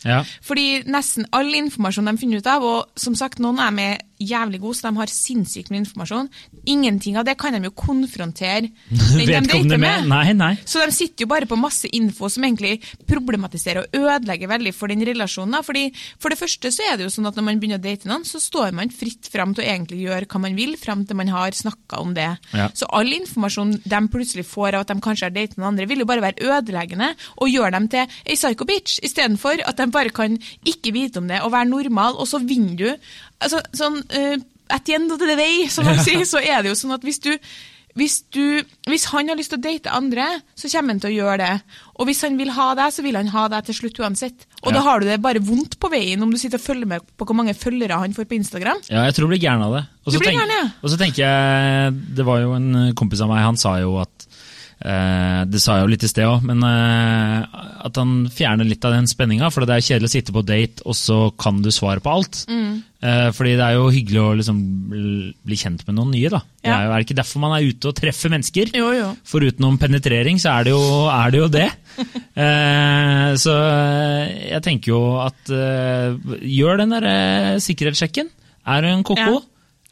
Ja. 0.04 0.24
Fordi 0.42 0.82
nesten 0.90 1.26
all 1.32 1.54
informasjon 1.54 2.06
de 2.10 2.16
finner 2.18 2.38
ut 2.42 2.46
av, 2.46 2.62
og 2.64 2.86
som 2.98 3.14
sagt, 3.14 3.38
noen 3.38 3.58
er 3.60 3.78
er 3.78 3.98
jævlig 4.20 4.61
gode, 4.61 4.76
så 4.78 4.88
de 4.88 5.00
har 5.00 5.12
sinnssykt 5.12 5.70
mye 5.72 5.83
informasjon. 5.85 6.28
Ingenting 6.68 7.16
av 7.18 7.26
det 7.28 7.37
kan 7.40 7.56
de 7.56 7.64
jo 7.68 7.72
konfrontere 7.76 8.68
den 8.90 9.26
de 9.26 9.38
dater 9.48 9.80
med. 9.80 10.09
Nei, 10.11 10.33
nei. 10.37 10.52
Så 10.68 10.83
de 10.85 10.94
sitter 10.94 11.24
jo 11.24 11.30
bare 11.30 11.48
på 11.50 11.59
masse 11.61 11.88
info 11.96 12.28
som 12.33 12.44
egentlig 12.46 12.78
problematiserer 13.09 13.87
og 13.87 13.98
ødelegger 14.00 14.50
veldig 14.50 14.74
for 14.76 14.92
den 14.92 15.04
relasjonen. 15.06 15.61
Fordi 15.66 15.88
For 16.20 16.33
det 16.33 16.38
første 16.40 16.70
så 16.74 16.85
er 16.87 16.98
det 16.98 17.06
jo 17.06 17.14
sånn 17.14 17.28
at 17.30 17.38
når 17.38 17.46
man 17.46 17.61
begynner 17.62 17.80
å 17.80 17.85
date 17.85 18.09
noen, 18.09 18.26
så 18.28 18.40
står 18.42 18.74
man 18.76 18.92
fritt 18.94 19.28
fram 19.33 19.54
til 19.54 19.64
å 19.64 19.70
egentlig 19.72 20.02
gjøre 20.04 20.28
hva 20.30 20.42
man 20.44 20.59
vil, 20.59 20.76
fram 20.80 21.04
til 21.06 21.18
man 21.18 21.33
har 21.33 21.56
snakka 21.56 22.00
om 22.02 22.14
det. 22.16 22.28
Ja. 22.56 22.68
Så 22.76 22.88
all 22.96 23.11
informasjon 23.14 23.78
de 23.85 24.02
plutselig 24.12 24.46
får 24.48 24.76
av 24.76 24.85
at 24.85 24.92
de 24.92 25.00
kanskje 25.04 25.28
har 25.28 25.35
datet 25.35 25.59
noen 25.59 25.72
andre, 25.72 25.88
vil 25.90 26.04
jo 26.04 26.09
bare 26.11 26.24
være 26.24 26.50
ødeleggende 26.50 27.12
og 27.40 27.50
gjøre 27.50 27.74
dem 27.76 27.88
til 27.92 28.20
ei 28.26 28.37
psycho 28.38 28.66
bitch, 28.68 29.00
istedenfor 29.06 29.64
at 29.66 29.80
de 29.80 29.88
bare 29.92 30.14
kan 30.14 30.37
ikke 30.68 30.94
vite 30.96 31.20
om 31.22 31.28
det 31.30 31.40
og 31.44 31.52
være 31.54 31.70
normal, 31.70 32.18
og 32.20 32.28
så 32.30 32.40
vinner 32.42 32.76
du. 32.78 33.11
Altså, 33.40 33.61
sånn, 33.76 34.00
uh, 34.14 34.38
At 34.70 34.85
the 34.87 34.94
end 34.94 35.11
of 35.11 35.18
the 35.18 35.35
day, 35.35 35.66
som 35.68 35.85
de 35.88 35.96
sier, 36.07 36.22
så 36.29 36.38
er 36.38 36.62
det 36.62 36.70
jo 36.74 36.79
sånn 36.79 36.94
at 36.94 37.03
hvis 37.03 37.18
du 37.24 37.33
hvis, 37.98 38.20
du, 38.31 38.62
hvis 38.87 39.05
han 39.11 39.26
har 39.33 39.35
lyst 39.35 39.50
til 39.50 39.59
å 39.59 39.62
date 39.64 39.90
andre, 39.90 40.22
så 40.55 40.68
kommer 40.70 40.94
han 40.94 41.00
til 41.03 41.11
å 41.11 41.16
gjøre 41.24 41.38
det. 41.42 41.79
Og 41.98 42.07
hvis 42.07 42.20
han 42.22 42.37
vil 42.38 42.53
ha 42.55 42.68
deg, 42.79 42.92
så 42.94 43.03
vil 43.03 43.18
han 43.18 43.26
ha 43.33 43.48
deg 43.50 43.66
til 43.66 43.76
slutt 43.81 43.98
uansett. 43.98 44.44
Og 44.62 44.70
Ja. 44.70 44.76
da 44.76 44.83
har 44.87 45.00
du 45.03 45.09
det 45.09 45.16
bare 45.20 45.42
vondt 45.42 45.74
på 45.83 45.90
veien 45.90 46.22
om 46.22 46.31
du 46.31 46.38
sitter 46.38 46.61
og 46.61 46.64
følger 46.68 46.87
med 46.87 47.03
på 47.18 47.26
hvor 47.26 47.35
mange 47.35 47.50
følgere 47.59 47.98
han 47.98 48.14
får 48.14 48.29
på 48.31 48.38
Instagram. 48.38 48.79
Ja, 48.88 49.03
jeg 49.09 49.16
tror 49.18 49.26
du 49.26 49.33
blir 49.35 49.42
gæren 49.42 49.66
av 49.66 49.74
det. 49.74 49.83
Og 50.07 50.14
så 50.14 50.20
blir 50.22 50.31
tenk- 50.31 50.55
ja. 50.55 50.96
Tenker 51.03 51.22
jeg, 51.26 51.98
det 52.14 52.24
var 52.31 52.38
jo 52.44 52.55
en 52.55 52.94
kompis 52.94 53.20
av 53.26 53.29
meg, 53.35 53.42
han 53.42 53.59
sa 53.59 53.74
jo 53.83 53.96
at 53.98 54.26
Det 54.80 55.60
sa 55.60 55.76
jeg 55.76 55.84
jo 55.84 55.90
litt 55.92 56.04
i 56.06 56.08
sted 56.08 56.24
òg, 56.24 56.44
men 56.48 56.62
eh, 56.64 57.58
at 57.84 57.98
han 58.00 58.14
fjerner 58.32 58.64
litt 58.64 58.84
av 58.88 58.94
den 58.96 59.08
spenninga. 59.10 59.50
For 59.52 59.66
det 59.68 59.74
er 59.76 59.84
kjedelig 59.84 60.08
å 60.08 60.14
sitte 60.14 60.34
på 60.36 60.42
date, 60.48 60.84
og 60.88 60.96
så 60.96 61.18
kan 61.40 61.60
du 61.60 61.68
svare 61.74 62.00
på 62.00 62.12
alt. 62.14 62.44
Mm. 62.48 62.78
Eh, 63.00 63.26
fordi 63.36 63.52
det 63.56 63.64
er 63.66 63.76
jo 63.78 63.90
hyggelig 63.92 64.20
å 64.20 64.32
liksom 64.40 64.58
bli- 64.92 65.56
kjent 65.60 65.84
med 65.86 65.96
noen 65.96 66.10
nye, 66.12 66.28
da. 66.32 66.40
Det 66.60 66.72
er 66.72 66.84
jo 66.86 66.92
er 66.92 66.96
det 67.00 67.06
ikke 67.08 67.18
derfor 67.20 67.40
man 67.44 67.54
er 67.56 67.68
ute 67.68 67.88
og 67.88 67.96
treffer 67.96 68.32
mennesker. 68.32 68.72
Jo, 68.76 68.90
jo. 68.96 69.06
Forutenom 69.28 69.78
penetrering, 69.80 70.40
så 70.40 70.52
er 70.58 70.68
det 70.68 70.74
jo, 70.74 70.82
er 71.12 71.30
det, 71.36 71.44
jo 71.44 71.52
det. 71.58 71.68
Eh, 72.40 73.34
så 73.36 73.52
jeg 73.52 74.62
tenker 74.64 74.92
jo 74.94 75.00
at 75.20 75.50
eh, 75.52 76.14
gjør 76.48 76.78
den 76.80 76.94
der 76.94 77.06
eh, 77.10 77.56
sikkerhetssjekken. 77.60 78.30
Er 78.70 78.86
hun 78.88 79.02
koko? 79.04 79.42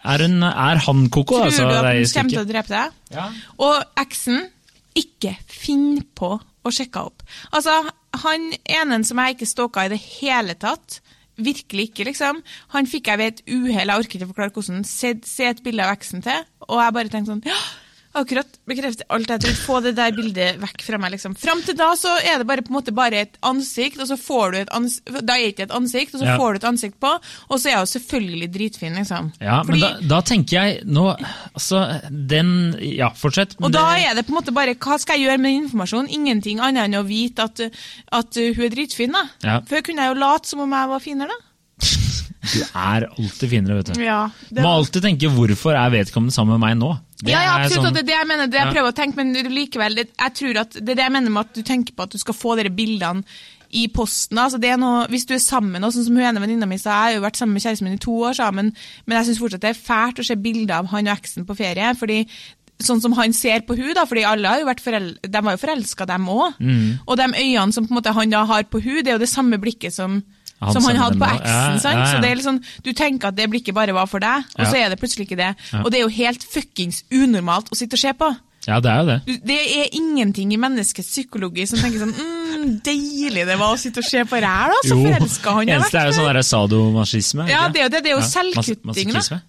Er, 0.00 0.22
en, 0.24 0.38
er 0.46 0.80
han 0.86 1.02
koko? 1.12 1.42
Tror 1.42 1.48
altså, 1.50 1.66
du 1.66 1.74
at 1.74 1.84
han 1.84 2.06
kommer 2.14 2.32
til 2.32 2.40
å 2.40 2.46
drepe 2.48 2.72
deg? 2.72 2.94
Ja. 3.12 3.26
Og 3.66 4.00
eksen, 4.00 4.46
ikke 4.98 5.34
finn 5.46 6.02
på 6.18 6.34
å 6.38 6.72
sjekke 6.74 7.04
opp. 7.10 7.24
Altså, 7.54 7.74
han 8.24 8.50
ene 8.68 9.00
som 9.06 9.20
jeg 9.22 9.36
ikke 9.36 9.48
stalka 9.48 9.86
i 9.86 9.92
det 9.92 10.00
hele 10.02 10.56
tatt, 10.58 11.00
virkelig 11.38 11.90
ikke, 11.90 12.08
liksom, 12.08 12.40
han 12.74 12.88
fikk 12.90 13.12
jeg 13.12 13.20
ved 13.20 13.28
et 13.32 13.42
uhell, 13.46 13.92
jeg 13.92 14.02
orker 14.02 14.18
ikke 14.18 14.30
forklare 14.32 14.54
hvordan, 14.56 14.80
se, 14.88 15.12
se 15.22 15.46
et 15.46 15.60
bilde 15.62 15.84
av 15.84 15.94
eksen 15.94 16.24
til, 16.24 16.48
og 16.66 16.80
jeg 16.82 16.96
bare 16.96 17.12
tenkte 17.12 17.30
sånn, 17.30 17.44
ja, 17.46 17.58
akkurat 18.22 18.58
bekrefter 18.68 19.06
alt 19.14 19.28
jeg 19.32 19.40
trodde, 19.44 19.60
få 19.64 19.80
det 19.84 19.92
der 19.96 20.12
bildet 20.16 20.58
vekk 20.62 20.82
fra 20.86 20.98
meg, 21.00 21.12
liksom. 21.14 21.34
Fram 21.38 21.62
til 21.66 21.76
da 21.78 21.90
så 21.98 22.12
er 22.22 22.38
det 22.42 22.46
bare 22.48 22.62
på 22.66 22.72
en 22.72 22.78
måte 22.78 22.94
bare 22.94 23.22
et 23.24 23.38
ansikt, 23.42 24.00
og 24.02 24.08
så 24.10 24.18
får 24.20 24.52
du 24.52 24.58
et 24.62 24.72
ansikt, 24.76 25.12
da 25.22 25.36
er 25.36 25.44
det 25.46 25.52
ikke 25.54 25.66
et 25.68 25.74
ansikt, 25.78 26.14
og 26.14 26.20
så 26.20 26.26
Ja. 26.26 26.36
får 26.38 26.52
du 26.52 26.56
et 26.62 26.68
ansikt 26.72 26.98
på, 27.00 27.12
og 27.48 27.56
så 27.58 27.68
er 27.68 27.72
jeg 27.76 27.80
jo 27.86 27.92
selvfølgelig 27.98 28.50
dritfin, 28.58 28.94
liksom. 29.00 29.32
Ja, 29.40 29.62
men 29.62 29.80
da, 29.80 29.92
da 30.00 30.20
tenker 30.22 30.58
jeg 30.60 30.84
nå 30.86 31.08
Altså, 31.54 32.00
den 32.10 32.76
Ja, 32.82 33.10
fortsett. 33.10 33.56
Og 33.62 33.72
da 33.72 33.96
er 33.96 34.14
det 34.14 34.26
på 34.26 34.32
en 34.34 34.38
måte 34.42 34.54
bare 34.54 34.74
hva 34.74 34.98
skal 35.00 35.18
jeg 35.18 35.28
gjøre 35.28 35.40
med 35.42 35.56
informasjonen? 35.64 36.08
Ingenting 36.10 36.60
annet 36.60 36.84
enn 36.88 36.98
å 37.00 37.04
vite 37.06 37.44
at, 37.48 37.60
at 38.12 38.34
hun 38.34 38.64
er 38.64 38.70
dritfin. 38.74 39.12
da. 39.12 39.24
Ja. 39.42 39.60
Før 39.60 39.82
kunne 39.82 40.04
jeg 40.04 40.14
jo 40.14 40.20
late 40.20 40.48
som 40.48 40.60
om 40.60 40.70
jeg 40.72 40.88
var 40.88 41.00
finere, 41.00 41.28
da. 41.28 41.44
Du 42.48 42.60
er 42.62 43.06
alltid 43.10 43.50
finere, 43.50 43.76
vet 43.82 43.92
du. 43.92 44.02
Ja, 44.04 44.30
det... 44.48 44.62
må 44.62 44.70
alltid 44.78 45.02
tenke 45.04 45.28
'hvorfor 45.28 45.76
er 45.76 45.90
vedkommende 45.92 46.32
sammen 46.32 46.58
med 46.58 46.64
meg 46.68 46.78
nå'? 46.80 46.96
Det 47.18 47.32
ja, 47.32 47.42
ja, 47.42 47.54
absolutt, 47.58 47.88
sånn- 47.88 47.94
det 47.94 48.02
er 48.04 48.06
det 48.12 48.14
jeg 48.14 48.26
mener, 48.30 48.46
det 48.46 48.58
jeg 48.60 48.72
prøver 48.72 48.92
å 48.92 48.94
tenke, 48.94 49.16
men 49.16 49.32
likevel, 49.50 49.94
det, 49.98 50.08
jeg 50.14 50.34
tror 50.38 50.60
at 50.60 50.76
det 50.78 50.92
er 50.92 50.98
det 51.00 51.06
jeg 51.08 51.12
mener 51.16 51.30
med 51.34 51.46
at 51.48 51.54
du 51.54 51.62
tenker 51.66 51.96
på 51.96 52.04
at 52.06 52.10
du 52.14 52.18
skal 52.18 52.34
få 52.34 52.56
dere 52.56 52.70
bildene 52.70 53.24
i 53.74 53.88
posten. 53.92 54.38
altså 54.38 54.56
det 54.60 54.70
er 54.70 54.78
noe, 54.80 55.06
Hvis 55.10 55.26
du 55.26 55.34
er 55.34 55.42
sammen, 55.42 55.82
og 55.84 55.92
sånn 55.92 56.06
som 56.06 56.16
hun 56.16 56.24
ene 56.24 56.40
venninna 56.40 56.66
mi 56.66 56.78
sa, 56.78 56.90
jeg 56.90 57.02
har 57.02 57.16
jo 57.18 57.24
vært 57.26 57.36
sammen 57.36 57.52
med 57.58 57.62
kjæresten 57.62 57.84
min 57.84 57.98
i 57.98 58.04
to 58.04 58.14
år 58.30 58.38
sammen, 58.38 58.70
men 59.04 59.16
jeg 59.18 59.26
syns 59.26 59.40
fortsatt 59.42 59.60
det 59.66 59.74
er 59.74 59.82
fælt 59.82 60.22
å 60.22 60.24
se 60.24 60.36
bilder 60.36 60.78
av 60.78 60.86
han 60.94 61.10
og 61.10 61.18
eksen 61.18 61.44
på 61.48 61.56
ferie. 61.58 61.94
fordi 61.98 62.22
Sånn 62.78 63.00
som 63.02 63.12
han 63.18 63.32
ser 63.34 63.64
på 63.66 63.74
hun 63.74 63.92
da, 63.92 64.04
fordi 64.06 64.22
alle 64.22 64.46
har 64.46 64.60
jo 64.60 64.66
vært 64.68 64.80
forel 64.80 65.18
de 65.20 65.40
var 65.42 65.56
jo 65.56 65.66
forelska, 65.66 66.06
dem 66.06 66.28
òg. 66.30 66.54
Mm. 66.62 67.00
Og 67.08 67.16
de 67.18 67.24
øynene 67.24 67.72
som 67.74 67.84
på 67.84 67.90
en 67.90 67.96
måte 67.98 68.12
han 68.14 68.30
da 68.30 68.44
har 68.46 68.62
på 68.70 68.78
hun, 68.80 69.02
det 69.02 69.08
er 69.08 69.16
jo 69.16 69.24
det 69.24 69.28
samme 69.28 69.58
blikket 69.58 69.92
som 69.92 70.22
Han 70.58 70.74
som 70.74 70.88
han 70.88 70.98
hadde 70.98 71.20
på 71.20 71.28
eksen. 71.36 71.78
Sant? 71.84 72.04
Så 72.10 72.20
det 72.24 72.32
er 72.32 72.42
sånn, 72.42 72.58
Du 72.82 72.90
tenker 72.96 73.30
at 73.30 73.38
det 73.38 73.46
blikket 73.50 73.76
bare 73.76 73.94
var 73.94 74.08
for 74.10 74.22
deg, 74.22 74.48
og 74.58 74.66
så 74.66 74.80
er 74.80 74.90
det 74.90 74.98
plutselig 74.98 75.28
ikke 75.28 75.38
det. 75.38 75.52
Og 75.84 75.90
det 75.92 76.00
er 76.00 76.06
jo 76.06 76.12
helt 76.18 76.42
fuckings 76.42 77.04
unormalt 77.14 77.70
å 77.70 77.78
sitte 77.78 77.98
og 77.98 78.02
se 78.02 78.14
på. 78.18 78.32
Ja, 78.68 78.80
det 78.84 78.90
er 78.90 78.98
jo 78.98 79.06
det. 79.08 79.36
Det 79.48 79.58
er 79.80 79.94
ingenting 79.96 80.50
i 80.52 80.58
menneskets 80.60 81.08
psykologi 81.08 81.64
som 81.70 81.80
tenker 81.80 82.02
sånn 82.02 82.12
mm, 82.12 82.66
Deilig 82.84 83.46
det 83.48 83.54
var 83.56 83.72
å 83.72 83.78
sitte 83.80 84.02
og 84.02 84.08
se 84.08 84.24
på 84.28 84.40
ræl! 84.44 84.74
Så 84.84 84.98
forelska 84.98 85.54
han 85.56 85.70
har 85.70 85.78
eneste 85.78 86.00
er 86.02 86.10
jo 86.10 86.16
sånn 86.18 86.42
sadomasochisme. 86.50 87.46
Ja, 87.48 87.62
det 87.72 87.80
er 87.80 87.86
jo 87.86 87.92
det. 87.94 88.02
Det 88.04 88.12
er 88.12 88.18
jo 88.18 88.26
selvkutting, 88.28 89.14
da. 89.14 89.40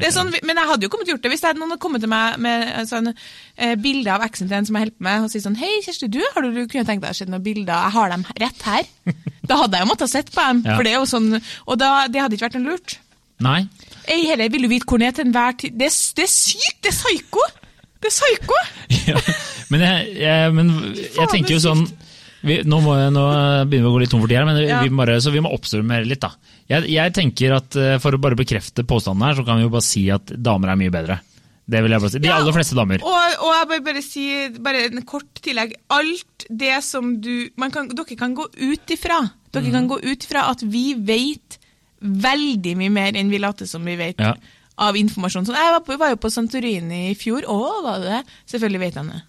Det 0.00 0.10
sånn, 0.14 0.30
men 0.44 0.56
jeg 0.60 0.68
hadde 0.70 0.86
jo 0.86 0.90
kommet 0.92 1.08
gjort 1.10 1.22
det 1.24 1.30
hvis 1.32 1.40
det 1.44 1.48
hadde 1.50 1.60
noen 1.62 1.72
hadde 1.74 1.82
kommet 1.86 2.02
til 2.04 2.10
meg 2.12 2.38
med 2.44 2.64
et 2.82 2.90
sånn, 2.90 3.12
eh, 3.56 3.74
bilde 3.80 4.12
av 4.12 4.24
eksen 4.26 4.48
til 4.50 4.58
en 4.58 4.66
som 4.68 4.76
jeg 4.78 4.86
holder 4.86 4.96
på 4.98 5.06
med, 5.08 5.24
og 5.24 5.30
sier 5.32 5.44
sånn 5.46 5.58
Hei, 5.60 5.72
Kjersti, 5.84 6.08
du, 6.12 6.20
har 6.34 6.42
du, 6.46 6.50
du 6.52 6.62
kunne 6.66 6.84
tenkt 6.88 7.04
deg 7.06 7.14
å 7.14 7.18
se 7.18 7.26
noen 7.30 7.44
bilder? 7.44 7.72
Jeg 7.86 7.94
har 7.96 8.12
dem 8.14 8.24
rett 8.44 8.62
her. 8.68 8.88
Da 9.46 9.60
hadde 9.60 9.78
jeg 9.78 9.86
jo 9.86 9.90
måttet 9.92 10.08
ha 10.08 10.10
sett 10.10 10.32
på 10.34 10.42
dem, 10.48 10.62
Ja. 10.66 10.74
for 10.76 10.82
det 10.86 10.92
er 10.92 10.98
jo 10.98 11.06
sånn, 11.06 11.28
og 11.66 11.76
da, 11.78 11.90
det 12.10 12.20
hadde 12.24 12.34
ikke 12.34 12.48
vært 12.48 12.56
noe 12.58 12.72
lurt. 12.74 12.96
Nei. 13.46 13.60
Jeg 14.08 14.24
heller 14.30 14.48
vil 14.50 14.64
du 14.66 14.68
vite 14.72 14.88
hvor 14.88 14.98
den 14.98 15.06
er 15.10 15.14
til 15.14 15.26
enhver 15.28 15.54
tid. 15.60 15.76
Det, 15.78 15.90
det 16.16 16.24
er 16.24 16.32
sykt! 16.32 16.78
Det 16.82 16.90
er 16.90 16.96
psyko! 16.96 17.44
Det 18.02 18.10
er 18.10 18.16
psyko! 18.16 18.58
Ja, 19.06 19.20
men 19.70 19.82
jeg, 19.86 20.16
jeg, 20.18 20.50
men 20.56 20.70
jeg 20.96 21.28
tenker 21.30 21.52
jo 21.54 21.60
sånn 21.62 21.84
vi, 22.46 22.56
nå, 22.64 22.80
må, 22.84 22.96
jeg- 22.98 23.12
nå 23.14 23.24
begynner 23.68 23.86
vi 23.86 23.90
å 23.90 23.94
gå 23.96 24.02
litt 24.02 24.12
tom 24.14 24.22
for 24.22 24.30
tid 24.30 24.38
her, 24.40 24.48
men 24.48 24.60
Ja. 24.64 24.82
vi 24.82 24.90
må 24.90 25.04
bare, 25.04 25.20
så 25.20 25.32
vi 25.34 25.42
må 25.44 25.52
oppsummere 25.54 26.06
litt. 26.08 26.20
da. 26.22 26.32
Jeg, 26.70 26.88
jeg 26.90 27.12
tenker 27.14 27.56
at 27.58 27.76
eh, 27.76 27.98
For 28.02 28.16
å 28.16 28.20
bare 28.22 28.38
bekrefte 28.38 28.84
påstanden 28.86 29.26
her, 29.26 29.34
så 29.38 29.44
kan 29.46 29.58
vi 29.58 29.66
jo 29.66 29.72
bare 29.74 29.86
si 29.86 30.08
at 30.10 30.26
damer 30.26 30.72
er 30.72 30.80
mye 30.80 30.94
bedre. 30.94 31.20
Det 31.66 31.82
vil 31.82 31.90
jeg 31.90 32.00
bare 32.00 32.10
si. 32.14 32.18
De 32.22 32.30
aller 32.30 32.54
fleste 32.54 32.76
damer. 32.78 33.02
Og, 33.02 33.38
og 33.42 33.50
jeg 33.50 33.68
bare, 33.72 33.84
bare 33.88 34.02
si 34.04 34.24
bare 34.62 34.84
en 34.86 35.02
kort 35.02 35.40
tillegg. 35.42 35.74
Alt 35.90 36.46
det 36.48 36.76
som 36.86 37.16
du 37.20 37.50
man 37.58 37.74
kan, 37.74 37.88
Dere 37.90 38.18
kan 38.18 38.36
gå 38.38 38.46
ut 38.46 38.94
ifra 38.94 39.18
Dere 39.50 39.66
mm. 39.66 39.72
kan 39.74 39.88
gå 39.90 39.98
ut 40.04 40.26
ifra 40.28 40.44
at 40.52 40.62
vi 40.62 40.92
vet 40.94 41.58
veldig 42.00 42.76
mye 42.78 42.92
mer 42.92 43.16
enn 43.18 43.32
vi 43.32 43.40
later 43.42 43.66
som 43.66 43.84
vi 43.84 43.96
vet 43.98 44.20
Ja. 44.22 44.34
av 44.78 44.94
informasjon. 45.00 45.46
Så 45.48 45.54
jeg 45.56 45.72
var, 45.74 45.80
på, 45.82 45.96
var 45.98 46.12
jo 46.12 46.20
på 46.20 46.30
Santorini 46.30 47.10
i 47.10 47.16
fjor. 47.18 47.46
Å, 47.48 47.58
var 47.82 48.02
det 48.02 48.12
det? 48.12 48.22
Selvfølgelig 48.52 48.80
vet 48.84 49.00
han 49.00 49.10
det. 49.14 49.22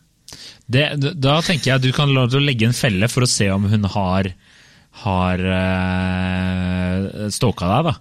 Det, 0.67 0.83
da 1.15 1.37
tenker 1.45 1.71
jeg 1.71 1.79
at 1.79 1.85
du 1.85 1.93
kan 1.95 2.11
legge 2.43 2.67
en 2.67 2.75
felle 2.75 3.07
for 3.11 3.23
å 3.23 3.29
se 3.29 3.47
om 3.53 3.69
hun 3.71 3.87
har, 3.93 4.31
har 5.03 5.43
uh, 5.47 7.27
stalka 7.31 7.69
deg. 7.71 7.87
da. 7.87 7.93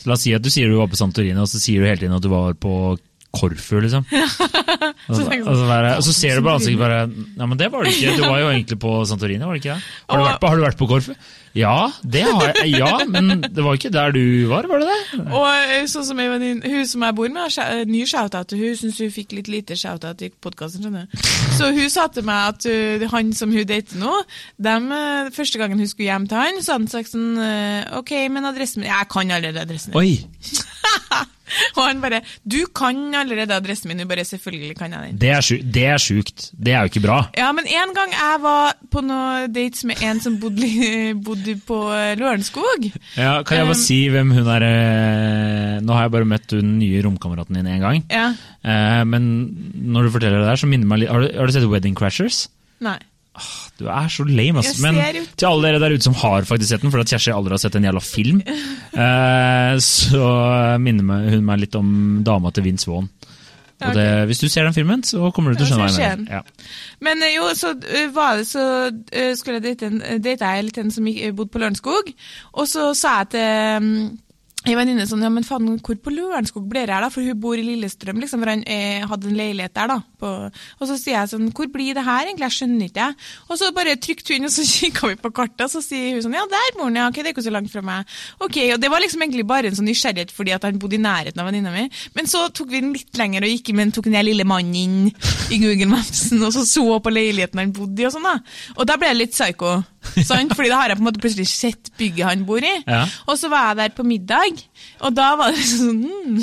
Så 0.00 0.08
La 0.08 0.16
oss 0.16 0.24
si 0.24 0.34
at 0.36 0.44
du 0.44 0.50
sier 0.52 0.68
du 0.68 0.78
var 0.78 0.90
på 0.92 1.00
Santorini, 1.00 1.40
og 1.40 1.48
så 1.48 1.60
sier 1.60 1.80
du 1.80 1.88
hele 1.88 2.00
tiden 2.00 2.16
at 2.16 2.24
du 2.24 2.30
var 2.32 2.56
på 2.60 2.96
Korfu. 3.36 3.80
liksom. 3.80 4.04
Så, 5.16 5.26
jeg 5.30 5.44
bare, 5.44 5.92
og 5.98 6.06
så 6.06 6.14
ser 6.14 6.38
du 6.38 6.46
på 6.46 6.54
ansiktet 6.54 6.80
bare 6.80 7.02
Nei, 7.10 7.46
men 7.46 7.58
det 7.58 7.70
var 7.72 7.84
det 7.84 7.94
ikke. 7.96 8.16
Du 8.20 8.24
var 8.26 8.40
jo 8.42 8.48
egentlig 8.52 8.80
på 8.82 8.94
Santorini, 9.08 9.44
var 9.44 9.56
det 9.56 9.62
ikke 9.64 9.76
det? 9.76 9.92
Har 10.10 10.20
du 10.20 10.26
vært 10.26 10.42
på, 10.42 10.50
har 10.50 10.60
du 10.60 10.66
vært 10.66 10.80
på 10.80 10.90
Korfu? 10.90 11.14
Ja, 11.56 11.90
det 12.06 12.22
har 12.22 12.52
jeg. 12.60 12.76
Ja, 12.78 13.00
men 13.10 13.40
det 13.42 13.64
var 13.64 13.74
ikke 13.74 13.90
der 13.90 14.12
du 14.14 14.46
var, 14.50 14.68
var 14.70 14.82
det 14.84 14.90
det? 14.92 15.22
Og 15.34 15.46
eh, 15.50 15.86
sånn 15.90 16.06
som 16.06 16.20
en 16.22 16.44
Hun 16.62 16.86
som 16.86 17.02
jeg 17.06 17.16
bor 17.18 17.32
med, 17.32 17.56
har 17.56 17.82
ny 17.90 18.04
shout-out 18.06 18.52
til 18.52 18.62
hun 18.62 18.76
syns 18.78 19.00
hun 19.02 19.10
fikk 19.14 19.34
litt 19.34 19.50
lite 19.50 19.78
shout-out 19.78 20.22
i 20.22 20.30
podkasten. 20.30 20.84
skjønner 20.84 21.08
du. 21.10 21.26
Så 21.58 21.72
hun 21.74 21.90
sa 21.90 22.06
til 22.14 22.26
meg 22.28 22.54
at 22.54 22.68
uh, 22.70 23.08
han 23.10 23.34
som 23.36 23.50
hun 23.54 23.66
dater 23.66 23.98
nå, 23.98 24.14
dem, 24.62 24.90
eh, 24.94 25.32
første 25.34 25.58
gangen 25.60 25.82
hun 25.82 25.90
skulle 25.90 26.10
hjem 26.12 26.30
til 26.30 26.38
han, 26.38 26.62
så 26.62 26.76
hadde 26.76 26.86
han 26.86 26.94
sagt 26.94 27.14
sånn 27.16 27.42
eh, 27.42 27.98
OK, 27.98 28.14
men 28.30 28.46
adressen 28.46 28.84
min 28.84 28.92
Jeg 28.92 29.10
kan 29.10 29.34
allerede 29.34 29.66
adressen 29.66 29.94
din. 29.94 29.98
Oi! 29.98 31.30
Og 31.76 31.82
han 31.84 32.00
bare 32.02 32.22
'Du 32.44 32.66
kan 32.74 33.14
allerede 33.14 33.54
adressen 33.54 33.88
min.' 33.88 33.98
Du 33.98 34.06
bare 34.06 34.24
'Selvfølgelig 34.24 34.76
kan 34.78 34.92
jeg 34.92 35.00
den'. 35.10 35.18
Det 35.18 35.30
er, 35.30 35.40
det 35.62 35.84
er 35.84 35.98
sjukt. 35.98 36.50
Det 36.52 36.72
er 36.72 36.80
jo 36.84 36.90
ikke 36.92 37.04
bra. 37.06 37.18
Ja, 37.36 37.52
men 37.52 37.64
en 37.66 37.94
gang 37.94 38.10
jeg 38.12 38.42
var 38.42 38.74
på 38.90 39.02
noen 39.04 39.52
dates 39.52 39.84
med 39.84 40.02
en 40.02 40.20
som 40.20 40.38
bodde, 40.40 40.68
bodde 41.26 41.56
på 41.66 41.78
Lørenskog. 42.20 42.90
Ja, 43.16 43.42
kan 43.42 43.58
jeg 43.58 43.66
bare 43.66 43.76
Um, 43.80 43.84
si 43.86 44.08
hvem 44.12 44.30
hun 44.34 44.46
er 44.50 44.62
eh, 44.66 45.80
Nå 45.80 45.94
har 45.94 46.06
jeg 46.06 46.12
bare 46.14 46.28
møtt 46.28 46.52
hun 46.56 46.78
nye 46.80 47.02
romkameraten 47.04 47.56
din 47.56 47.66
én 47.70 47.80
gang. 47.82 48.04
Ja. 48.10 48.30
Eh, 48.64 49.04
men 49.04 49.30
når 49.74 50.02
du 50.08 50.10
forteller 50.16 50.42
det 50.42 50.48
der, 50.50 50.60
så 50.60 50.68
minner 50.70 50.86
meg 50.86 51.02
litt 51.04 51.10
Har 51.10 51.20
du, 51.24 51.30
har 51.36 51.46
du 51.46 51.52
sett 51.54 51.68
Wedding 51.70 51.96
Crashers? 51.98 52.48
Nei. 52.80 52.98
Du 53.80 53.86
er 53.88 54.08
så 54.12 54.24
lame, 54.28 54.60
ass. 54.60 54.80
Men 54.82 54.98
til 55.38 55.48
alle 55.48 55.68
dere 55.68 55.80
der 55.80 55.94
ute 55.96 56.04
som 56.04 56.16
har 56.20 56.44
faktisk 56.48 56.72
sett 56.72 56.84
den, 56.84 56.92
for 56.92 57.06
Kjersti 57.06 57.32
aldri 57.32 57.56
har 57.56 57.62
sett 57.62 57.78
en 57.78 57.86
jævla 57.88 58.02
film, 58.04 58.42
eh, 59.04 59.74
så 59.84 60.24
minner 60.82 61.28
hun 61.30 61.46
meg 61.46 61.62
litt 61.64 61.78
om 61.78 61.92
dama 62.26 62.52
til 62.54 62.66
Vince 62.68 62.90
Vaughn. 62.90 63.08
Og 63.80 63.94
det, 63.96 64.08
hvis 64.28 64.42
du 64.42 64.48
ser 64.52 64.66
den 64.66 64.76
filmen, 64.76 65.00
så 65.08 65.30
kommer 65.32 65.54
du 65.54 65.62
til 65.62 65.64
å 65.64 65.70
skjønne 65.70 65.86
hva 65.86 65.92
jeg 65.94 66.18
mener. 66.18 66.40
Ja. 66.40 66.74
Men 67.00 67.24
eh, 67.24 67.36
jo, 67.38 67.46
så 67.56 67.72
eh, 67.88 68.10
var 68.12 68.36
det 68.36 68.48
så 68.50 68.64
skulle 69.38 69.60
jeg 69.60 69.70
date 69.70 69.88
en, 69.88 70.02
date 70.20 70.50
jeg 70.50 70.66
litt 70.66 70.82
en 70.82 70.92
som 70.92 71.08
bodde 71.08 71.54
på 71.54 71.62
Lørenskog, 71.62 72.10
og 72.52 72.68
så 72.68 72.90
sa 72.98 73.22
jeg 73.22 73.32
til 73.38 73.88
en 74.68 74.76
venninne 74.76 75.06
sånn, 75.08 75.22
ja 75.24 75.30
men 75.32 75.44
faen, 75.46 75.68
hvor 75.80 75.96
på 76.04 76.12
Lørenskog 76.12 76.66
blir 76.68 76.84
det 76.84 76.92
her, 76.92 77.04
da? 77.06 77.08
For 77.12 77.24
hun 77.24 77.38
bor 77.40 77.56
i 77.56 77.64
Lillestrøm, 77.64 78.18
liksom, 78.20 78.42
for 78.42 78.52
han 78.52 78.64
eh, 78.68 79.06
hadde 79.08 79.30
en 79.30 79.38
leilighet 79.38 79.72
der 79.78 79.88
da. 79.88 79.96
På, 80.20 80.32
og 80.52 80.90
så 80.90 80.98
sier 81.00 81.16
jeg 81.16 81.30
sånn, 81.30 81.46
hvor 81.56 81.70
blir 81.72 81.96
det 81.96 82.04
her 82.04 82.26
egentlig? 82.26 82.50
Jeg 82.50 82.56
skjønner 82.58 82.90
ikke. 82.90 83.06
jeg. 83.06 83.30
Og 83.48 83.60
så 83.60 83.70
bare 83.76 83.94
trykte 83.96 84.36
hun 84.36 84.50
og 84.50 84.52
så 84.52 84.66
kikka 84.74 85.12
vi 85.12 85.16
på 85.22 85.30
kartet, 85.38 85.64
og 85.64 85.72
så 85.72 85.80
sier 85.84 86.18
hun 86.18 86.26
sånn, 86.26 86.36
ja 86.36 86.44
der 86.50 86.74
bor 86.76 86.90
han, 86.90 86.98
ja, 87.00 87.06
ok, 87.08 87.22
det 87.22 87.30
er 87.30 87.34
ikke 87.36 87.46
så 87.46 87.54
langt 87.54 87.72
fra 87.72 87.84
meg. 87.86 88.18
Ok, 88.44 88.58
og 88.74 88.82
det 88.82 88.90
var 88.92 89.04
liksom 89.04 89.24
egentlig 89.24 89.46
bare 89.48 89.70
en 89.70 89.78
sånn 89.80 89.88
nysgjerrighet 89.88 90.34
fordi 90.36 90.52
at 90.56 90.68
han 90.68 90.82
bodde 90.82 90.98
i 90.98 91.02
nærheten 91.06 91.40
av 91.40 91.48
venninna 91.48 91.72
mi. 91.72 91.86
Men 92.18 92.28
så 92.28 92.44
tok 92.52 92.68
vi 92.74 92.82
den 92.84 92.92
litt 92.96 93.16
lenger 93.16 93.48
og 93.48 93.54
gikk 93.54 93.72
inn, 93.72 93.80
men 93.80 93.94
tok 93.96 94.10
den 94.10 94.20
lille 94.28 94.44
mannen 94.44 94.76
inn 94.76 95.08
i 95.08 95.62
Google 95.62 95.88
Mapsen, 95.94 96.44
og 96.44 96.52
så 96.52 96.66
så 96.68 97.00
på 97.00 97.12
leiligheten 97.16 97.64
han 97.64 97.72
bodde 97.76 98.04
i 98.04 98.10
og 98.10 98.12
sånn 98.12 98.28
da. 98.28 98.36
Og 98.76 98.84
da 98.88 99.00
ble 99.00 99.08
jeg 99.08 99.22
litt 99.22 99.34
psycho, 99.34 99.78
sant? 100.30 100.54
Fordi 100.56 100.70
da 100.72 100.80
har 100.80 100.92
jeg 100.92 100.98
på 100.98 101.04
en 101.04 101.08
måte 101.10 101.22
plutselig 101.22 101.48
sett 101.50 101.90
bygget 102.00 102.26
han 102.30 102.44
bor 102.48 102.64
i. 102.64 102.74
Ja. 102.86 103.02
Og 103.28 103.38
så 103.40 103.50
var 103.52 103.70
jeg 103.70 103.80
der 103.82 103.96
på 103.96 104.06
middag, 104.06 104.62
og 105.04 105.16
da 105.16 105.30
var 105.40 105.54
det 105.54 105.64
sånn 105.70 106.02
mm, 106.04 106.38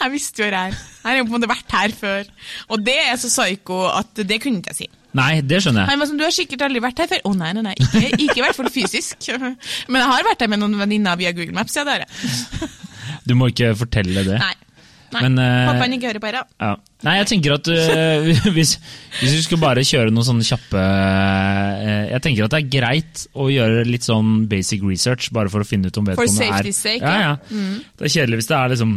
Jeg 0.00 0.12
visste 0.14 0.42
jo 0.42 0.48
hvor 0.48 0.58
jeg 0.58 0.74
er. 0.74 0.82
Jeg 1.04 1.08
har 1.10 1.18
jo 1.18 1.24
på 1.26 1.32
en 1.32 1.36
måte 1.38 1.50
vært 1.50 1.78
her 1.78 1.96
før. 1.98 2.28
Og 2.70 2.84
det 2.86 2.98
er 3.06 3.16
så 3.20 3.30
psyko 3.32 3.80
at 3.92 4.22
det 4.24 4.40
kunne 4.42 4.62
ikke 4.62 4.74
jeg 4.74 4.84
si. 4.84 4.90
Nei, 5.14 5.30
det 5.46 5.60
skjønner 5.62 5.84
jeg. 5.84 5.92
Han 5.92 6.00
var 6.02 6.10
sånn, 6.10 6.18
Du 6.18 6.24
har 6.26 6.34
sikkert 6.34 6.64
aldri 6.66 6.82
vært 6.82 7.04
her 7.04 7.10
før. 7.12 7.20
Å 7.28 7.34
nei, 7.38 7.52
nei, 7.54 7.62
nei, 7.68 7.74
ikke, 7.78 8.08
ikke 8.16 8.38
i 8.40 8.42
hvert 8.42 8.58
fall 8.58 8.70
fysisk. 8.74 9.28
Men 9.90 10.00
jeg 10.00 10.10
har 10.10 10.26
vært 10.26 10.42
her 10.42 10.50
med 10.50 10.62
noen 10.62 10.74
venninner 10.80 11.18
via 11.20 11.30
Google 11.36 11.54
Maps. 11.54 11.76
ja, 11.78 11.86
det 11.86 11.98
har 11.98 12.06
jeg. 12.06 12.70
Du 13.24 13.36
må 13.38 13.48
ikke 13.52 13.74
fortelle 13.78 14.24
det. 14.26 14.40
Nei. 14.42 14.54
Nei. 15.14 15.22
Men, 15.26 15.38
uh, 15.40 15.68
Håper 15.70 15.84
han 15.84 15.96
ikke 15.96 16.10
hører 16.10 16.22
på 16.22 16.30
her. 16.30 16.38
Ja. 16.64 16.72
Nei, 17.06 17.14
jeg 17.20 17.30
tenker 17.30 17.56
at 17.56 17.70
uh, 17.70 18.28
hvis, 18.56 18.74
hvis 19.20 19.36
vi 19.38 19.42
skulle 19.46 19.64
bare 19.64 19.86
kjøre 19.86 20.12
noen 20.14 20.28
sånne 20.28 20.46
kjappe 20.48 20.82
uh, 20.82 22.04
Jeg 22.10 22.22
tenker 22.26 22.46
at 22.46 22.54
det 22.54 22.60
er 22.62 22.70
greit 22.76 23.24
å 23.38 23.48
gjøre 23.52 23.86
litt 23.88 24.06
sånn 24.06 24.44
basic 24.50 24.84
research, 24.86 25.30
bare 25.34 25.52
for 25.52 25.64
å 25.64 25.68
finne 25.68 25.90
ut 25.90 26.00
om 26.00 26.10
vedkommende 26.10 26.46
er 26.48 26.54
safety's 26.58 26.84
sake, 26.84 27.02
ja, 27.02 27.34
ja. 27.34 27.34
Mm. 27.50 27.82
Det 27.94 28.08
er 28.08 28.16
kjedelig 28.18 28.42
hvis 28.42 28.50
det 28.52 28.60
er 28.60 28.74
liksom 28.74 28.94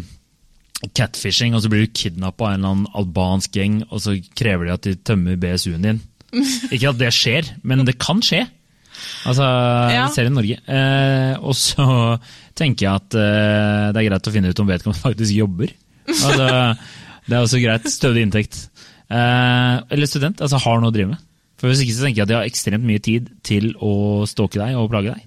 catfishing, 0.98 1.56
og 1.58 1.64
så 1.64 1.72
blir 1.72 1.86
du 1.86 1.96
kidnappa 1.96 2.52
av 2.52 2.54
en 2.54 2.60
eller 2.60 2.76
annen 2.76 2.92
albansk 3.00 3.58
gjeng, 3.58 3.80
og 3.90 4.04
så 4.04 4.14
krever 4.38 4.68
de 4.68 4.76
at 4.76 4.86
de 4.86 4.94
tømmer 5.10 5.40
BSU-en 5.42 5.88
din. 5.88 6.04
Ikke 6.74 6.92
at 6.92 7.00
det 7.00 7.10
skjer, 7.16 7.50
men 7.66 7.86
det 7.88 7.98
kan 8.02 8.22
skje. 8.26 8.44
Altså, 9.30 9.44
Ja. 9.94 10.08
det 10.10 10.26
i 10.26 10.30
Norge. 10.34 10.58
Eh, 10.68 11.38
og 11.40 11.56
så 11.56 12.20
tenker 12.58 12.86
jeg 12.88 12.94
at 12.96 13.18
eh, 13.18 13.92
det 13.94 14.02
er 14.02 14.10
greit 14.10 14.28
å 14.28 14.34
finne 14.34 14.50
ut 14.50 14.60
om 14.60 14.70
vedkommende 14.70 15.06
faktisk 15.10 15.34
jobber. 15.38 15.74
Altså, 16.08 16.50
det 17.28 17.36
er 17.36 17.44
også 17.44 17.62
greit. 17.64 17.88
Stødig 17.92 18.28
inntekt. 18.28 18.60
Eh, 19.12 19.76
eller 19.92 20.10
student. 20.10 20.42
Altså 20.44 20.60
har 20.64 20.82
noe 20.82 20.92
å 20.92 20.96
drive 20.96 21.14
med. 21.14 21.24
For 21.58 21.72
Hvis 21.72 21.82
ikke 21.82 21.96
så 21.96 22.06
tenker 22.06 22.22
jeg 22.22 22.28
at 22.28 22.30
de 22.30 22.38
har 22.38 22.48
ekstremt 22.48 22.86
mye 22.86 23.02
tid 23.02 23.32
til 23.48 23.72
å 23.82 24.28
stalke 24.30 24.60
deg 24.62 24.78
og 24.78 24.92
plage 24.92 25.16
deg. 25.16 25.24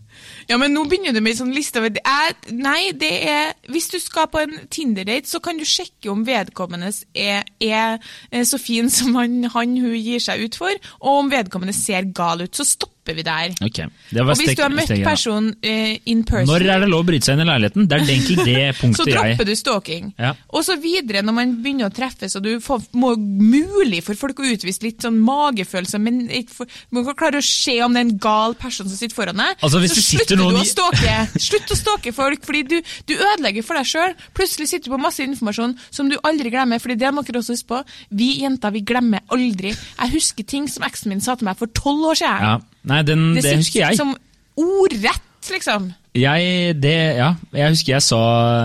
Ja, 0.50 0.58
men 0.60 0.74
nå 0.74 0.84
begynner 0.86 1.14
du 1.14 1.20
med 1.22 1.32
en 1.32 1.38
sånn 1.40 1.54
liste 1.54 1.80
over 1.80 1.96
er, 1.96 2.34
Nei, 2.52 2.92
det 2.98 3.10
er 3.30 3.54
Hvis 3.72 3.88
du 3.92 3.96
skal 4.02 4.28
på 4.30 4.42
en 4.42 4.52
Tinder-date, 4.70 5.30
så 5.30 5.40
kan 5.42 5.58
du 5.58 5.64
sjekke 5.66 6.10
om 6.12 6.26
vedkommende 6.26 6.90
er, 7.14 7.46
er, 7.62 7.98
eh, 8.30 8.44
så 8.46 8.60
fin 8.60 8.90
som 8.92 9.16
han, 9.18 9.42
han 9.54 9.74
hun 9.80 9.96
gir 9.96 10.22
seg 10.22 10.44
ut 10.44 10.58
for, 10.60 10.76
og 11.00 11.24
om 11.24 11.32
vedkommende 11.32 11.74
ser 11.76 12.10
gal 12.14 12.44
ut. 12.44 12.54
Så 12.54 12.68
stopper 13.00 13.14
vi 13.14 13.22
der. 13.22 13.54
Ok, 13.64 13.78
det 14.10 14.24
var 14.24 14.32
Og 14.32 14.40
hvis 14.40 14.56
du 14.56 14.62
har 14.62 14.72
møtt 14.72 14.92
personen 15.04 15.54
uh, 15.64 15.96
in 16.06 16.24
person 16.24 16.48
Når 16.48 16.66
er 16.68 16.80
det 16.80 16.88
lov 16.90 17.02
å 17.04 17.06
bryte 17.08 17.26
seg 17.26 17.36
inn 17.36 17.44
i 17.44 17.48
leiligheten? 17.48 17.88
Det 17.88 17.96
er 17.96 18.04
egentlig 18.04 18.36
det 18.44 18.64
punktet 18.80 19.06
jeg 19.06 19.16
Så 19.16 19.24
dropper 19.24 19.48
du 19.48 19.54
stalking. 19.56 20.12
Ja. 20.18 20.34
Og 20.52 20.64
så 20.64 20.76
videre, 20.80 21.22
når 21.22 21.36
man 21.36 21.54
begynner 21.62 21.88
å 21.88 21.94
treffes, 21.94 22.36
og 22.36 22.44
du 22.44 22.60
får, 22.60 22.84
må 22.92 23.14
mulig 23.16 24.02
for 24.04 24.18
folk 24.18 24.40
å 24.40 24.48
utvise 24.52 24.84
litt 24.84 25.04
sånn 25.04 25.18
magefølelse, 25.24 26.00
men 26.02 26.22
for, 26.52 26.68
man 26.94 27.06
kan 27.08 27.18
klare 27.24 27.40
å 27.40 27.46
se 27.46 27.78
om 27.84 27.94
det 27.94 28.02
er 28.02 28.08
en 28.08 28.20
gal 28.22 28.56
person 28.60 28.88
som 28.88 28.96
sitter 28.96 29.16
foran 29.16 29.40
deg, 29.40 29.56
Altså, 29.60 29.80
hvis 29.82 29.96
så 29.96 30.04
slutter 30.04 30.40
noen 30.40 30.58
du 30.58 30.62
å 30.62 30.68
stalke. 30.68 31.16
Slutt 31.40 31.72
å 31.72 31.78
stalke 31.78 32.14
folk, 32.16 32.44
fordi 32.46 32.64
du, 32.68 32.76
du 33.08 33.14
ødelegger 33.16 33.66
for 33.66 33.80
deg 33.80 33.88
sjøl. 33.88 34.16
Plutselig 34.36 34.70
sitter 34.70 34.90
du 34.90 34.96
på 34.96 35.02
masse 35.02 35.24
informasjon 35.24 35.76
som 35.88 36.10
du 36.10 36.18
aldri 36.26 36.52
glemmer, 36.52 36.82
fordi 36.82 36.98
det 37.00 37.12
må 37.14 37.24
dere 37.26 37.42
også 37.42 37.56
huske 37.56 37.70
på. 37.70 37.80
Vi 38.20 38.32
jenter, 38.42 38.74
vi 38.74 38.84
glemmer 38.86 39.24
aldri. 39.32 39.72
Jeg 39.72 40.14
husker 40.14 40.46
ting 40.48 40.68
som 40.70 40.84
eksen 40.86 41.12
min 41.12 41.22
sa 41.24 41.36
til 41.38 41.48
meg 41.48 41.58
for 41.60 41.70
tolv 41.76 42.12
år 42.12 42.20
siden. 42.20 42.46
Ja. 42.50 42.58
Nei, 42.88 43.02
den, 43.04 43.34
det, 43.34 43.42
sitter 43.44 43.56
husker 43.60 43.80
jeg. 43.80 43.96
som 44.00 44.14
ordrett, 44.56 45.26
liksom. 45.48 45.92
Jeg, 46.10 46.74
det, 46.82 46.92
ja, 47.20 47.28
jeg 47.54 47.70
husker 47.70 47.92
jeg 47.94 48.02
sa 48.02 48.18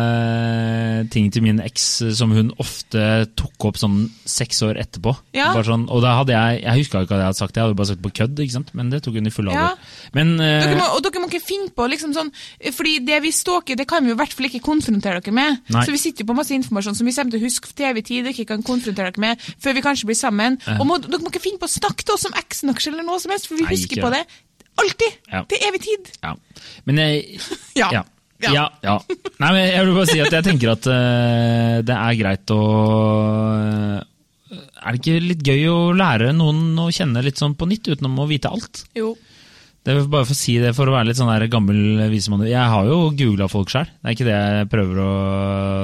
eh, 0.09 1.03
ting 1.13 1.27
til 1.33 1.43
min 1.45 1.59
eks 1.61 1.83
som 2.17 2.31
hun 2.33 2.47
ofte 2.61 3.03
tok 3.37 3.67
opp 3.69 3.77
sånn 3.77 3.99
seks 4.25 4.63
år 4.65 4.79
etterpå. 4.81 5.13
Ja. 5.37 5.51
Sånn, 5.65 5.83
og 5.93 6.01
da 6.01 6.15
hadde 6.19 6.33
jeg 6.33 6.63
Jeg 6.63 6.81
huska 6.81 7.03
ikke 7.05 7.13
hva 7.13 7.19
jeg 7.21 7.29
hadde 7.29 7.37
sagt 7.37 7.59
jeg 7.59 7.67
hadde 7.67 7.77
bare 7.77 7.89
sagt 7.91 8.01
på 8.01 8.11
kødd, 8.17 8.41
ikke 8.41 8.55
sant? 8.55 8.71
men 8.73 8.89
det 8.89 9.03
tok 9.05 9.19
hun 9.19 9.29
i 9.29 9.33
full 9.33 9.51
Ja. 9.51 9.67
alvor. 9.67 9.93
Men 10.17 10.33
eh, 10.41 10.65
Dere 10.65 10.79
må, 10.79 10.87
og 10.97 11.03
dere 11.05 11.21
må 11.21 11.29
ikke 11.29 11.43
finne 11.45 11.69
på 11.69 11.85
liksom 11.93 12.15
sånn, 12.17 12.33
fordi 12.73 12.95
det 13.05 13.21
vi 13.27 13.31
stalker, 13.37 13.77
det 13.77 13.87
kan 13.93 14.01
vi 14.03 14.09
jo 14.09 14.17
i 14.17 14.21
hvert 14.23 14.33
fall 14.33 14.49
ikke 14.49 14.63
konfrontere 14.65 15.21
dere 15.21 15.35
med. 15.37 15.61
Nei. 15.69 15.85
Så 15.85 15.93
vi 15.93 16.01
sitter 16.01 16.25
jo 16.25 16.31
på 16.33 16.37
masse 16.41 16.55
informasjon 16.57 16.97
som 16.97 17.05
vi 17.05 17.13
kommer 17.13 17.35
til 17.37 17.43
å 17.43 17.45
huske 17.45 17.71
til 17.77 17.91
evig 17.91 18.05
tid 18.09 18.25
og 18.25 18.33
ikke 18.33 18.49
kan 18.55 18.65
konfrontere 18.65 19.13
dere 19.13 19.21
med 19.21 19.45
før 19.61 19.77
vi 19.77 19.85
kanskje 19.85 20.09
blir 20.09 20.17
sammen. 20.17 20.57
Ja. 20.65 20.79
Og 20.81 20.89
må, 20.89 20.97
dere 21.05 21.21
må 21.21 21.29
ikke 21.29 21.45
finne 21.45 21.61
på 21.61 21.69
å 21.69 21.75
snakke 21.77 22.01
til 22.03 22.17
oss 22.17 22.25
om 22.25 22.33
eksen 22.41 22.73
deres 22.73 22.89
eller 22.89 23.05
noe 23.05 23.21
som 23.21 23.31
helst, 23.37 23.45
for 23.51 23.59
vi 23.61 23.67
Nei, 23.69 23.77
husker 23.77 23.99
ikke 23.99 24.09
på 24.09 24.15
det 24.17 24.25
alltid. 24.81 25.19
Ja. 25.31 25.43
Til 25.49 25.63
evig 25.69 25.81
tid. 25.85 26.11
ja. 26.23 26.35
Men 26.85 27.01
jeg 27.01 27.39
Ja. 27.81 27.91
Ja. 27.93 28.03
Ja. 28.51 28.65
Ja. 28.83 28.97
Nei, 29.39 29.49
men 29.55 29.61
jeg 29.63 29.85
vil 29.85 29.95
bare 29.95 30.09
si 30.09 30.19
at 30.21 30.33
jeg 30.35 30.45
tenker 30.45 30.73
at 30.73 30.87
uh, 30.91 31.77
det 31.87 31.95
er 31.95 32.17
greit 32.19 32.51
å 32.53 32.59
uh, 32.59 34.01
Er 34.83 34.91
det 34.91 34.99
ikke 34.99 35.23
litt 35.23 35.45
gøy 35.47 35.63
å 35.71 35.77
lære 35.95 36.33
noen 36.35 36.75
å 36.83 36.89
kjenne 36.93 37.23
litt 37.25 37.39
sånn 37.41 37.55
på 37.57 37.67
nytt, 37.69 37.87
utenom 37.95 38.19
å 38.21 38.27
vite 38.29 38.51
alt? 38.51 38.83
Jo. 38.97 39.13
Det 39.85 39.93
er 39.93 40.07
bare 40.09 40.25
for 40.25 40.33
å 40.33 40.37
si 40.37 40.55
det 40.57 40.71
for 40.73 40.89
å 40.89 40.95
være 40.95 41.11
litt 41.11 41.19
sånn 41.19 41.29
der 41.29 41.45
gammel 41.51 42.07
visemann. 42.09 42.41
Jeg 42.49 42.71
har 42.71 42.87
jo 42.89 43.11
googla 43.13 43.45
folk 43.51 43.69
sjøl, 43.69 43.85
det 43.85 44.09
er 44.09 44.15
ikke 44.15 44.25
det 44.25 44.33
jeg 44.33 44.69
prøver 44.71 45.01
å 45.03 45.09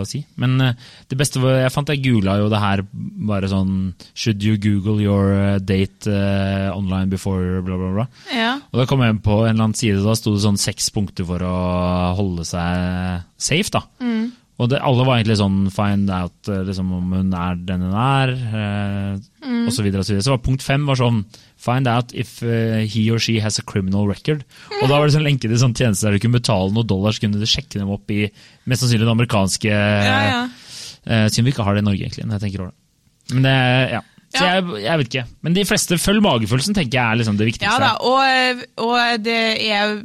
si. 0.09 0.23
Men 0.41 0.55
eh, 0.65 0.87
det 1.11 1.19
beste 1.19 1.37
jeg 1.37 1.73
fant 1.73 1.91
jeg 1.93 2.01
googla 2.07 2.39
jo 2.41 2.49
det 2.49 2.63
her 2.63 2.81
bare 3.29 3.51
sånn 3.51 3.93
Should 4.17 4.41
you 4.41 4.57
google 4.61 4.97
your 5.03 5.35
eh, 5.35 5.59
date 5.61 6.09
eh, 6.09 6.71
online 6.73 7.13
before 7.13 7.61
bla, 7.61 7.77
bla, 7.77 7.91
bla. 7.99 8.07
Ja. 8.33 8.55
Og 8.73 8.81
da 8.81 8.87
kom 8.89 9.05
jeg 9.05 9.21
på 9.21 9.43
en 9.43 9.53
eller 9.53 9.67
annen 9.67 9.77
side, 9.77 10.01
da 10.01 10.17
sto 10.17 10.33
det 10.33 10.45
sånn 10.47 10.57
seks 10.61 10.89
punkter 10.95 11.27
for 11.29 11.45
å 11.45 11.55
holde 12.17 12.47
seg 12.49 13.21
safe, 13.37 13.69
da. 13.77 13.85
Og 14.61 14.67
det, 14.69 14.77
alle 14.85 15.05
var 15.07 15.17
egentlig 15.17 15.39
sånn 15.39 15.55
find 15.73 16.11
out 16.13 16.49
eh, 16.51 16.59
liksom, 16.67 16.91
om 16.93 17.13
hun 17.17 17.31
er 17.33 17.55
den 17.65 17.81
hun 17.87 17.95
er, 17.97 18.33
eh, 18.61 19.55
og 19.65 19.71
så 19.73 19.81
videre 19.85 20.03
og 20.03 20.05
så 20.05 20.13
videre. 20.13 20.25
Så 20.27 20.33
var 20.35 20.41
punkt 20.45 20.61
fem 20.65 20.83
var 20.85 20.99
sånn 20.99 21.23
find 21.61 21.89
out 21.89 22.13
if 22.17 22.39
uh, 22.45 22.81
he 22.89 23.03
or 23.13 23.19
she 23.21 23.39
has 23.41 23.57
a 23.61 23.65
criminal 23.65 24.07
record. 24.09 24.43
Og 24.81 24.87
da 24.89 24.95
var 24.99 25.05
det 25.09 25.13
sånn 25.15 25.25
lenke 25.25 25.45
til 25.49 25.57
sånn 25.61 25.73
tjeneste 25.77 26.07
der 26.07 26.17
du 26.17 26.21
kunne 26.23 26.37
betale 26.39 26.71
noen 26.73 26.87
dollar, 26.89 27.13
så 27.13 27.21
kunne 27.25 27.41
du 27.41 27.45
sjekke 27.49 27.77
dem 27.81 27.89
opp 27.93 28.09
i 28.13 28.23
mest 28.69 28.81
sannsynlig 28.85 29.05
den 29.05 29.13
amerikanske 29.15 29.69
Ja, 29.73 30.15
ja. 30.29 30.39
eh, 31.05 31.27
Siden 31.29 31.45
vi 31.49 31.53
ikke 31.55 31.65
har 31.67 31.77
det 31.77 31.83
i 31.83 31.89
Norge, 31.89 32.05
egentlig, 32.07 32.25
når 32.29 32.37
jeg 32.39 32.45
tenker 32.47 32.63
over 32.65 32.71
det. 32.73 33.35
Men 33.35 33.45
det, 33.49 33.57
ja. 33.97 34.01
Så 34.31 34.45
Ja. 34.45 34.53
jeg, 34.55 34.81
jeg 34.85 34.97
vet 35.01 35.09
ikke. 35.11 35.25
Men 35.43 35.53
de 35.59 35.65
fleste 35.67 35.97
følger 35.99 36.23
magefølelsen, 36.23 36.77
tenker 36.77 36.97
jeg 37.01 37.03
er 37.11 37.19
liksom 37.19 37.37
det 37.41 37.49
viktigste. 37.49 37.67
Ja 37.67 37.77
da, 37.83 37.93
og, 37.99 38.65
og 38.85 39.25
det 39.25 39.39
er 39.67 39.97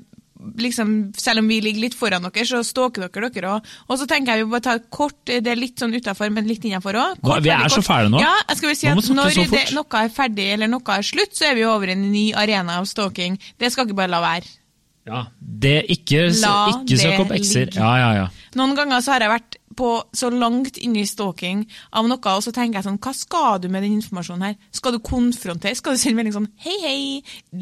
liksom, 0.58 0.92
selv 1.18 1.42
om 1.42 1.48
vi 1.50 1.60
ligger 1.64 1.86
litt 1.86 1.96
foran 1.98 2.26
dere, 2.26 2.46
så 2.48 2.62
stalker 2.66 3.06
dere 3.06 3.30
dere 3.34 3.54
òg. 3.56 3.70
Og 3.88 4.00
så 4.00 4.08
tenker 4.10 4.36
jeg 4.36 4.46
vi 4.46 4.52
bare 4.54 4.66
tar 4.68 4.82
kort, 4.92 5.18
det 5.28 5.46
er 5.50 5.58
litt 5.58 5.80
sånn 5.82 5.94
utafor, 5.96 6.30
men 6.34 6.48
litt 6.48 6.64
innafor 6.68 6.98
òg. 7.02 7.24
Vi 7.44 7.52
er 7.54 7.72
så 7.72 7.82
fæle 7.84 8.12
nå. 8.12 8.20
Ja, 8.22 8.34
jeg 8.48 8.60
skal 8.60 8.72
vel 8.72 8.78
si 8.78 8.90
at 8.92 9.10
når 9.18 9.40
det, 9.54 9.64
noe 9.76 10.04
er 10.04 10.14
ferdig 10.14 10.50
eller 10.54 10.70
noe 10.70 10.98
er 10.98 11.06
slutt, 11.06 11.34
så 11.38 11.50
er 11.50 11.58
vi 11.58 11.66
over 11.68 11.90
i 11.90 11.96
en 11.96 12.06
ny 12.12 12.28
arena 12.36 12.80
av 12.80 12.88
stalking. 12.90 13.40
Det 13.58 13.72
skal 13.74 13.88
ikke 13.88 14.00
bare 14.04 14.14
la 14.14 14.22
være. 14.24 14.56
Ja, 15.06 15.20
det 15.38 15.76
ikke, 15.94 16.26
La 16.42 16.54
ikke 16.72 16.98
søk 16.98 17.20
opp 17.22 17.36
ekser. 17.36 17.70
Ja, 17.78 17.92
ja, 18.00 18.08
ja. 18.16 18.26
Noen 18.58 18.74
ganger 18.74 19.04
så 19.04 19.14
har 19.14 19.22
jeg 19.22 19.30
vært 19.36 19.58
på 19.76 19.90
så 20.16 20.30
langt 20.32 20.78
inn 20.82 20.96
i 20.98 21.04
stalking 21.08 21.64
av 21.96 22.08
noe, 22.08 22.18
og 22.32 22.44
så 22.44 22.52
tenker 22.54 22.80
jeg 22.80 22.86
sånn, 22.88 22.98
hva 23.02 23.12
skal 23.16 23.60
du 23.62 23.68
med 23.72 23.84
den 23.84 23.98
informasjonen 23.98 24.48
her? 24.48 24.56
Skal 24.74 24.96
du 24.96 25.00
konfrontere? 25.04 25.76
Skal 25.78 25.96
du 25.96 26.00
sende 26.02 26.18
melding 26.20 26.36
sånn, 26.36 26.50
hei, 26.64 26.76
hei, 26.82 26.98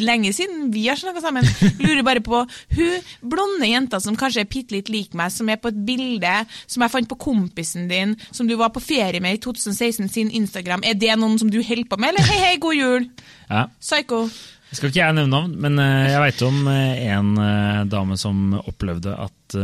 lenge 0.04 0.32
siden 0.36 0.70
vi 0.74 0.86
har 0.88 1.00
snakket 1.00 1.26
sammen. 1.26 1.48
Lurer 1.82 2.04
bare 2.06 2.24
på, 2.24 2.44
hun 2.78 3.12
blonde 3.34 3.68
jenta 3.70 4.00
som 4.02 4.18
kanskje 4.18 4.44
er 4.44 4.50
bitte 4.50 4.76
litt 4.76 4.92
lik 4.92 5.18
meg, 5.18 5.34
som 5.34 5.50
er 5.50 5.60
på 5.60 5.72
et 5.72 5.84
bilde 5.86 6.34
som 6.64 6.84
jeg 6.84 6.94
fant 6.94 7.10
på 7.10 7.20
kompisen 7.26 7.88
din, 7.90 8.16
som 8.30 8.48
du 8.48 8.56
var 8.60 8.72
på 8.74 8.82
ferie 8.84 9.22
med 9.24 9.38
i 9.38 9.42
2016 9.44 10.10
sin 10.12 10.32
Instagram, 10.34 10.84
er 10.86 10.98
det 10.98 11.14
noen 11.18 11.38
som 11.40 11.50
du 11.52 11.60
holder 11.60 11.88
på 11.90 12.00
med, 12.00 12.14
eller 12.14 12.32
hei, 12.32 12.42
hei, 12.48 12.58
god 12.62 12.78
jul? 12.78 13.08
Ja. 13.48 13.68
Psycho. 13.80 14.26
Skal 14.74 14.90
ikke 14.90 15.00
jeg 15.00 15.14
nevne 15.14 15.30
navn, 15.30 15.54
men 15.62 15.78
eh, 15.78 16.10
jeg 16.10 16.22
veit 16.22 16.44
om 16.46 16.68
eh, 16.70 17.04
en 17.14 17.34
eh, 17.38 17.82
dame 17.90 18.18
som 18.18 18.56
opplevde 18.64 19.14
at 19.14 19.58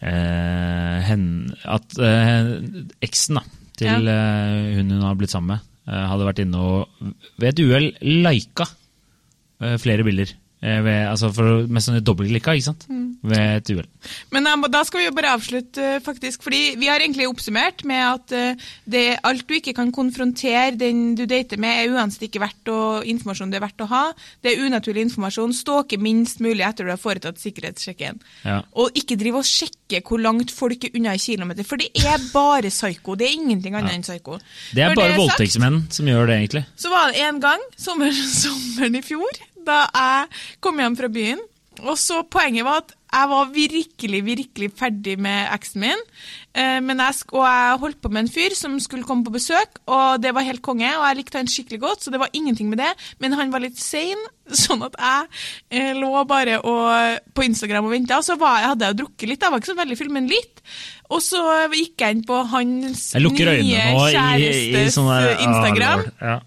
eh, 0.00 0.98
hen, 1.06 1.24
At 1.64 1.96
eh, 1.98 2.52
eksen 3.04 3.40
da, 3.40 3.44
til 3.80 4.10
eh, 4.10 4.76
hun 4.76 4.92
hun 4.96 5.06
har 5.06 5.18
blitt 5.20 5.32
sammen 5.34 5.56
med, 5.56 5.66
eh, 5.88 6.04
hadde 6.12 6.28
vært 6.28 6.44
inne 6.44 6.60
og 6.60 7.12
ved 7.40 7.52
et 7.52 7.64
uhell 7.64 7.90
lika 8.26 8.68
eh, 9.60 9.76
flere 9.80 10.06
bilder. 10.06 10.34
Eh, 10.60 10.82
ved, 10.84 11.06
altså 11.08 11.30
for 11.32 11.64
med 11.72 11.80
sånne 11.80 12.02
dobbeltklikka, 12.04 12.52
ikke 12.52 12.66
sant? 12.66 12.82
Ved 13.24 13.40
et 13.40 13.70
uhell. 13.72 13.86
Men 14.34 14.48
eh, 14.48 14.66
da 14.68 14.82
skal 14.84 15.00
vi 15.00 15.06
jo 15.06 15.14
bare 15.16 15.32
avslutte, 15.32 15.86
eh, 15.96 16.02
faktisk. 16.04 16.42
fordi 16.44 16.74
vi 16.76 16.90
har 16.90 17.00
egentlig 17.00 17.28
oppsummert 17.30 17.80
med 17.88 18.02
at 18.04 18.60
det, 18.84 19.04
alt 19.24 19.46
du 19.48 19.54
ikke 19.56 19.72
kan 19.76 19.92
konfrontere 19.92 20.76
den 20.76 21.14
du 21.16 21.24
dater 21.24 21.56
med, 21.60 21.80
er 21.80 21.96
uansett 21.96 22.28
ikke 22.28 22.42
verdt 22.44 22.68
å, 22.68 22.80
informasjon 23.08 23.52
det 23.52 23.60
er 23.60 23.64
verdt 23.64 23.86
å 23.86 23.88
ha. 23.88 24.02
Det 24.44 24.52
er 24.52 24.66
unaturlig 24.66 25.06
informasjon. 25.08 25.56
Ståke 25.56 25.96
minst 26.00 26.44
mulig 26.44 26.66
etter 26.66 26.84
du 26.84 26.92
har 26.92 27.00
foretatt 27.00 27.40
sikkerhetssjekken. 27.40 28.20
Ja. 28.44 28.60
Og 28.76 28.92
ikke 29.00 29.16
drive 29.20 29.40
og 29.40 29.48
sjekke 29.48 30.02
hvor 30.04 30.20
langt 30.20 30.52
folk 30.52 30.84
er 30.84 30.92
unna 30.98 31.16
i 31.16 31.22
kilometer, 31.22 31.64
for 31.66 31.80
det 31.80 31.88
er 32.04 32.20
bare 32.34 32.68
psyko. 32.68 33.16
Det 33.16 33.30
er 33.30 33.38
ingenting 33.38 33.80
annet 33.80 33.96
enn 33.96 34.04
psyko. 34.04 34.36
Det 34.76 34.84
er 34.84 34.92
Når 34.92 35.00
bare 35.00 35.18
voldtektsmenn 35.22 35.86
som 35.88 36.12
gjør 36.12 36.28
det, 36.28 36.40
egentlig. 36.44 36.66
så 36.76 36.92
var 36.92 37.10
det 37.10 37.24
en 37.24 37.40
gang, 37.40 37.64
sommer, 37.80 38.12
sommeren 38.42 39.00
i 39.00 39.02
fjor, 39.04 39.40
da 39.66 39.84
jeg 39.88 40.42
kom 40.64 40.80
hjem 40.82 40.98
fra 40.98 41.12
byen. 41.12 41.42
Og 41.80 41.96
så 41.98 42.22
Poenget 42.28 42.66
var 42.66 42.82
at 42.82 42.96
jeg 43.10 43.26
var 43.26 43.48
virkelig 43.50 44.20
virkelig 44.22 44.68
ferdig 44.78 45.16
med 45.18 45.48
eksen 45.50 45.82
min. 45.82 46.02
Eh, 46.54 46.78
men 46.82 47.00
jeg, 47.02 47.24
og 47.32 47.42
jeg 47.42 47.78
holdt 47.82 47.98
på 48.02 48.10
med 48.12 48.22
en 48.22 48.30
fyr 48.30 48.54
som 48.54 48.76
skulle 48.82 49.06
komme 49.06 49.26
på 49.26 49.32
besøk, 49.34 49.80
og 49.90 50.22
det 50.22 50.30
var 50.34 50.46
helt 50.46 50.62
konge. 50.62 50.86
Og 50.86 51.06
jeg 51.08 51.18
likte 51.18 51.40
han 51.40 51.50
skikkelig 51.50 51.80
godt, 51.82 52.04
så 52.04 52.14
det 52.14 52.20
var 52.22 52.30
ingenting 52.32 52.70
med 52.70 52.78
det. 52.78 52.92
Men 53.18 53.34
han 53.38 53.50
var 53.50 53.64
litt 53.64 53.80
sein, 53.82 54.20
sånn 54.64 54.86
at 54.86 54.94
jeg 54.94 55.26
eh, 55.74 55.92
lå 55.98 56.12
bare 56.30 56.60
og, 56.62 57.18
på 57.34 57.48
Instagram 57.48 57.90
og 57.90 57.96
venta. 57.96 58.20
Og 58.20 58.28
så 58.28 58.38
var, 58.38 58.62
jeg 58.62 58.74
hadde 58.74 58.92
jeg 58.92 59.00
drukket 59.02 59.32
litt, 59.32 59.42
jeg 59.42 59.54
var 59.54 59.62
ikke 59.62 59.72
så 59.72 59.80
veldig 59.82 60.00
full, 60.02 60.14
men 60.14 60.30
litt. 60.30 60.64
Og 61.10 61.24
så 61.26 61.44
gikk 61.74 62.04
jeg 62.04 62.14
inn 62.14 62.26
på 62.26 62.42
hans 62.52 63.08
nye 63.18 63.34
kjærestes 63.34 64.60
i, 64.62 64.68
i, 64.70 64.84
i 64.86 64.94
sånn 64.94 65.10
eh, 65.16 65.48
Instagram. 65.48 66.06
Ja. 66.22 66.38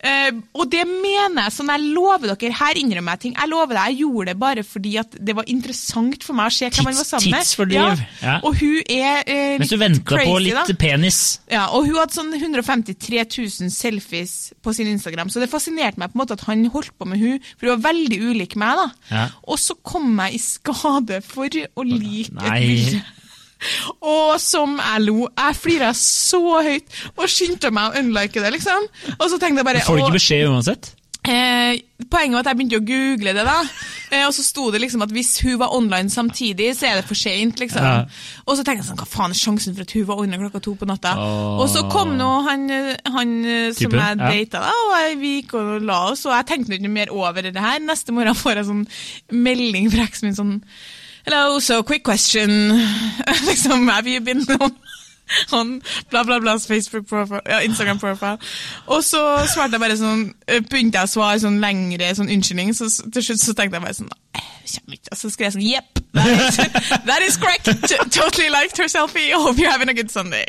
Eh, 0.00 0.30
og 0.56 0.70
det 0.72 0.86
mener 0.88 1.44
jeg, 1.44 1.52
sånn 1.58 1.70
jeg 1.74 1.90
lover 1.92 2.30
dere, 2.32 2.54
her 2.56 2.78
innrømmer 2.80 3.18
jeg 3.18 3.22
ting. 3.26 3.34
Jeg 3.36 3.50
lover 3.52 3.76
deg, 3.76 3.90
jeg 3.90 4.00
gjorde 4.04 4.30
det 4.30 4.36
bare 4.40 4.64
fordi 4.64 4.94
at 5.02 5.16
det 5.28 5.34
var 5.36 5.50
interessant 5.52 6.24
for 6.24 6.38
meg 6.38 6.48
å 6.48 6.54
se 6.56 6.70
hvem 6.70 6.88
han 6.88 6.96
var 7.00 7.08
sammen 7.08 7.34
med. 7.34 7.44
tidsfordriv, 7.44 8.04
ja. 8.22 8.38
Og 8.48 8.56
hun 8.62 8.78
er 8.96 9.22
eh, 9.26 9.58
Mens 9.60 9.74
du 9.74 9.78
venta 9.80 10.20
på 10.24 10.38
litt 10.40 10.56
da. 10.56 10.78
penis. 10.80 11.20
Ja, 11.52 11.66
og 11.76 11.88
hun 11.88 11.98
hadde 12.00 12.16
sånn 12.16 12.32
153 12.38 13.26
000 13.26 13.74
selfies 13.74 14.34
på 14.64 14.74
sin 14.76 14.88
Instagram, 14.88 15.28
så 15.32 15.42
det 15.42 15.50
fascinerte 15.52 16.00
meg 16.00 16.12
på 16.12 16.18
en 16.18 16.24
måte 16.24 16.38
at 16.38 16.46
han 16.48 16.64
holdt 16.72 16.96
på 16.96 17.08
med 17.10 17.20
hun, 17.20 17.38
for 17.56 17.68
hun 17.68 17.76
var 17.76 17.92
veldig 17.92 18.20
ulik 18.30 18.56
meg. 18.60 18.80
da. 18.80 18.88
Ja. 19.12 19.26
Og 19.52 19.60
så 19.60 19.76
kom 19.84 20.12
jeg 20.24 20.38
i 20.38 20.42
skade 20.44 21.20
for 21.26 21.48
å 21.50 21.84
like 21.86 22.30
et 22.30 22.38
Nei. 22.40 22.60
bilde. 22.64 23.02
Og 24.00 24.36
som 24.42 24.78
jeg 24.78 25.04
lo. 25.06 25.26
Jeg 25.28 25.58
flira 25.58 25.90
så 25.96 26.40
høyt 26.64 27.02
og 27.16 27.26
skyndte 27.30 27.72
meg 27.74 27.90
å 27.90 28.00
unlike 28.04 28.42
det, 28.42 28.54
liksom. 28.56 28.88
Og 29.18 29.28
så 29.28 29.38
tenkte 29.38 29.60
jeg 29.60 29.68
bare 29.68 29.84
Får 29.84 30.00
du 30.00 30.06
ikke 30.06 30.18
beskjed 30.20 30.48
uansett? 30.48 30.94
Eh, 31.20 31.76
poenget 32.08 32.38
var 32.38 32.40
at 32.46 32.48
jeg 32.48 32.56
begynte 32.56 32.78
å 32.80 32.84
google 32.86 33.32
det, 33.36 33.42
da. 33.44 33.58
Eh, 34.10 34.22
og 34.24 34.32
så 34.32 34.42
sto 34.42 34.70
det 34.72 34.80
liksom 34.80 35.02
at 35.04 35.12
hvis 35.12 35.34
hun 35.44 35.58
var 35.60 35.74
online 35.76 36.08
samtidig, 36.10 36.70
så 36.78 36.88
er 36.88 36.94
det 36.98 37.08
for 37.10 37.18
seint. 37.18 37.60
Liksom. 37.60 37.84
Ja. 37.84 38.06
Og 38.46 38.56
så 38.56 38.64
tenkte 38.64 38.80
jeg 38.80 38.88
sånn, 38.88 39.00
hva 39.02 39.08
faen 39.10 39.34
er 39.34 39.40
sjansen 39.40 39.76
for 39.76 39.84
at 39.84 39.92
hun 39.94 40.06
var 40.08 40.22
online 40.22 40.40
klokka 40.46 40.62
to 40.64 40.74
på 40.80 40.88
natta? 40.88 41.12
Åh. 41.20 41.60
Og 41.60 41.68
så 41.72 41.84
kom 41.92 42.14
nå 42.18 42.30
han, 42.48 42.64
han 43.04 43.34
eh, 43.44 43.66
som 43.76 43.98
jeg 44.00 44.20
data, 44.22 44.64
da, 44.64 44.72
og 44.72 45.20
vi 45.20 45.34
gikk 45.40 45.58
og 45.60 45.84
la 45.84 46.00
oss, 46.14 46.24
og 46.24 46.34
jeg 46.38 46.48
tenkte 46.48 46.78
ikke 46.78 46.94
mer 46.96 47.12
over 47.12 47.44
det 47.44 47.54
her. 47.60 47.84
Neste 47.84 48.16
morgen 48.16 48.38
får 48.38 48.62
jeg 48.62 48.70
sånn 48.70 48.86
melding 49.44 49.92
fra 49.92 50.08
eksen 50.08 50.30
min 50.30 50.40
sånn 50.40 50.56
Hello, 51.26 51.58
so 51.60 51.82
quick 51.82 52.02
question. 52.04 52.50
liksom, 53.48 53.88
have 53.88 54.06
you 54.06 54.20
been 54.20 54.40
on 54.60 54.76
on 55.52 55.82
bla, 56.10 56.24
bla, 56.24 56.40
blas 56.40 56.66
Facebook 56.66 57.06
profile, 57.06 57.40
ja, 57.46 57.60
Instagram 57.62 57.98
profile. 57.98 58.38
Og 58.86 59.04
så 59.04 59.20
svarte 59.52 59.76
jeg 59.76 59.82
bare 59.84 59.96
sånn, 59.98 60.24
eh, 60.48 60.58
begynte 60.66 60.98
jeg 60.98 61.06
å 61.06 61.12
svare 61.12 61.38
sånn 61.42 61.60
lengre 61.62 62.08
sånn 62.18 62.30
unnskyldning, 62.34 62.72
så 62.74 62.88
til 63.14 63.22
slutt 63.28 63.44
så 63.44 63.54
tenkte 63.54 63.78
jeg 63.78 63.84
bare 63.84 63.98
sånn 64.00 64.10
«Eh, 64.34 64.48
ikke. 64.96 65.14
Så 65.18 65.30
skrev 65.30 65.46
jeg 65.50 65.56
sånn 65.58 65.68
Jepp, 65.68 66.02
that, 66.18 66.32
is- 66.34 67.04
that 67.10 67.22
is 67.26 67.38
correct. 67.38 67.70
Totally 68.10 68.50
liked 68.50 68.78
her 68.78 68.90
selfie. 68.90 69.30
Hope 69.34 69.58
you're 69.58 69.70
having 69.70 69.90
a 69.92 69.94
good 69.94 70.10
Sunday. 70.10 70.44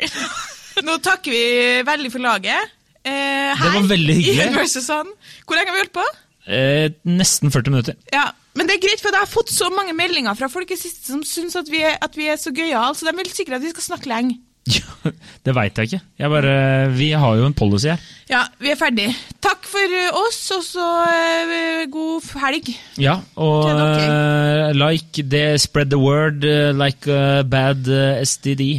Nå 0.82 0.98
takker 1.04 1.30
vi 1.34 1.44
veldig 1.86 2.10
for 2.14 2.24
laget. 2.24 2.74
Eh, 3.04 3.54
her 3.58 3.72
var 3.78 3.86
veldig 3.90 4.14
hyggelig. 4.18 4.50
i 4.50 4.54
versus 4.54 4.86
Hvor 4.90 5.56
lenge 5.58 5.70
har 5.70 5.76
vi 5.78 5.82
holdt 5.82 5.94
på? 5.94 6.04
Eh, 6.46 6.88
nesten 7.06 7.50
40 7.54 7.70
minutter. 7.74 7.94
Ja, 8.14 8.30
Men 8.58 8.68
det 8.68 8.76
er 8.76 8.84
greit, 8.84 9.00
for 9.00 9.14
jeg 9.14 9.24
har 9.24 9.30
fått 9.30 9.52
så 9.54 9.70
mange 9.72 9.94
meldinger 9.96 10.36
fra 10.36 10.48
folk 10.52 10.70
i 10.74 10.78
siste 10.78 11.08
som 11.08 11.22
syns 11.24 11.56
at, 11.56 11.70
vi 11.72 11.80
at 11.88 12.16
vi 12.18 12.28
er 12.28 12.40
så 12.40 12.52
gøyale, 12.52 12.94
så 12.96 13.08
de 13.08 13.14
vil 13.16 13.30
sikkert 13.32 13.60
at 13.60 13.64
vi 13.64 13.72
skal 13.72 13.86
snakke 13.92 14.10
lenge. 14.12 14.40
Ja, 14.70 15.10
det 15.46 15.54
veit 15.56 15.78
jeg 15.78 15.88
ikke. 15.88 16.00
Jeg 16.20 16.30
bare, 16.30 16.54
vi 16.94 17.10
har 17.18 17.38
jo 17.40 17.48
en 17.48 17.56
policy 17.56 17.90
her. 17.90 18.02
Ja, 18.30 18.42
vi 18.62 18.70
er 18.70 18.78
ferdig. 18.78 19.08
Takk 19.42 19.66
for 19.66 19.96
oss, 20.22 20.40
og 20.54 20.62
så 20.66 20.88
eh, 21.10 21.86
god 21.90 22.28
helg. 22.44 22.70
Ja, 23.00 23.18
og 23.40 23.72
eh, 23.72 24.68
like 24.76 25.24
the 25.32 25.58
spread 25.58 25.90
the 25.90 25.98
word 25.98 26.44
eh, 26.44 26.70
like 26.76 27.08
a 27.10 27.42
bad 27.42 27.88
STD. 28.28 28.76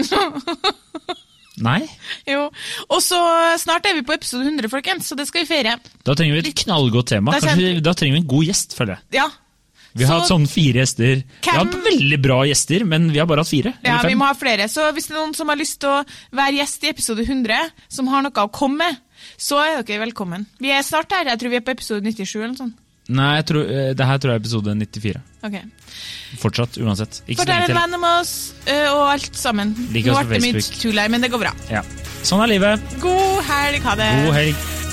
Nei? 1.60 1.82
Jo. 2.26 2.46
Og 2.88 3.02
så 3.04 3.18
snart 3.60 3.84
er 3.86 3.94
vi 3.98 4.02
på 4.06 4.14
episode 4.16 4.44
100, 4.48 4.68
folkens, 4.72 5.08
så 5.10 5.16
det 5.18 5.26
skal 5.28 5.44
vi 5.44 5.50
feire. 5.52 5.76
Da 6.04 6.14
trenger 6.14 6.40
vi 6.40 6.48
et 6.50 6.64
knallgodt 6.64 7.06
tema. 7.12 7.32
Da 7.38 7.54
vi- 7.54 7.80
da 7.80 7.92
trenger 7.92 8.16
vi 8.18 8.22
en 8.24 8.26
god 8.32 8.44
gjest, 8.48 8.74
føler 8.76 8.96
jeg. 8.96 9.20
Ja. 9.20 9.28
Vi 9.92 10.04
har 10.04 10.20
Så- 10.20 10.20
hatt 10.20 10.30
sånn 10.30 10.46
fire 10.48 10.78
gjester. 10.84 11.16
Vi 11.42 11.50
har 11.50 11.64
hatt 11.64 11.74
veldig 11.84 12.22
bra 12.22 12.44
gjester, 12.46 12.84
men 12.86 13.10
vi 13.10 13.18
har 13.18 13.26
bare 13.26 13.38
hatt 13.42 13.48
fire. 13.48 13.74
Ja, 13.84 14.00
vi 14.06 14.14
må 14.14 14.24
ha 14.24 14.34
flere. 14.34 14.68
Så 14.70 14.92
hvis 14.94 15.08
det 15.08 15.16
er 15.16 15.20
noen 15.26 15.34
som 15.34 15.48
har 15.48 15.56
lyst 15.56 15.80
til 15.80 15.88
å 15.90 16.04
være 16.32 16.58
gjest 16.60 16.84
i 16.84 16.88
episode 16.90 17.26
100, 17.26 17.70
som 17.88 18.06
har 18.06 18.22
noe 18.22 18.30
å 18.30 18.50
komme 18.52 18.76
med, 18.78 18.96
så 19.36 19.58
er 19.58 19.82
dere 19.82 20.06
velkommen. 20.06 20.46
Vi 20.60 20.70
er 20.70 20.82
snart 20.82 21.10
her. 21.10 21.24
Jeg 21.24 21.38
tror 21.40 21.50
vi 21.50 21.56
er 21.56 21.60
på 21.66 21.72
episode 21.72 22.02
97 22.04 22.36
eller 22.38 22.48
noe 22.54 22.56
sånt. 22.56 22.74
Nei, 23.10 23.30
jeg 23.40 23.46
tror, 23.50 23.64
eh, 23.66 23.92
det 23.98 24.06
her 24.06 24.20
tror 24.22 24.32
jeg 24.32 24.38
er 24.40 24.44
episode 24.44 24.74
94. 24.78 25.22
Ok. 25.48 25.56
Fortsatt, 26.40 26.78
uansett. 26.78 27.22
Ikke 27.26 27.42
Fortell 27.42 27.64
en 27.72 27.80
venn 27.80 27.96
om 27.98 28.06
oss, 28.12 28.34
og 28.92 29.02
alt 29.16 29.34
sammen. 29.36 29.74
Like 29.90 30.12
Nå 30.12 30.20
ble 30.28 30.38
det 30.38 30.44
mye 30.46 30.92
her, 30.94 31.08
men 31.10 31.26
det 31.26 31.32
går 31.32 31.42
bra. 31.48 31.54
Ja. 31.72 31.82
Sånn 32.22 32.44
er 32.44 32.54
livet. 32.54 32.94
God 33.02 33.42
helg. 33.48 33.82
Ha 33.88 33.98
det. 33.98 34.12
God 34.28 34.38
helg. 34.38 34.89